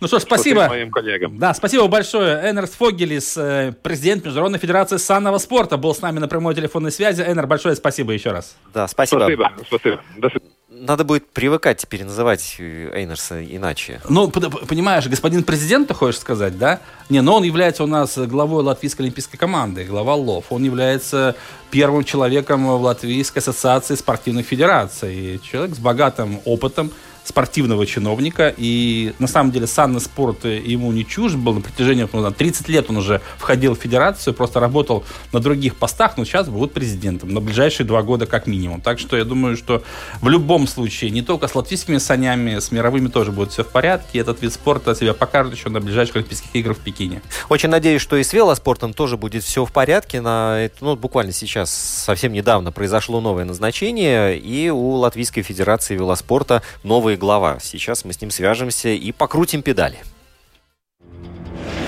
Ну 0.00 0.06
что 0.06 0.18
ж, 0.18 0.22
спасибо. 0.22 0.68
моим 0.68 0.90
коллегам. 0.90 1.38
Да, 1.38 1.54
спасибо 1.54 1.88
большое. 1.88 2.50
Энерс 2.50 2.72
Фогелис, 2.72 3.36
э, 3.38 3.74
президент 3.82 4.24
Международной 4.24 4.58
Федерации 4.58 4.98
санного 4.98 5.38
спорта, 5.38 5.78
был 5.78 5.94
с 5.94 6.02
нами 6.02 6.18
на 6.18 6.28
прямой 6.28 6.54
телефонной 6.54 6.92
связи. 6.92 7.22
Энер, 7.22 7.46
большое 7.46 7.74
спасибо 7.74 8.12
еще 8.12 8.30
раз. 8.30 8.56
Да, 8.74 8.86
спасибо. 8.86 9.20
Спасибо, 9.20 9.52
спасибо. 9.66 10.00
До 10.18 10.28
свидания 10.28 10.57
надо 10.70 11.04
будет 11.04 11.26
привыкать 11.28 11.78
теперь 11.78 12.04
называть 12.04 12.56
э, 12.58 12.90
Эйнерса 12.94 13.42
иначе. 13.42 14.00
Ну, 14.08 14.28
понимаешь, 14.30 15.06
господин 15.06 15.42
президент, 15.42 15.88
ты 15.88 15.94
хочешь 15.94 16.20
сказать, 16.20 16.58
да? 16.58 16.80
Не, 17.08 17.22
но 17.22 17.36
он 17.36 17.42
является 17.42 17.84
у 17.84 17.86
нас 17.86 18.18
главой 18.18 18.62
Латвийской 18.62 19.02
олимпийской 19.02 19.38
команды, 19.38 19.84
глава 19.84 20.14
ЛОФ. 20.14 20.46
Он 20.50 20.62
является 20.62 21.36
первым 21.70 22.04
человеком 22.04 22.66
в 22.66 22.82
Латвийской 22.82 23.38
ассоциации 23.38 23.94
спортивных 23.94 24.46
федераций. 24.46 25.40
Человек 25.42 25.74
с 25.74 25.78
богатым 25.78 26.40
опытом, 26.44 26.90
спортивного 27.28 27.86
чиновника. 27.86 28.52
И 28.56 29.12
на 29.18 29.26
самом 29.26 29.52
деле 29.52 29.66
санный 29.66 30.00
спорт 30.00 30.44
ему 30.44 30.90
не 30.92 31.06
чужд 31.06 31.36
был. 31.36 31.54
На 31.54 31.60
протяжении 31.60 32.08
ну, 32.10 32.30
30 32.30 32.68
лет 32.68 32.86
он 32.88 32.96
уже 32.96 33.20
входил 33.36 33.74
в 33.74 33.78
федерацию, 33.78 34.34
просто 34.34 34.60
работал 34.60 35.04
на 35.32 35.40
других 35.40 35.76
постах, 35.76 36.16
но 36.16 36.24
сейчас 36.24 36.48
будет 36.48 36.72
президентом 36.72 37.32
на 37.32 37.40
ближайшие 37.40 37.86
два 37.86 38.02
года 38.02 38.26
как 38.26 38.46
минимум. 38.46 38.80
Так 38.80 38.98
что 38.98 39.16
я 39.16 39.24
думаю, 39.24 39.56
что 39.56 39.82
в 40.20 40.28
любом 40.28 40.66
случае, 40.66 41.10
не 41.10 41.22
только 41.22 41.48
с 41.48 41.54
латвийскими 41.54 41.98
санями, 41.98 42.58
с 42.58 42.72
мировыми 42.72 43.08
тоже 43.08 43.30
будет 43.30 43.52
все 43.52 43.62
в 43.62 43.68
порядке. 43.68 44.20
Этот 44.20 44.40
вид 44.40 44.52
спорта 44.52 44.94
себя 44.94 45.12
покажет 45.12 45.54
еще 45.54 45.68
на 45.68 45.80
ближайших 45.80 46.16
Олимпийских 46.16 46.48
играх 46.54 46.78
в 46.78 46.80
Пекине. 46.80 47.20
Очень 47.48 47.68
надеюсь, 47.68 48.00
что 48.00 48.16
и 48.16 48.22
с 48.24 48.32
велоспортом 48.32 48.94
тоже 48.94 49.18
будет 49.18 49.44
все 49.44 49.64
в 49.64 49.72
порядке. 49.72 50.22
На, 50.22 50.70
ну, 50.80 50.96
буквально 50.96 51.32
сейчас, 51.32 51.70
совсем 51.70 52.32
недавно 52.32 52.72
произошло 52.72 53.20
новое 53.20 53.44
назначение, 53.44 54.38
и 54.38 54.70
у 54.70 54.92
Латвийской 54.92 55.42
Федерации 55.42 55.94
велоспорта 55.94 56.62
новые 56.82 57.17
глава. 57.18 57.58
Сейчас 57.60 58.04
мы 58.04 58.12
с 58.12 58.20
ним 58.20 58.30
свяжемся 58.30 58.88
и 58.88 59.12
покрутим 59.12 59.62
педали. 59.62 59.98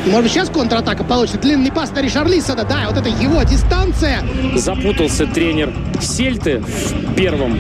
Может 0.07 0.31
сейчас 0.31 0.49
контратака 0.49 1.05
получится. 1.05 1.39
Длинный 1.41 1.71
пас 1.71 1.91
на 1.91 2.01
Ришарлисона. 2.01 2.65
Да, 2.65 2.87
вот 2.89 2.97
это 2.97 3.09
его 3.09 3.43
дистанция. 3.43 4.23
Запутался 4.55 5.27
тренер 5.27 5.73
Сельты 6.01 6.59
в 6.59 7.15
первом 7.15 7.59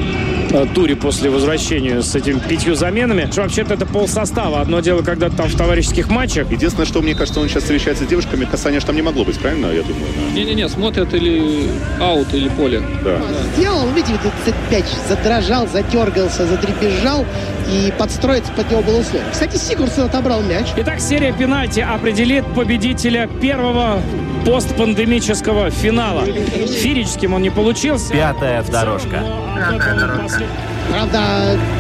Э, 0.52 0.66
туре 0.66 0.96
после 0.96 1.30
возвращения 1.30 2.02
с 2.02 2.14
этими 2.16 2.40
пятью 2.40 2.74
заменами. 2.74 3.28
Что 3.30 3.42
вообще-то 3.42 3.74
это 3.74 3.86
пол 3.86 4.08
состава. 4.08 4.60
Одно 4.60 4.80
дело, 4.80 5.02
когда 5.02 5.30
там 5.30 5.48
в 5.48 5.56
товарищеских 5.56 6.08
матчах. 6.08 6.50
Единственное, 6.50 6.86
что 6.86 7.00
мне 7.00 7.14
кажется, 7.14 7.40
он 7.40 7.48
сейчас 7.48 7.62
встречается 7.62 8.04
с 8.04 8.08
девушками, 8.08 8.44
касания 8.44 8.80
там 8.80 8.96
не 8.96 9.02
могло 9.02 9.24
быть, 9.24 9.38
правильно, 9.38 9.66
я 9.66 9.82
думаю? 9.82 10.06
Не-не-не, 10.34 10.68
смотрят 10.68 11.14
или 11.14 11.68
аут, 12.00 12.34
или 12.34 12.48
поле. 12.48 12.82
Да. 13.04 13.20
Сделал, 13.56 13.88
видите, 13.90 14.18
этот 14.44 14.54
мяч 14.70 14.86
задрожал, 15.08 15.68
затергался, 15.68 16.46
задребезжал 16.46 17.24
и 17.70 17.92
подстроиться 17.96 18.52
под 18.52 18.70
него 18.70 18.82
было 18.82 19.00
условие. 19.00 19.28
Кстати, 19.30 19.56
Сигурсон 19.56 20.06
отобрал 20.06 20.42
мяч. 20.42 20.66
Итак, 20.76 21.00
серия 21.00 21.32
пенальти 21.32 21.80
определит 21.80 22.44
победителя 22.54 23.28
первого 23.40 24.02
постпандемического 24.44 25.70
финала. 25.70 26.24
Фирическим 26.24 27.34
он 27.34 27.42
не 27.42 27.50
получился. 27.50 28.12
Пятая 28.12 28.62
дорожка. 28.62 29.22
Пятая 29.56 29.94
дорожка. 29.94 30.42
Правда, 30.90 31.20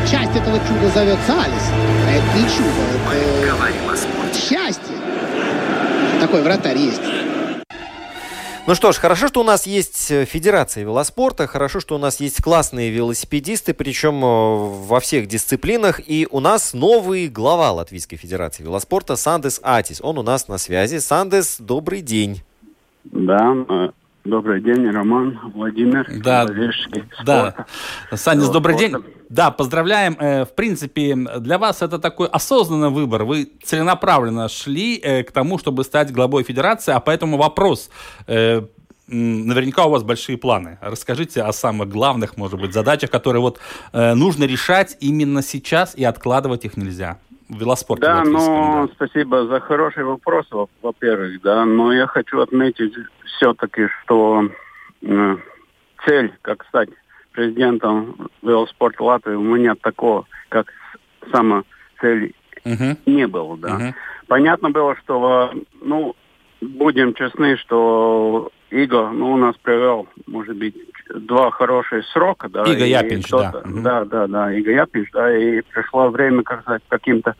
часть 0.08 0.36
этого 0.36 0.58
чуда 0.68 0.88
зовется 0.94 1.32
Алис. 1.32 1.70
Это 2.08 2.38
не 2.38 2.44
чудо, 2.44 2.70
это 3.12 3.52
говорим 3.52 3.88
о 3.92 3.96
спорте. 3.96 4.40
счастье. 4.40 4.94
Такой 6.20 6.42
вратарь 6.42 6.78
есть. 6.78 7.00
Ну 8.66 8.74
что 8.74 8.92
ж, 8.92 8.98
хорошо, 8.98 9.28
что 9.28 9.40
у 9.40 9.44
нас 9.44 9.66
есть 9.66 10.10
э, 10.10 10.24
Федерация 10.26 10.84
велоспорта, 10.84 11.46
хорошо, 11.46 11.80
что 11.80 11.94
у 11.96 11.98
нас 11.98 12.20
есть 12.20 12.42
классные 12.42 12.90
велосипедисты, 12.90 13.72
причем 13.72 14.22
э, 14.22 14.86
во 14.86 15.00
всех 15.00 15.26
дисциплинах. 15.26 16.00
И 16.06 16.28
у 16.30 16.40
нас 16.40 16.74
новый 16.74 17.28
глава 17.28 17.72
Латвийской 17.72 18.16
Федерации 18.16 18.62
велоспорта 18.62 19.16
Сандес 19.16 19.60
Атис. 19.62 20.00
Он 20.02 20.18
у 20.18 20.22
нас 20.22 20.46
на 20.46 20.58
связи. 20.58 20.98
Сандес, 20.98 21.56
добрый 21.58 22.02
день. 22.02 22.42
Да, 23.04 23.56
э, 23.68 23.88
добрый 24.30 24.62
день, 24.62 24.88
Роман, 24.88 25.38
Владимир. 25.54 26.06
Да, 26.22 26.46
да. 27.24 27.66
Саня, 28.12 28.50
добрый 28.50 28.78
день. 28.78 28.94
Да, 29.28 29.50
поздравляем. 29.50 30.16
Э, 30.18 30.44
в 30.44 30.54
принципе, 30.54 31.14
для 31.14 31.58
вас 31.58 31.82
это 31.82 31.98
такой 31.98 32.28
осознанный 32.28 32.90
выбор. 32.90 33.24
Вы 33.24 33.50
целенаправленно 33.62 34.48
шли 34.48 34.98
э, 34.98 35.24
к 35.24 35.32
тому, 35.32 35.58
чтобы 35.58 35.84
стать 35.84 36.12
главой 36.12 36.44
федерации, 36.44 36.92
а 36.92 37.00
поэтому 37.00 37.36
вопрос. 37.36 37.90
Наверняка 39.12 39.86
у 39.86 39.90
вас 39.90 40.04
большие 40.04 40.38
планы. 40.38 40.78
Расскажите 40.80 41.42
о 41.42 41.52
самых 41.52 41.88
главных, 41.88 42.36
может 42.36 42.60
быть, 42.60 42.72
задачах, 42.72 43.10
которые 43.10 43.40
вот 43.40 43.58
нужно 43.92 44.44
решать 44.44 44.96
именно 45.00 45.42
сейчас 45.42 45.96
и 45.96 46.04
откладывать 46.04 46.64
их 46.64 46.76
нельзя 46.76 47.18
велоспорте 47.50 48.06
да, 48.06 48.24
ну, 48.24 48.86
да. 48.86 48.92
спасибо 48.94 49.46
за 49.46 49.60
хороший 49.60 50.04
вопрос, 50.04 50.46
во-первых, 50.82 51.40
да, 51.42 51.64
но 51.64 51.92
я 51.92 52.06
хочу 52.06 52.40
отметить 52.40 52.94
все-таки, 53.24 53.88
что 54.02 54.48
э, 55.02 55.36
цель, 56.04 56.32
как 56.42 56.64
стать 56.66 56.88
президентом 57.32 58.30
велоспорта 58.42 59.02
Латвии, 59.02 59.34
у 59.34 59.42
меня 59.42 59.74
такого, 59.74 60.26
как 60.48 60.72
сама 61.32 61.64
цель 62.00 62.34
uh-huh. 62.64 62.96
не 63.06 63.26
было, 63.26 63.56
да. 63.56 63.68
Uh-huh. 63.68 63.94
Понятно 64.26 64.70
было, 64.70 64.96
что, 64.96 65.52
ну, 65.80 66.14
будем 66.60 67.14
честны, 67.14 67.56
что 67.56 68.50
Иго, 68.70 69.10
ну, 69.10 69.32
у 69.32 69.36
нас 69.36 69.56
провел, 69.62 70.08
может 70.26 70.56
быть, 70.56 70.76
два 71.08 71.50
хорошие 71.50 72.02
срока, 72.12 72.48
да. 72.48 72.62
Иго 72.62 72.84
Япинч, 72.84 73.28
да. 73.30 73.62
Угу. 73.64 73.80
Да, 73.80 74.04
да, 74.04 74.26
да, 74.26 74.52
Иго 74.52 74.70
Япинч, 74.70 75.10
да, 75.12 75.36
и 75.36 75.60
пришло 75.62 76.08
время, 76.08 76.42
как 76.42 76.62
сказать, 76.62 76.82
каким-то 76.88 77.34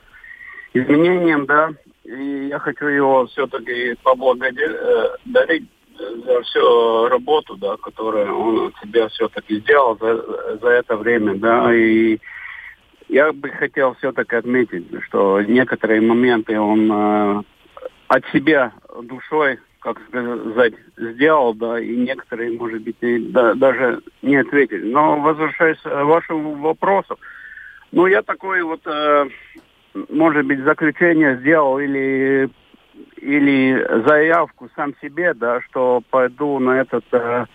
изменениям, 0.72 1.46
да, 1.46 1.70
и 2.04 2.48
я 2.48 2.58
хочу 2.58 2.86
его 2.86 3.26
все-таки 3.26 3.96
поблагодарить 4.02 5.68
за 5.98 6.42
всю 6.42 7.08
работу, 7.08 7.56
да, 7.56 7.76
которую 7.76 8.38
он 8.38 8.66
от 8.68 8.74
себя 8.82 9.08
все-таки 9.08 9.60
сделал 9.60 9.96
за, 9.98 10.56
за 10.58 10.68
это 10.68 10.96
время, 10.96 11.34
да, 11.36 11.72
и 11.74 12.18
я 13.08 13.32
бы 13.32 13.50
хотел 13.50 13.94
все-таки 13.94 14.36
отметить, 14.36 14.86
что 15.06 15.40
некоторые 15.42 16.00
моменты 16.00 16.58
он 16.58 16.90
э, 16.90 17.42
от 18.08 18.24
себя 18.32 18.72
душой 19.02 19.58
как 19.80 19.98
сказать, 20.08 20.74
сделал, 20.96 21.54
да, 21.54 21.80
и 21.80 21.96
некоторые, 21.96 22.56
может 22.56 22.82
быть, 22.82 22.96
и 23.00 23.18
да, 23.18 23.54
даже 23.54 24.00
не 24.22 24.36
ответили. 24.36 24.90
Но 24.90 25.18
возвращаясь 25.20 25.78
к 25.78 26.04
вашему 26.04 26.54
вопросу, 26.54 27.18
ну, 27.90 28.06
я 28.06 28.22
такой 28.22 28.62
вот, 28.62 28.82
э, 28.86 29.26
может 30.10 30.46
быть, 30.46 30.60
заключение 30.60 31.36
сделал 31.38 31.78
или 31.78 32.48
или 33.16 34.04
заявку 34.06 34.68
сам 34.76 34.94
себе, 35.00 35.34
да, 35.34 35.60
что 35.62 36.02
пойду 36.10 36.58
на 36.58 36.80
этот 36.80 37.04
э, 37.12 37.46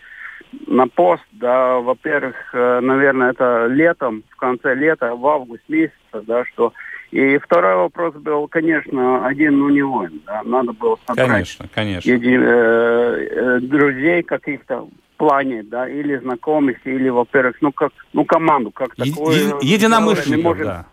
на 0.68 0.88
пост, 0.88 1.24
да, 1.32 1.80
во-первых, 1.80 2.36
э, 2.54 2.80
наверное, 2.82 3.32
это 3.32 3.68
летом, 3.68 4.24
в 4.30 4.36
конце 4.38 4.74
лета, 4.74 5.16
в 5.16 5.26
август 5.28 5.64
месяце, 5.68 5.94
да, 6.14 6.46
что... 6.46 6.74
И 7.12 7.38
второй 7.38 7.76
вопрос 7.76 8.14
был, 8.16 8.48
конечно, 8.48 9.26
один, 9.26 9.60
ну, 9.60 9.70
не 9.70 9.82
воин, 9.82 10.22
да, 10.26 10.42
надо 10.44 10.74
было 10.74 10.98
собрать... 11.06 11.28
Конечно, 11.30 11.68
конечно. 11.74 12.10
еди- 12.10 12.38
э, 12.38 13.28
э, 13.32 13.60
друзей 13.62 14.24
каких-то 14.24 14.82
в 14.82 15.18
плане, 15.18 15.64
да, 15.64 15.88
или 15.88 16.18
знакомых, 16.18 16.78
или, 16.86 17.08
во-первых, 17.10 17.56
ну, 17.62 17.72
как, 17.72 17.92
ну, 18.12 18.26
команду, 18.26 18.72
как 18.72 18.90
Е- 18.98 19.12
такую... 19.12 19.34
которой 19.34 19.66
единомышленников, 19.66 20.44
можем- 20.44 20.66
да. 20.66 20.86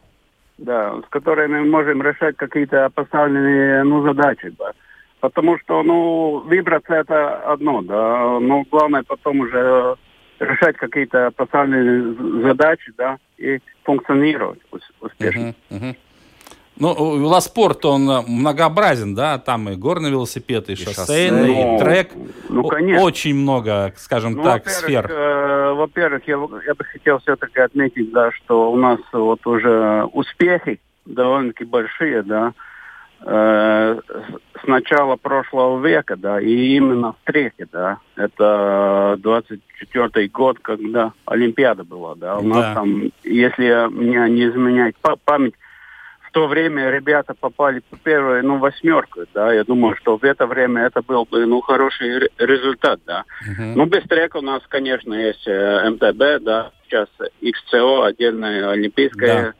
да, 0.58 0.94
с 1.00 1.08
которыми 1.10 1.60
мы 1.60 1.70
можем 1.70 2.02
решать 2.02 2.36
какие-то 2.36 2.88
поставленные 2.94 3.82
ну, 3.82 4.02
задачи. 4.02 4.52
Да. 4.58 4.72
Потому 5.20 5.58
что, 5.58 5.82
ну, 5.82 6.42
выбраться 6.44 6.94
это 6.94 7.36
одно, 7.52 7.82
да, 7.82 8.38
но 8.38 8.64
главное 8.70 9.02
потом 9.02 9.40
уже 9.40 9.96
решать 10.42 10.76
какие-то 10.76 11.30
поставленные 11.36 12.14
з- 12.14 12.42
задачи, 12.42 12.92
да, 12.98 13.18
и 13.38 13.58
функционировать 13.84 14.58
ус- 14.70 14.90
успешно. 15.00 15.54
Мгм, 15.70 15.78
мгм. 15.78 15.96
Ну, 16.76 17.18
велоспорт, 17.20 17.84
он 17.84 18.08
э, 18.10 18.22
многообразен, 18.26 19.14
да, 19.14 19.38
там 19.38 19.68
и 19.68 19.76
горный 19.76 20.10
велосипед, 20.10 20.70
и 20.70 20.74
шоссейный, 20.74 21.48
Ну, 21.64 21.74
и 21.76 21.78
трек. 21.78 22.10
ну, 22.48 22.64
конечно. 22.64 23.04
Очень 23.04 23.34
много, 23.36 23.92
скажем 23.96 24.32
Ну, 24.34 24.42
так, 24.42 24.64
во-первых, 24.64 24.84
сфер. 24.84 25.06
э, 25.10 25.72
во-первых, 25.74 26.22
я, 26.26 26.34
я 26.66 26.74
бы 26.74 26.84
хотел 26.84 27.18
все-таки 27.18 27.60
отметить, 27.60 28.10
да, 28.12 28.32
что 28.32 28.72
у 28.72 28.76
нас 28.76 29.00
вот 29.12 29.46
уже 29.46 30.04
успехи 30.12 30.80
довольно-таки 31.04 31.64
большие, 31.64 32.22
да, 32.22 32.52
э, 33.24 34.00
с- 34.60 34.66
начала 34.66 35.16
прошлого 35.16 35.84
века, 35.84 36.16
да, 36.16 36.40
и 36.40 36.76
именно 36.76 37.12
в 37.12 37.16
треке, 37.24 37.66
да, 37.72 37.98
это 38.16 39.16
24-й 39.22 40.28
год, 40.28 40.58
когда 40.60 41.12
Олимпиада 41.26 41.84
была, 41.84 42.14
да, 42.14 42.38
у 42.38 42.42
Да. 42.42 42.48
нас 42.48 42.74
там, 42.74 43.10
если 43.24 43.90
меня 43.92 44.28
не 44.28 44.44
изменяет 44.48 44.96
па- 45.02 45.16
память, 45.24 45.54
в 46.28 46.32
то 46.32 46.46
время 46.46 46.90
ребята 46.90 47.34
попали 47.38 47.82
по 47.90 47.96
первой, 47.98 48.42
ну, 48.42 48.56
восьмерку, 48.58 49.20
да, 49.34 49.52
я 49.52 49.64
думаю, 49.64 49.96
что 49.96 50.16
в 50.16 50.24
это 50.24 50.46
время 50.46 50.84
это 50.86 51.02
был 51.02 51.26
бы, 51.30 51.44
ну, 51.44 51.60
хороший 51.60 52.18
ре- 52.20 52.30
результат, 52.38 53.00
да. 53.06 53.24
Мгм. 53.46 53.74
Ну, 53.74 53.84
без 53.86 54.02
трека 54.04 54.38
у 54.38 54.40
нас, 54.42 54.62
конечно, 54.68 55.12
есть 55.12 55.46
э, 55.46 55.90
МТБ, 55.90 56.42
да, 56.42 56.70
сейчас 56.86 57.08
XCO, 57.42 58.04
отдельная 58.06 58.70
олимпийская 58.70 59.54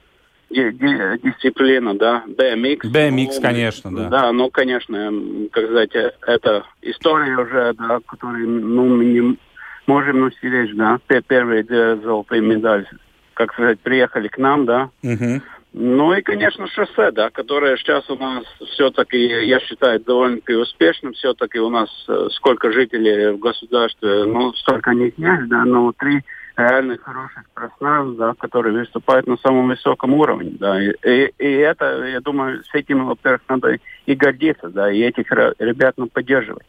дисциплина, 0.53 1.95
да, 1.95 2.25
BMX. 2.27 2.81
BMX, 2.85 3.31
Ну, 3.37 3.41
конечно, 3.43 3.91
да. 3.97 4.09
Да, 4.09 4.33
ну, 4.33 4.51
конечно, 4.51 5.13
как 5.51 5.65
сказать, 5.65 5.95
э, 5.95 6.13
это 6.27 6.65
история 6.83 7.37
уже, 7.39 7.75
да, 7.75 7.99
которую, 8.07 8.49
ну, 8.49 8.87
мы 8.97 9.05
не 9.05 9.39
можем 9.87 10.21
ну, 10.21 10.31
стеречь, 10.31 10.75
да, 10.75 10.99
Пе- 11.07 11.23
первые 11.23 11.63
две 11.65 11.97
золотые 11.97 12.41
медали, 12.43 12.87
как 13.35 13.53
сказать, 13.53 13.81
приехали 13.81 14.29
к 14.29 14.39
нам, 14.39 14.65
да, 14.67 14.91
Мгм. 15.03 15.43
ну 15.73 16.13
и, 16.15 16.23
конечно, 16.23 16.67
шоссе, 16.69 17.11
да, 17.13 17.31
которое 17.31 17.77
сейчас 17.77 18.09
у 18.11 18.17
нас 18.17 18.45
все-таки, 18.73 19.19
я 19.19 19.59
считаю, 19.61 20.01
довольно-таки 20.01 20.55
успешным. 20.55 21.13
Все-таки 21.15 21.59
у 21.59 21.71
нас 21.71 21.89
э, 22.09 22.29
сколько 22.33 22.71
жителей 22.73 23.33
в 23.33 23.39
государстве, 23.39 24.25
ну, 24.25 24.53
столько 24.55 24.93
не 24.93 25.11
снять, 25.13 25.49
да, 25.49 25.65
но 25.65 25.93
три 25.99 26.21
реально 26.57 26.99
хороших 26.99 27.45
пространств, 27.55 28.17
да, 28.19 28.35
которые 28.39 28.77
выступают 28.79 29.27
на 29.27 29.37
самом 29.39 29.69
высоком 29.69 30.15
уровне, 30.15 30.53
да. 30.59 30.83
И, 30.83 30.91
и- 31.05 31.33
и 31.39 31.53
это, 31.59 32.05
я 32.05 32.21
думаю, 32.21 32.63
с 32.65 32.75
этим, 32.75 33.07
во-первых, 33.07 33.41
надо 33.49 33.79
и 34.07 34.15
гордиться, 34.15 34.69
да, 34.69 34.91
и 34.93 35.01
этих 35.01 35.31
ре- 35.31 35.55
ребят, 35.59 35.95
ну, 35.97 36.07
поддерживать. 36.09 36.65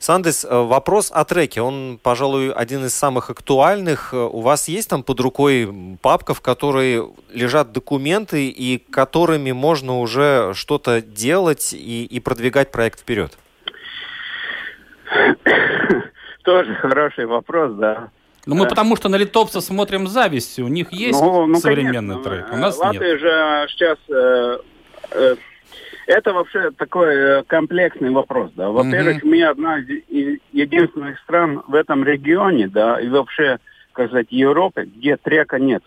Сандес, 0.00 0.44
э, 0.44 0.48
вопрос 0.52 1.12
о 1.14 1.24
треке. 1.24 1.60
Он, 1.60 2.00
пожалуй, 2.02 2.50
один 2.50 2.84
из 2.86 2.94
самых 2.94 3.30
актуальных. 3.30 4.12
Э, 4.12 4.16
У 4.16 4.40
вас 4.40 4.66
есть 4.66 4.90
там 4.90 5.04
под 5.04 5.20
рукой 5.20 5.68
папка, 6.02 6.34
в 6.34 6.40
которой 6.40 7.04
лежат 7.32 7.70
документы 7.70 8.48
и 8.48 8.78
которыми 8.78 9.52
можно 9.52 10.00
уже 10.00 10.54
что-то 10.54 11.00
делать 11.00 11.72
и, 11.72 12.04
и 12.04 12.18
продвигать 12.18 12.72
проект 12.72 12.98
вперед? 12.98 13.38
Тоже 16.42 16.74
хороший 16.76 17.26
вопрос, 17.26 17.74
да. 17.74 18.10
Ну, 18.48 18.54
мы 18.54 18.66
потому 18.66 18.96
что 18.96 19.10
на 19.10 19.16
литовцев 19.16 19.62
смотрим 19.62 20.06
с 20.08 20.10
завистью. 20.10 20.64
У 20.64 20.68
них 20.68 20.90
есть 20.90 21.20
Ну, 21.20 21.46
ну, 21.46 21.56
современный 21.56 22.14
конечно. 22.14 22.30
трек, 22.30 22.52
у 22.52 22.56
нас 22.56 22.78
Латвия 22.78 23.10
нет. 23.10 23.20
же 23.20 23.66
сейчас... 23.68 23.98
э, 24.08 24.58
э, 25.10 25.36
это 26.06 26.32
вообще 26.32 26.70
такой 26.70 27.14
э, 27.14 27.42
комплексный 27.46 28.08
вопрос, 28.08 28.50
да. 28.56 28.70
Во-первых, 28.70 29.22
мы 29.22 29.44
одна 29.44 29.80
из 29.80 30.40
единственных 30.52 31.18
стран 31.20 31.62
в 31.68 31.74
этом 31.74 32.02
регионе, 32.04 32.68
да, 32.68 32.98
и 32.98 33.08
вообще, 33.08 33.58
как 33.92 34.08
сказать, 34.08 34.28
Европы, 34.30 34.88
где 34.96 35.18
трека 35.18 35.58
нет. 35.58 35.84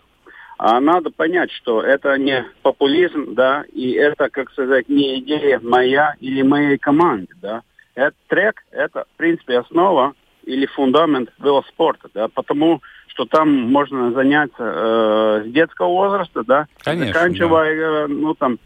А 0.56 0.78
надо 0.78 1.10
понять, 1.10 1.50
что 1.50 1.82
это 1.82 2.16
не 2.16 2.44
популизм, 2.62 3.34
да, 3.34 3.64
и 3.72 3.90
это, 3.90 4.30
как 4.30 4.52
сказать, 4.52 4.88
не 4.88 5.18
идея 5.18 5.58
моя 5.60 6.14
или 6.20 6.42
моей 6.42 6.78
команды, 6.78 7.34
да. 7.42 7.62
Это 7.96 8.14
трек, 8.28 8.62
это, 8.70 9.06
в 9.12 9.16
принципе, 9.16 9.58
основа 9.58 10.14
или 10.44 10.66
фундамент 10.66 11.30
велоспорта, 11.38 12.08
да, 12.14 12.28
потому 12.28 12.82
что 13.08 13.24
там 13.24 13.50
можно 13.70 14.12
заняться 14.12 14.62
э, 14.62 15.42
с 15.46 15.52
детского 15.52 15.88
возраста, 15.88 16.42
да, 16.44 16.66
Конечно, 16.82 17.12
заканчивая, 17.12 17.72
э, 17.72 18.06
ну, 18.08 18.34
там, 18.34 18.58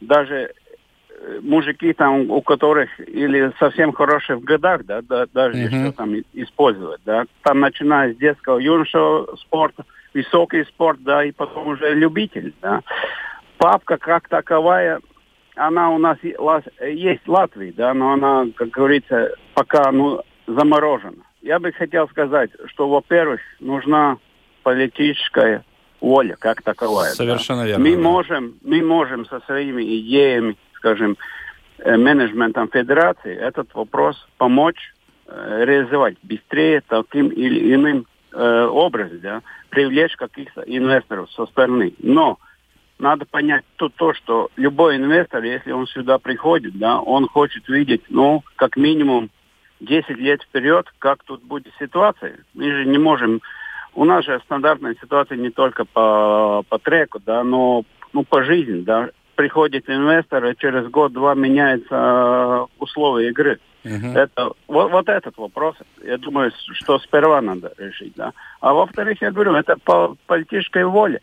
даже 0.00 0.52
э, 1.10 1.40
мужики 1.42 1.92
там, 1.92 2.30
у 2.30 2.42
которых 2.42 2.88
или 2.98 3.52
совсем 3.58 3.92
хорошие 3.92 4.36
в 4.36 4.44
годах, 4.44 4.84
да, 4.86 5.02
да 5.02 5.26
даже 5.32 5.56
Мгм. 5.56 5.86
что 5.86 5.92
там 5.92 6.14
использовать, 6.32 7.00
да, 7.04 7.26
там 7.42 7.60
начиная 7.60 8.12
с 8.12 8.16
детского 8.16 8.58
юношеского 8.58 9.36
спорта, 9.36 9.84
высокий 10.12 10.64
спорт, 10.64 11.02
да, 11.02 11.24
и 11.24 11.32
потом 11.32 11.68
уже 11.68 11.94
любитель, 11.94 12.54
да. 12.62 12.82
Папка 13.58 13.98
как 13.98 14.28
таковая, 14.28 15.00
она 15.54 15.90
у 15.90 15.98
нас 15.98 16.18
есть 16.22 17.26
в 17.26 17.30
Латвии, 17.30 17.72
да, 17.76 17.94
но 17.94 18.12
она, 18.12 18.46
как 18.56 18.70
говорится, 18.70 19.34
пока, 19.54 19.92
ну, 19.92 20.20
заморожена. 20.46 21.24
Я 21.42 21.58
бы 21.58 21.72
хотел 21.72 22.08
сказать, 22.08 22.50
что, 22.66 22.88
во-первых, 22.88 23.40
нужна 23.60 24.18
политическая 24.62 25.64
воля 26.00 26.36
как 26.38 26.62
таковая. 26.62 27.10
да. 27.10 27.14
Совершенно 27.14 27.66
верно. 27.66 27.84
Мы 27.84 27.96
да. 27.96 28.02
можем, 28.02 28.54
мы 28.62 28.82
можем 28.82 29.26
со 29.26 29.40
своими 29.40 29.82
идеями, 30.00 30.56
скажем, 30.74 31.16
э, 31.78 31.96
менеджментом 31.96 32.68
федерации 32.68 33.34
этот 33.36 33.74
вопрос 33.74 34.16
помочь 34.38 34.94
э, 35.26 35.64
реализовать 35.64 36.16
быстрее 36.22 36.82
таким 36.86 37.28
или 37.28 37.74
иным 37.74 38.06
э, 38.32 38.64
образом, 38.64 39.20
да, 39.20 39.42
привлечь 39.70 40.16
каких-то 40.16 40.62
инвесторов 40.62 41.30
со 41.32 41.46
стороны. 41.46 41.94
Но 41.98 42.38
надо 42.98 43.24
понять 43.24 43.64
то, 43.76 43.88
то, 43.88 44.14
что 44.14 44.50
любой 44.56 44.96
инвестор, 44.96 45.42
если 45.42 45.72
он 45.72 45.86
сюда 45.86 46.18
приходит, 46.18 46.78
да, 46.78 47.00
он 47.00 47.26
хочет 47.26 47.68
видеть, 47.68 48.02
ну, 48.08 48.42
как 48.56 48.76
минимум 48.76 49.30
10 49.80 50.10
лет 50.18 50.42
вперед, 50.42 50.86
как 50.98 51.22
тут 51.24 51.42
будет 51.42 51.72
ситуация. 51.78 52.38
Мы 52.54 52.70
же 52.70 52.84
не 52.86 52.98
можем... 52.98 53.40
У 53.94 54.04
нас 54.04 54.24
же 54.24 54.40
стандартная 54.44 54.96
ситуация 55.00 55.36
не 55.36 55.50
только 55.50 55.84
по, 55.84 56.64
по 56.68 56.78
треку, 56.78 57.20
да, 57.24 57.44
но 57.44 57.84
ну, 58.12 58.24
по 58.24 58.42
жизни, 58.42 58.80
да. 58.80 59.10
Приходит 59.34 59.90
инвестор, 59.90 60.46
и 60.46 60.56
через 60.56 60.88
год-два 60.88 61.34
меняются 61.34 61.94
э, 61.94 62.66
условия 62.78 63.30
игры. 63.30 63.58
Мгм. 63.82 64.16
Это, 64.16 64.52
вот, 64.68 64.90
вот 64.90 65.08
этот 65.08 65.36
вопрос, 65.36 65.76
я 66.02 66.16
думаю, 66.16 66.52
что 66.72 66.98
сперва 67.00 67.40
надо 67.42 67.72
решить, 67.76 68.14
да. 68.16 68.32
А 68.60 68.72
во-вторых, 68.72 69.20
я 69.20 69.30
говорю, 69.30 69.54
это 69.54 69.76
по 69.84 70.16
политической 70.26 70.84
воле. 70.84 71.20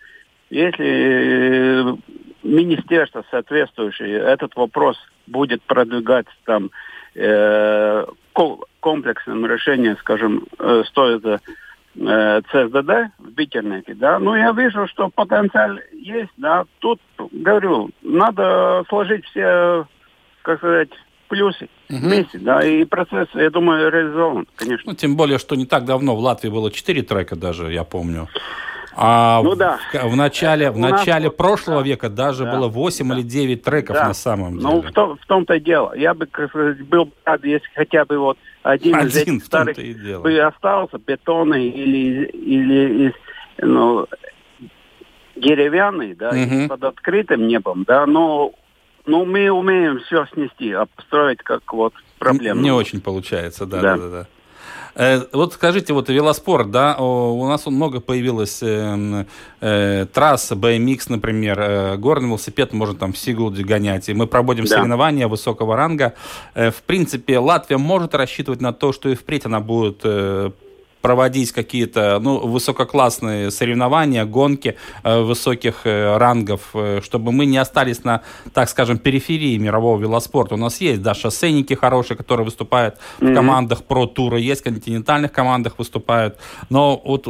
Если 0.50 0.86
э, 0.86 1.96
министерство 2.44 3.24
соответствующее 3.32 4.20
этот 4.20 4.56
вопрос 4.56 4.98
будет 5.26 5.62
продвигать 5.64 6.28
там 6.46 6.70
э, 7.16 8.06
комплексным 8.34 9.46
решением, 9.46 9.98
скажем, 9.98 10.46
э, 10.60 10.84
стоит 10.88 11.26
э, 11.26 11.38
ЦСДД 11.94 13.12
в 13.20 13.32
Битернете, 13.32 13.94
да, 13.96 14.20
ну 14.20 14.36
я 14.36 14.52
вижу, 14.52 14.88
что 14.88 15.10
потенциал 15.10 15.78
есть, 15.92 16.32
да, 16.38 16.66
тут, 16.80 17.00
говорю, 17.32 17.90
надо 18.02 18.84
сложить 18.90 19.26
все, 19.26 19.86
как 20.42 20.60
сказать, 20.60 20.90
плюсы 21.28 21.70
Мгм. 21.90 22.02
вместе, 22.02 22.40
да, 22.40 22.64
и 22.66 22.86
процесс, 22.86 23.28
я 23.34 23.50
думаю, 23.50 23.90
реализован, 23.92 24.48
конечно. 24.56 24.92
Ну, 24.92 24.96
тем 24.96 25.16
более, 25.16 25.38
что 25.38 25.56
не 25.56 25.66
так 25.66 25.86
давно 25.86 26.16
в 26.16 26.20
Латвии 26.20 26.50
было 26.50 26.72
4 26.72 27.02
трека 27.04 27.36
даже, 27.36 27.72
я 27.72 27.84
помню. 27.84 28.28
А 28.96 29.42
Ну 29.44 29.56
да. 29.56 29.80
в 29.94 30.16
начале, 30.16 30.70
в 30.72 30.78
нас 30.78 30.92
начале 30.92 31.28
вот, 31.28 31.38
прошлого 31.38 31.82
да, 31.82 31.88
века 31.88 32.10
даже 32.10 32.44
да, 32.46 32.56
было 32.56 32.68
8 32.68 33.08
да. 33.08 33.16
или 33.16 33.22
9 33.24 33.64
треков 33.64 33.96
Да. 33.96 34.08
на 34.08 34.14
самом 34.14 34.58
деле. 34.58 34.68
Ну, 34.70 34.82
в, 34.82 34.92
том, 34.92 35.18
в 35.18 35.26
том-то 35.26 35.54
и 35.56 35.60
дело. 35.60 35.94
Я 35.96 36.14
бы, 36.14 36.28
был 36.90 37.06
бы 37.06 37.12
рад, 37.26 37.44
если 37.46 37.68
хотя 37.76 38.06
бы 38.06 38.18
вот 38.18 38.38
один, 38.64 38.98
из 39.00 39.16
Один, 39.18 39.36
этих 39.38 39.46
в 39.46 39.50
том-то 39.50 39.74
старых 39.74 39.80
и 39.80 39.94
дело. 39.94 40.22
бы 40.24 40.38
остался, 40.40 40.98
бетонный 40.98 41.68
или, 41.70 42.26
или 42.26 43.08
из, 43.08 43.14
ну, 43.60 44.08
деревянный, 45.36 46.14
да, 46.14 46.30
и 46.30 46.68
под 46.68 46.84
открытым 46.84 47.48
небом, 47.48 47.84
да, 47.88 48.06
но, 48.06 48.54
но 49.06 49.26
мы 49.26 49.50
умеем 49.50 50.00
все 50.02 50.26
снести, 50.34 50.76
построить 50.96 51.40
как 51.40 51.72
вот 51.74 51.94
проблему. 52.20 52.62
Не 52.62 52.72
очень 52.72 53.02
получается, 53.02 53.66
да, 53.66 53.82
Да. 53.82 53.98
да, 53.98 54.02
да. 54.04 54.10
да. 54.10 54.28
Э, 54.96 55.24
вот 55.32 55.54
скажите, 55.54 55.94
вот 55.94 56.10
велоспорт, 56.10 56.72
да, 56.72 56.98
у 56.98 57.48
нас 57.48 57.66
много 57.66 58.00
появилось 58.00 58.60
э, 58.62 59.26
э, 59.62 60.06
трасс, 60.14 60.52
BMX, 60.52 61.06
например, 61.10 61.60
э, 61.60 61.98
горный 61.98 62.28
велосипед 62.28 62.74
можно 62.74 62.96
там 62.96 63.14
в 63.14 63.18
Сигулде 63.18 63.64
гонять, 63.64 64.10
и 64.10 64.14
мы 64.14 64.28
проводим 64.28 64.66
да. 64.66 64.76
соревнования 64.76 65.28
высокого 65.28 65.76
ранга. 65.76 66.14
Э, 66.54 66.72
в 66.72 66.82
принципе, 66.84 67.40
Латвия 67.40 67.78
может 67.78 68.16
рассчитывать 68.16 68.62
на 68.62 68.74
то, 68.74 68.92
что 68.92 69.10
и 69.10 69.16
впредь 69.16 69.46
она 69.46 69.60
будет 69.60 70.02
э, 70.04 70.52
проводить 71.02 71.52
какие-то 71.52 72.20
ну, 72.22 72.40
высококлассные 72.48 73.52
соревнования, 73.52 74.26
гонки 74.26 74.78
э, 75.04 75.22
высоких 75.22 75.82
э, 75.86 76.18
рангов, 76.18 76.70
э, 76.74 77.02
чтобы 77.04 77.32
мы 77.32 77.46
не 77.46 77.58
остались 77.58 78.04
на, 78.04 78.22
так 78.54 78.70
скажем, 78.70 78.98
периферии 78.98 79.58
мирового 79.58 80.00
велоспорта. 80.00 80.56
У 80.56 80.58
нас 80.58 80.82
есть, 80.82 81.02
да, 81.02 81.14
шоссейники 81.14 81.74
хорошие, 81.74 82.18
которые 82.18 82.46
выступают 82.46 82.96
mm-hmm. 82.96 83.32
в 83.32 83.36
командах 83.36 83.84
про 83.84 84.06
тура, 84.06 84.38
есть 84.38 84.62
в 84.62 84.64
континентальных 84.64 85.32
командах 85.32 85.80
выступают, 85.80 86.38
но 86.70 87.02
вот 87.04 87.24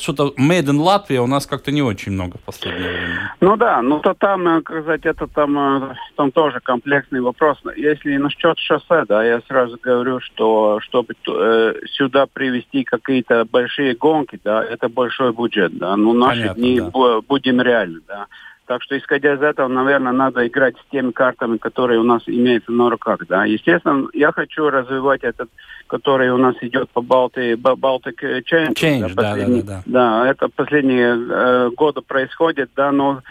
что-то 0.00 0.34
made 0.38 0.66
in 0.66 0.78
Latvia 0.78 1.18
у 1.18 1.26
нас 1.26 1.46
как-то 1.46 1.70
не 1.70 1.82
очень 1.82 2.12
много 2.12 2.38
в 2.38 2.42
последнее 2.42 2.90
время. 2.90 3.34
Ну 3.40 3.56
да, 3.56 3.82
ну 3.82 4.00
то 4.00 4.14
там, 4.14 4.62
как 4.62 4.82
сказать, 4.82 5.06
это 5.06 5.26
там, 5.26 5.94
там 6.16 6.32
тоже 6.32 6.60
комплексный 6.60 7.20
вопрос. 7.20 7.58
Если 7.76 8.16
насчет 8.16 8.58
шоссе, 8.58 9.04
да, 9.08 9.24
я 9.24 9.40
сразу 9.46 9.78
говорю, 9.82 10.20
что 10.20 10.80
чтобы 10.80 11.14
э, 11.28 11.74
сюда 11.92 12.26
привести 12.26 12.84
какие 12.84 13.17
какие-то 13.18 13.44
большие 13.44 13.94
гонки, 13.94 14.40
да, 14.44 14.64
это 14.64 14.88
большой 14.88 15.32
бюджет, 15.32 15.76
да. 15.78 15.96
Ну, 15.96 16.12
наши 16.12 16.40
Понятно, 16.40 16.60
дни 16.60 16.80
да. 16.80 17.20
будем 17.26 17.60
реальны, 17.60 18.00
да. 18.06 18.26
Так 18.66 18.82
что, 18.82 18.98
исходя 18.98 19.32
из 19.34 19.40
этого, 19.40 19.66
наверное, 19.66 20.12
надо 20.12 20.46
играть 20.46 20.74
с 20.76 20.90
теми 20.90 21.10
картами, 21.10 21.56
которые 21.56 22.00
у 22.00 22.02
нас 22.02 22.22
имеются 22.26 22.70
на 22.70 22.90
руках, 22.90 23.20
да. 23.26 23.46
Естественно, 23.46 24.08
я 24.12 24.30
хочу 24.30 24.68
развивать 24.68 25.24
этот, 25.24 25.48
который 25.86 26.30
у 26.30 26.36
нас 26.36 26.54
идет 26.60 26.90
по 26.90 27.00
Baltic, 27.00 27.56
Baltic 27.56 28.20
Change. 28.20 28.74
Change, 28.74 29.14
да, 29.14 29.34
да, 29.34 29.46
да, 29.46 29.62
да. 29.62 29.82
Да, 29.86 30.30
это 30.30 30.48
последние 30.48 31.16
э, 31.16 31.70
годы 31.76 32.02
происходит, 32.02 32.70
да, 32.76 32.92
но 32.92 33.22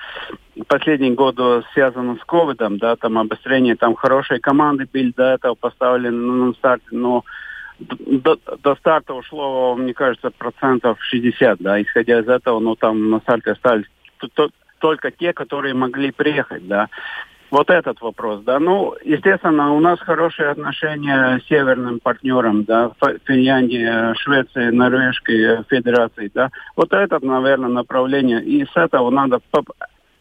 последние 0.67 1.13
годы 1.13 1.63
связано 1.73 2.15
с 2.15 2.25
ковидом, 2.25 2.79
да, 2.79 2.95
там 2.95 3.19
обострение, 3.19 3.75
там 3.75 3.93
хорошие 3.93 4.39
команды 4.39 4.88
были 4.91 5.13
до 5.15 5.35
этого 5.35 5.53
поставлены 5.53 6.17
на 6.17 6.53
старте, 6.53 6.88
но 6.91 7.23
до, 7.80 8.39
до 8.63 8.75
старта 8.75 9.13
ушло, 9.13 9.75
мне 9.75 9.93
кажется, 9.93 10.32
процентов 10.32 10.97
60, 11.01 11.59
да, 11.59 11.82
исходя 11.82 12.19
из 12.19 12.28
этого, 12.28 12.59
ну, 12.59 12.75
там 12.75 13.09
на 13.09 13.19
старте 13.19 13.51
остались 13.51 13.86
только 14.80 15.11
те, 15.11 15.34
которые 15.34 15.73
могли 15.73 16.11
приехать, 16.11 16.67
да. 16.67 16.88
Вот 17.49 17.69
этот 17.69 18.01
вопрос, 18.01 18.41
да. 18.43 18.59
Ну, 18.59 18.95
естественно, 19.05 19.71
у 19.73 19.80
нас 19.80 19.99
хорошие 20.01 20.49
отношения 20.49 21.39
с 21.39 21.47
северным 21.47 21.99
партнером, 21.99 22.65
да, 22.65 22.91
Финляндии, 23.25 24.13
Швеции, 24.17 24.69
Норвежской 24.69 25.63
Федерации, 25.69 26.30
да. 26.34 26.49
Вот 26.75 26.91
это, 26.91 27.23
наверное, 27.25 27.69
направление. 27.69 28.43
И 28.43 28.65
с 28.65 28.75
этого 28.75 29.09
надо 29.11 29.39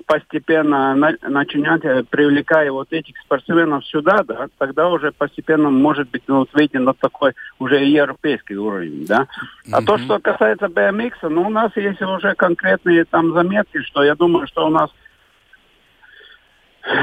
постепенно 0.06 0.94
на, 0.94 1.14
начинать, 1.22 1.84
э, 1.84 2.04
привлекая 2.08 2.70
вот 2.70 2.92
этих 2.92 3.18
спортсменов 3.18 3.84
сюда, 3.86 4.22
да, 4.22 4.46
тогда 4.58 4.88
уже 4.88 5.12
постепенно, 5.12 5.68
может 5.70 6.08
быть, 6.10 6.22
ну, 6.26 6.38
вот 6.38 6.48
выйти 6.52 6.76
на 6.76 6.94
такой 6.94 7.32
уже 7.58 7.84
европейский 7.84 8.56
уровень, 8.56 9.04
да. 9.06 9.26
А 9.70 9.80
mm-hmm. 9.80 9.84
то, 9.84 9.98
что 9.98 10.18
касается 10.20 10.66
BMX, 10.66 11.12
ну, 11.22 11.42
у 11.42 11.50
нас 11.50 11.72
есть 11.76 12.00
уже 12.00 12.34
конкретные 12.34 13.04
там 13.04 13.32
заметки, 13.32 13.82
что 13.82 14.04
я 14.04 14.14
думаю, 14.14 14.46
что 14.46 14.66
у 14.66 14.70
нас 14.70 14.90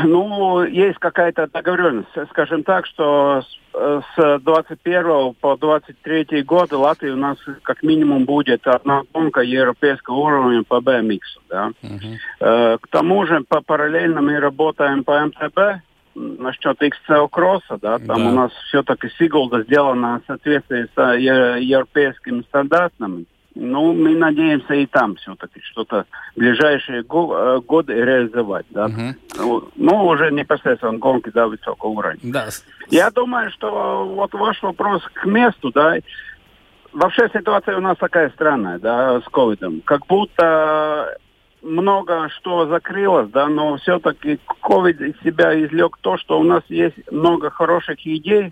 ну, 0.06 0.64
есть 0.64 1.00
какая-то 1.00 1.48
договоренность. 1.48 2.10
Скажем 2.30 2.64
так, 2.64 2.86
что 2.86 3.44
с 3.74 4.40
21 4.40 5.34
по 5.42 5.58
23 5.58 6.44
год 6.44 6.72
в 6.72 6.80
Латвии 6.80 7.10
у 7.10 7.18
нас 7.18 7.38
как 7.64 7.84
минимум 7.84 8.26
будет 8.26 8.66
одна 8.68 9.02
гонка 9.14 9.42
европейского 9.42 10.16
уровня 10.16 10.64
по 10.64 10.80
BMX. 10.80 11.20
Да? 11.50 11.72
Uh-huh. 11.82 12.78
К 12.78 12.88
тому 12.90 13.26
же 13.26 13.42
по 13.48 13.62
параллельно 13.62 14.22
мы 14.22 14.40
работаем 14.40 15.04
по 15.04 15.26
МТБ 15.26 15.84
насчет 16.16 16.82
XCL 16.82 17.28
кросса, 17.30 17.78
да, 17.82 17.98
там 17.98 18.24
да. 18.24 18.30
у 18.30 18.32
нас 18.32 18.52
все-таки 18.68 19.10
Сигулда 19.18 19.64
сделана 19.64 20.22
в 20.24 20.28
соответствии 20.28 20.88
с 20.96 21.18
европейскими 21.18 22.42
стандартами. 22.44 23.26
Ну, 23.56 23.94
мы 23.94 24.16
надеемся 24.16 24.74
и 24.74 24.86
там 24.88 25.16
все-таки 25.16 25.62
что-то 25.62 26.06
в 26.36 26.40
ближайшие 26.40 27.04
го- 27.04 27.36
э, 27.38 27.60
годы 27.62 27.94
реализовать, 27.94 28.66
да. 28.72 28.86
Угу. 28.86 29.16
Ну, 29.38 29.70
ну, 29.76 30.06
уже 30.08 30.32
непосредственно 30.32 30.98
гонки, 30.98 31.30
да, 31.30 31.48
высокого 31.48 31.90
уровня. 31.92 32.20
Да. 32.24 32.48
Я 32.90 33.12
думаю, 33.12 33.52
что 33.52 34.06
вот 34.06 34.34
ваш 34.34 34.62
вопрос 34.64 35.04
к 35.14 35.26
месту, 35.26 35.72
да, 35.72 35.98
вообще 36.94 37.30
ситуация 37.32 37.78
у 37.78 37.82
нас 37.82 37.98
такая 37.98 38.30
странная, 38.32 38.80
да, 38.80 39.22
с 39.22 39.26
ковидом. 39.26 39.82
Как 39.82 40.06
будто 40.08 41.18
много 41.62 42.30
что 42.30 42.68
закрылось, 42.68 43.30
да, 43.30 43.48
но 43.48 43.78
все-таки 43.78 44.40
ковид 44.62 45.00
из 45.00 45.20
себя 45.22 45.54
извлек 45.64 45.98
то, 46.02 46.18
что 46.18 46.40
у 46.40 46.44
нас 46.44 46.64
есть 46.70 46.96
много 47.12 47.50
хороших 47.50 48.06
идей, 48.06 48.52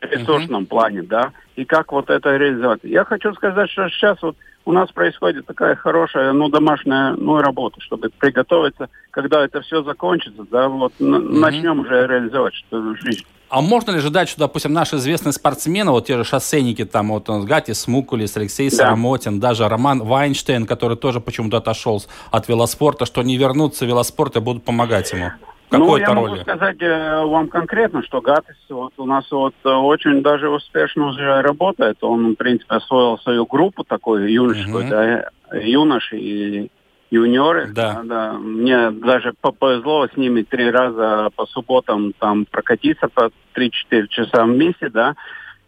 ресурсном 0.00 0.64
uh-huh. 0.64 0.66
плане, 0.66 1.02
да, 1.02 1.32
и 1.56 1.64
как 1.64 1.92
вот 1.92 2.10
это 2.10 2.36
реализовать. 2.36 2.80
Я 2.82 3.04
хочу 3.04 3.34
сказать, 3.34 3.70
что 3.70 3.88
сейчас 3.88 4.20
вот 4.22 4.36
у 4.64 4.72
нас 4.72 4.90
происходит 4.90 5.46
такая 5.46 5.74
хорошая, 5.76 6.32
ну, 6.32 6.48
домашняя, 6.48 7.14
ну, 7.14 7.40
работа, 7.40 7.80
чтобы 7.80 8.10
приготовиться, 8.18 8.88
когда 9.10 9.44
это 9.44 9.60
все 9.62 9.82
закончится, 9.82 10.44
да, 10.50 10.68
вот 10.68 10.92
uh-huh. 10.98 11.18
начнем 11.18 11.80
уже 11.80 12.06
реализовать 12.06 12.54
что 12.54 12.94
жизнь. 12.96 13.24
А 13.50 13.62
можно 13.62 13.92
ли 13.92 13.98
ожидать, 13.98 14.28
что, 14.28 14.40
допустим, 14.40 14.74
наши 14.74 14.96
известные 14.96 15.32
спортсмены, 15.32 15.90
вот 15.90 16.06
те 16.06 16.18
же 16.18 16.24
шоссейники, 16.24 16.84
там, 16.84 17.08
вот 17.08 17.28
Гатис 17.28 17.80
Смукулис, 17.80 18.36
Алексей 18.36 18.68
да. 18.68 18.76
Сарамотин, 18.76 19.40
даже 19.40 19.66
Роман 19.66 20.02
Вайнштейн, 20.02 20.66
который 20.66 20.98
тоже 20.98 21.20
почему-то 21.20 21.56
отошел 21.56 22.02
от 22.30 22.48
велоспорта, 22.48 23.06
что 23.06 23.22
они 23.22 23.38
вернутся 23.38 23.86
в 23.86 23.88
велоспорт 23.88 24.36
и 24.36 24.40
будут 24.40 24.64
помогать 24.64 25.12
ему? 25.12 25.30
Какой 25.70 25.86
ну, 25.86 25.96
я 25.98 26.06
роли? 26.06 26.30
могу 26.30 26.36
сказать 26.36 26.80
э, 26.80 27.24
вам 27.24 27.48
конкретно, 27.48 28.02
что 28.02 28.22
Гатис 28.22 28.56
вот, 28.70 28.94
у 28.96 29.04
нас 29.04 29.30
вот 29.30 29.54
э, 29.64 29.68
очень 29.68 30.22
даже 30.22 30.48
успешно 30.48 31.08
уже 31.08 31.42
работает. 31.42 31.98
Он, 32.02 32.32
в 32.32 32.34
принципе, 32.36 32.76
освоил 32.76 33.18
свою 33.18 33.44
группу 33.44 33.84
такую 33.84 34.32
юношескую, 34.32 34.84
угу. 34.84 34.90
да, 34.90 35.28
юноши 35.52 36.16
и 36.16 36.70
юниоры. 37.10 37.68
Да. 37.68 38.00
да. 38.02 38.32
Мне 38.32 38.90
даже 38.90 39.34
повезло 39.34 40.08
с 40.08 40.16
ними 40.16 40.42
три 40.42 40.70
раза 40.70 41.28
по 41.36 41.44
субботам 41.46 42.14
там 42.18 42.46
прокатиться 42.46 43.08
по 43.08 43.30
3-4 43.54 44.08
часа 44.08 44.44
вместе, 44.44 44.88
да. 44.88 45.16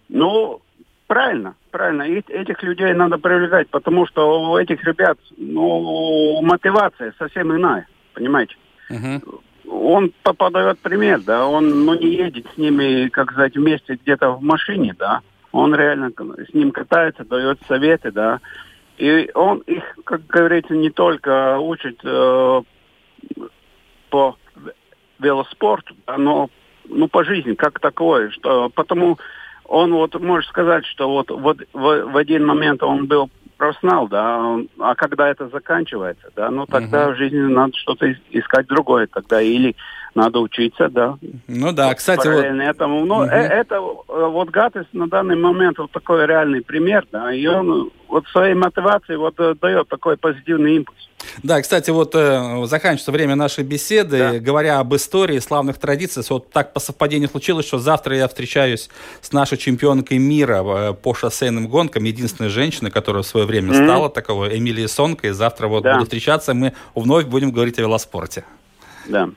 Ну, 0.08 0.62
правильно, 1.08 1.56
правильно. 1.70 2.04
И 2.04 2.22
этих 2.26 2.62
людей 2.62 2.94
надо 2.94 3.18
привлекать, 3.18 3.68
потому 3.68 4.06
что 4.06 4.50
у 4.50 4.56
этих 4.56 4.82
ребят, 4.84 5.18
ну, 5.36 6.40
мотивация 6.40 7.12
совсем 7.18 7.54
иная, 7.54 7.86
понимаете? 8.14 8.56
Угу 8.88 9.42
он 9.70 10.12
подает 10.22 10.78
пример, 10.80 11.20
да, 11.20 11.46
он 11.46 11.84
ну, 11.84 11.94
не 11.94 12.08
едет 12.08 12.46
с 12.54 12.58
ними, 12.58 13.08
как 13.08 13.32
сказать, 13.32 13.56
вместе 13.56 13.98
где-то 14.02 14.32
в 14.32 14.42
машине, 14.42 14.94
да, 14.98 15.20
он 15.52 15.74
реально 15.74 16.10
с 16.10 16.54
ним 16.54 16.72
катается, 16.72 17.24
дает 17.24 17.58
советы, 17.68 18.10
да, 18.10 18.40
и 18.98 19.30
он 19.34 19.58
их, 19.60 19.82
как 20.04 20.26
говорится, 20.26 20.74
не 20.74 20.90
только 20.90 21.58
учит 21.58 22.00
э, 22.04 22.62
по 24.10 24.36
велоспорту, 25.18 25.94
да, 26.06 26.18
но 26.18 26.50
ну, 26.84 27.08
по 27.08 27.24
жизни, 27.24 27.54
как 27.54 27.78
такое, 27.78 28.30
что 28.30 28.68
потому 28.70 29.18
он 29.64 29.94
вот 29.94 30.18
может 30.20 30.48
сказать, 30.48 30.84
что 30.86 31.08
вот, 31.08 31.30
вот 31.30 31.58
в, 31.72 32.04
в 32.06 32.16
один 32.16 32.44
момент 32.44 32.82
он 32.82 33.06
был 33.06 33.30
профессионал, 33.60 34.08
да, 34.08 34.56
а 34.78 34.94
когда 34.94 35.28
это 35.28 35.48
заканчивается, 35.48 36.30
да, 36.34 36.50
ну 36.50 36.64
тогда 36.64 37.08
угу. 37.08 37.12
в 37.12 37.16
жизни 37.18 37.40
надо 37.40 37.76
что-то 37.76 38.10
искать 38.30 38.66
другое, 38.66 39.06
тогда 39.06 39.42
или 39.42 39.76
надо 40.14 40.40
учиться, 40.40 40.88
да. 40.88 41.18
Ну 41.46 41.72
да, 41.72 41.94
кстати, 41.94 42.26
вот... 42.26 42.42
этому. 42.42 43.04
Но 43.04 43.18
угу. 43.18 43.24
это 43.26 43.74
э, 43.74 43.78
вот 44.08 44.48
Гатес 44.48 44.86
на 44.94 45.08
данный 45.08 45.36
момент 45.36 45.78
вот 45.78 45.90
такой 45.90 46.26
реальный 46.26 46.62
пример, 46.62 47.06
да, 47.12 47.32
и 47.34 47.46
он 47.46 47.90
вот 48.10 48.26
своей 48.28 48.54
мотивацией 48.54 49.18
вот 49.18 49.34
э, 49.38 49.54
дает 49.60 49.88
такой 49.88 50.16
позитивный 50.16 50.76
импульс. 50.76 51.08
Да, 51.42 51.60
кстати, 51.60 51.90
вот 51.90 52.14
э, 52.14 52.66
заканчивается 52.66 53.12
время 53.12 53.36
нашей 53.36 53.64
беседы. 53.64 54.18
Да. 54.18 54.38
Говоря 54.38 54.80
об 54.80 54.94
истории, 54.94 55.38
славных 55.38 55.78
традициях, 55.78 56.28
вот 56.30 56.50
так 56.50 56.72
по 56.72 56.80
совпадению 56.80 57.28
случилось, 57.28 57.66
что 57.66 57.78
завтра 57.78 58.16
я 58.16 58.26
встречаюсь 58.28 58.88
с 59.20 59.32
нашей 59.32 59.58
чемпионкой 59.58 60.18
мира 60.18 60.62
э, 60.64 60.94
по 60.94 61.14
шоссейным 61.14 61.68
гонкам, 61.68 62.04
единственной 62.04 62.48
женщиной, 62.48 62.90
которая 62.90 63.22
в 63.22 63.26
свое 63.26 63.46
время 63.46 63.72
mm-hmm. 63.72 63.84
стала 63.84 64.10
таковой, 64.10 64.58
Эмилией 64.58 64.88
Сонкой. 64.88 65.30
Завтра 65.30 65.68
вот 65.68 65.82
да. 65.82 65.94
буду 65.94 66.04
встречаться, 66.04 66.54
мы 66.54 66.74
вновь 66.94 67.26
будем 67.26 67.52
говорить 67.52 67.78
о 67.78 67.82
велоспорте. 67.82 68.44
Да. 69.06 69.30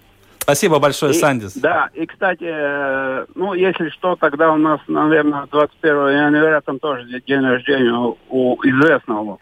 Спасибо 0.44 0.80
большое, 0.80 1.14
и, 1.14 1.16
Сандис. 1.16 1.54
Да, 1.54 1.90
и, 1.94 2.06
кстати, 2.06 2.44
э, 2.44 3.26
ну, 3.34 3.54
если 3.54 3.88
что, 3.90 4.18
тогда 4.18 4.52
у 4.52 4.58
нас, 4.58 4.82
наверное, 4.88 5.48
21 5.50 5.92
января 6.10 6.60
там 6.60 6.80
тоже 6.80 7.06
день 7.26 7.40
рождения 7.40 7.94
у, 7.94 8.18
у 8.30 8.56
известного 8.66 9.38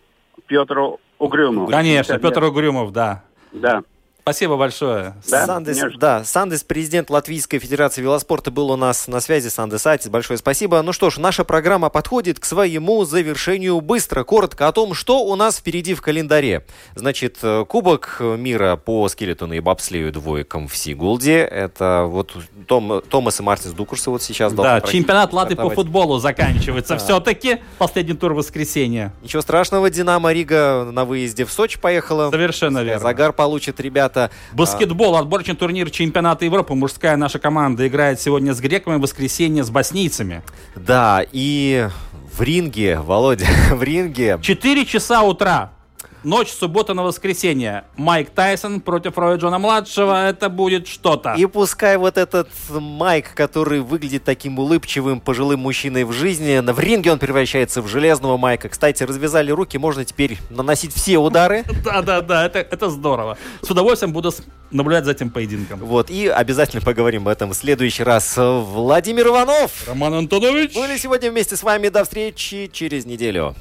Петра 0.45 0.91
Угрюмов. 1.17 1.71
Конечно, 1.71 2.19
Петр 2.19 2.43
Угрюмов, 2.43 2.91
да. 2.91 3.23
Да. 3.51 3.81
Спасибо 4.21 4.55
большое. 4.55 5.15
Да, 5.29 5.47
Сандес, 5.47 5.81
да, 5.97 6.23
Сандес, 6.23 6.63
президент 6.63 7.09
Латвийской 7.09 7.57
Федерации 7.57 8.03
велоспорта, 8.03 8.51
был 8.51 8.69
у 8.69 8.75
нас 8.75 9.07
на 9.07 9.19
связи. 9.19 9.47
Сандес 9.47 9.87
Атис, 9.87 10.09
большое 10.09 10.37
спасибо. 10.37 10.79
Ну 10.83 10.93
что 10.93 11.09
ж, 11.09 11.17
наша 11.17 11.43
программа 11.43 11.89
подходит 11.89 12.39
к 12.39 12.45
своему 12.45 13.03
завершению 13.03 13.81
быстро. 13.81 14.23
Коротко 14.23 14.67
о 14.67 14.71
том, 14.71 14.93
что 14.93 15.23
у 15.23 15.35
нас 15.35 15.57
впереди 15.57 15.95
в 15.95 16.03
календаре. 16.03 16.65
Значит, 16.93 17.37
э, 17.41 17.65
Кубок 17.67 18.17
мира 18.19 18.75
по 18.75 19.09
скелетону 19.09 19.55
и 19.55 19.59
бобслею 19.59 20.11
двоекам 20.11 20.67
в 20.67 20.77
Сигулде. 20.77 21.39
Это 21.39 22.05
вот 22.07 22.35
Том, 22.67 23.01
Томас 23.09 23.39
и 23.39 23.43
Мартинс 23.43 23.73
Дукурсы 23.73 24.11
вот 24.11 24.21
сейчас 24.21 24.53
Да, 24.53 24.81
чемпионат 24.81 25.33
Латвии 25.33 25.55
по 25.55 25.71
футболу 25.71 26.19
заканчивается. 26.19 26.97
Все-таки 26.97 27.57
последний 27.79 28.13
тур 28.13 28.33
воскресенья. 28.33 29.13
Ничего 29.23 29.41
страшного, 29.41 29.89
Динамо 29.89 30.31
Рига 30.31 30.87
на 30.91 31.05
выезде 31.05 31.43
в 31.43 31.51
Сочи 31.51 31.79
поехала. 31.79 32.29
Совершенно 32.29 32.83
верно. 32.83 33.01
Загар 33.01 33.33
получит 33.33 33.79
ребят 33.79 34.10
ребята. 34.11 34.31
Баскетбол, 34.53 35.15
отборочный 35.15 35.55
турнир 35.55 35.89
чемпионата 35.89 36.45
Европы. 36.45 36.73
Мужская 36.73 37.17
наша 37.17 37.39
команда 37.39 37.87
играет 37.87 38.19
сегодня 38.19 38.53
с 38.53 38.59
греками, 38.59 38.97
в 38.97 39.01
воскресенье 39.01 39.63
с 39.63 39.69
боснийцами. 39.69 40.41
Да, 40.75 41.23
и 41.31 41.87
ринг, 42.37 42.99
Володя, 42.99 43.45
ринг. 43.71 44.39
Четыре 44.41 44.85
часа 44.85 45.21
утра. 45.23 45.71
Ночь 46.23 46.51
суббота 46.51 46.93
на 46.93 47.01
воскресенье. 47.01 47.83
Майк 47.97 48.29
Тайсон 48.29 48.79
против 48.79 49.17
Роя 49.17 49.37
Джонса 49.37 49.57
младшего. 49.57 50.29
Это 50.29 50.49
будет 50.49 50.87
что-то. 50.87 51.33
И 51.35 51.47
пускай 51.47 51.97
вот 51.97 52.15
этот 52.15 52.47
Майк, 52.69 53.33
который 53.33 53.79
выглядит 53.79 54.23
таким 54.23 54.59
улыбчивым 54.59 55.19
пожилым 55.19 55.61
мужчиной 55.61 56.03
в 56.03 56.11
жизни, 56.11 56.59
в 56.59 56.79
ринге 56.79 57.11
он 57.11 57.17
превращается 57.17 57.81
в 57.81 57.87
железного 57.87 58.37
Майка. 58.37 58.69
Кстати, 58.69 59.01
развязали 59.01 59.49
руки, 59.49 59.79
можно 59.79 60.05
теперь 60.05 60.37
наносить 60.51 60.93
все 60.93 61.17
удары. 61.17 61.63
Да-да-да, 61.83 62.45
это, 62.45 62.59
это 62.59 62.91
здорово. 62.91 63.39
С 63.63 63.71
удовольствием 63.71 64.13
буду 64.13 64.31
наблюдать 64.69 65.05
за 65.05 65.11
этим 65.13 65.31
поединком. 65.31 65.79
Вот, 65.79 66.11
и 66.11 66.27
обязательно 66.27 66.83
поговорим 66.83 67.23
об 67.23 67.29
этом 67.29 67.49
в 67.49 67.55
следующий 67.55 68.03
раз. 68.03 68.35
Владимир 68.37 69.27
Иванов. 69.27 69.87
Роман 69.87 70.13
Антонович. 70.13 70.75
Были 70.75 70.97
сегодня 70.97 71.31
вместе 71.31 71.55
с 71.55 71.63
вами. 71.63 71.89
До 71.89 72.03
встречи 72.03 72.69
через 72.71 73.05
неделю. 73.05 73.55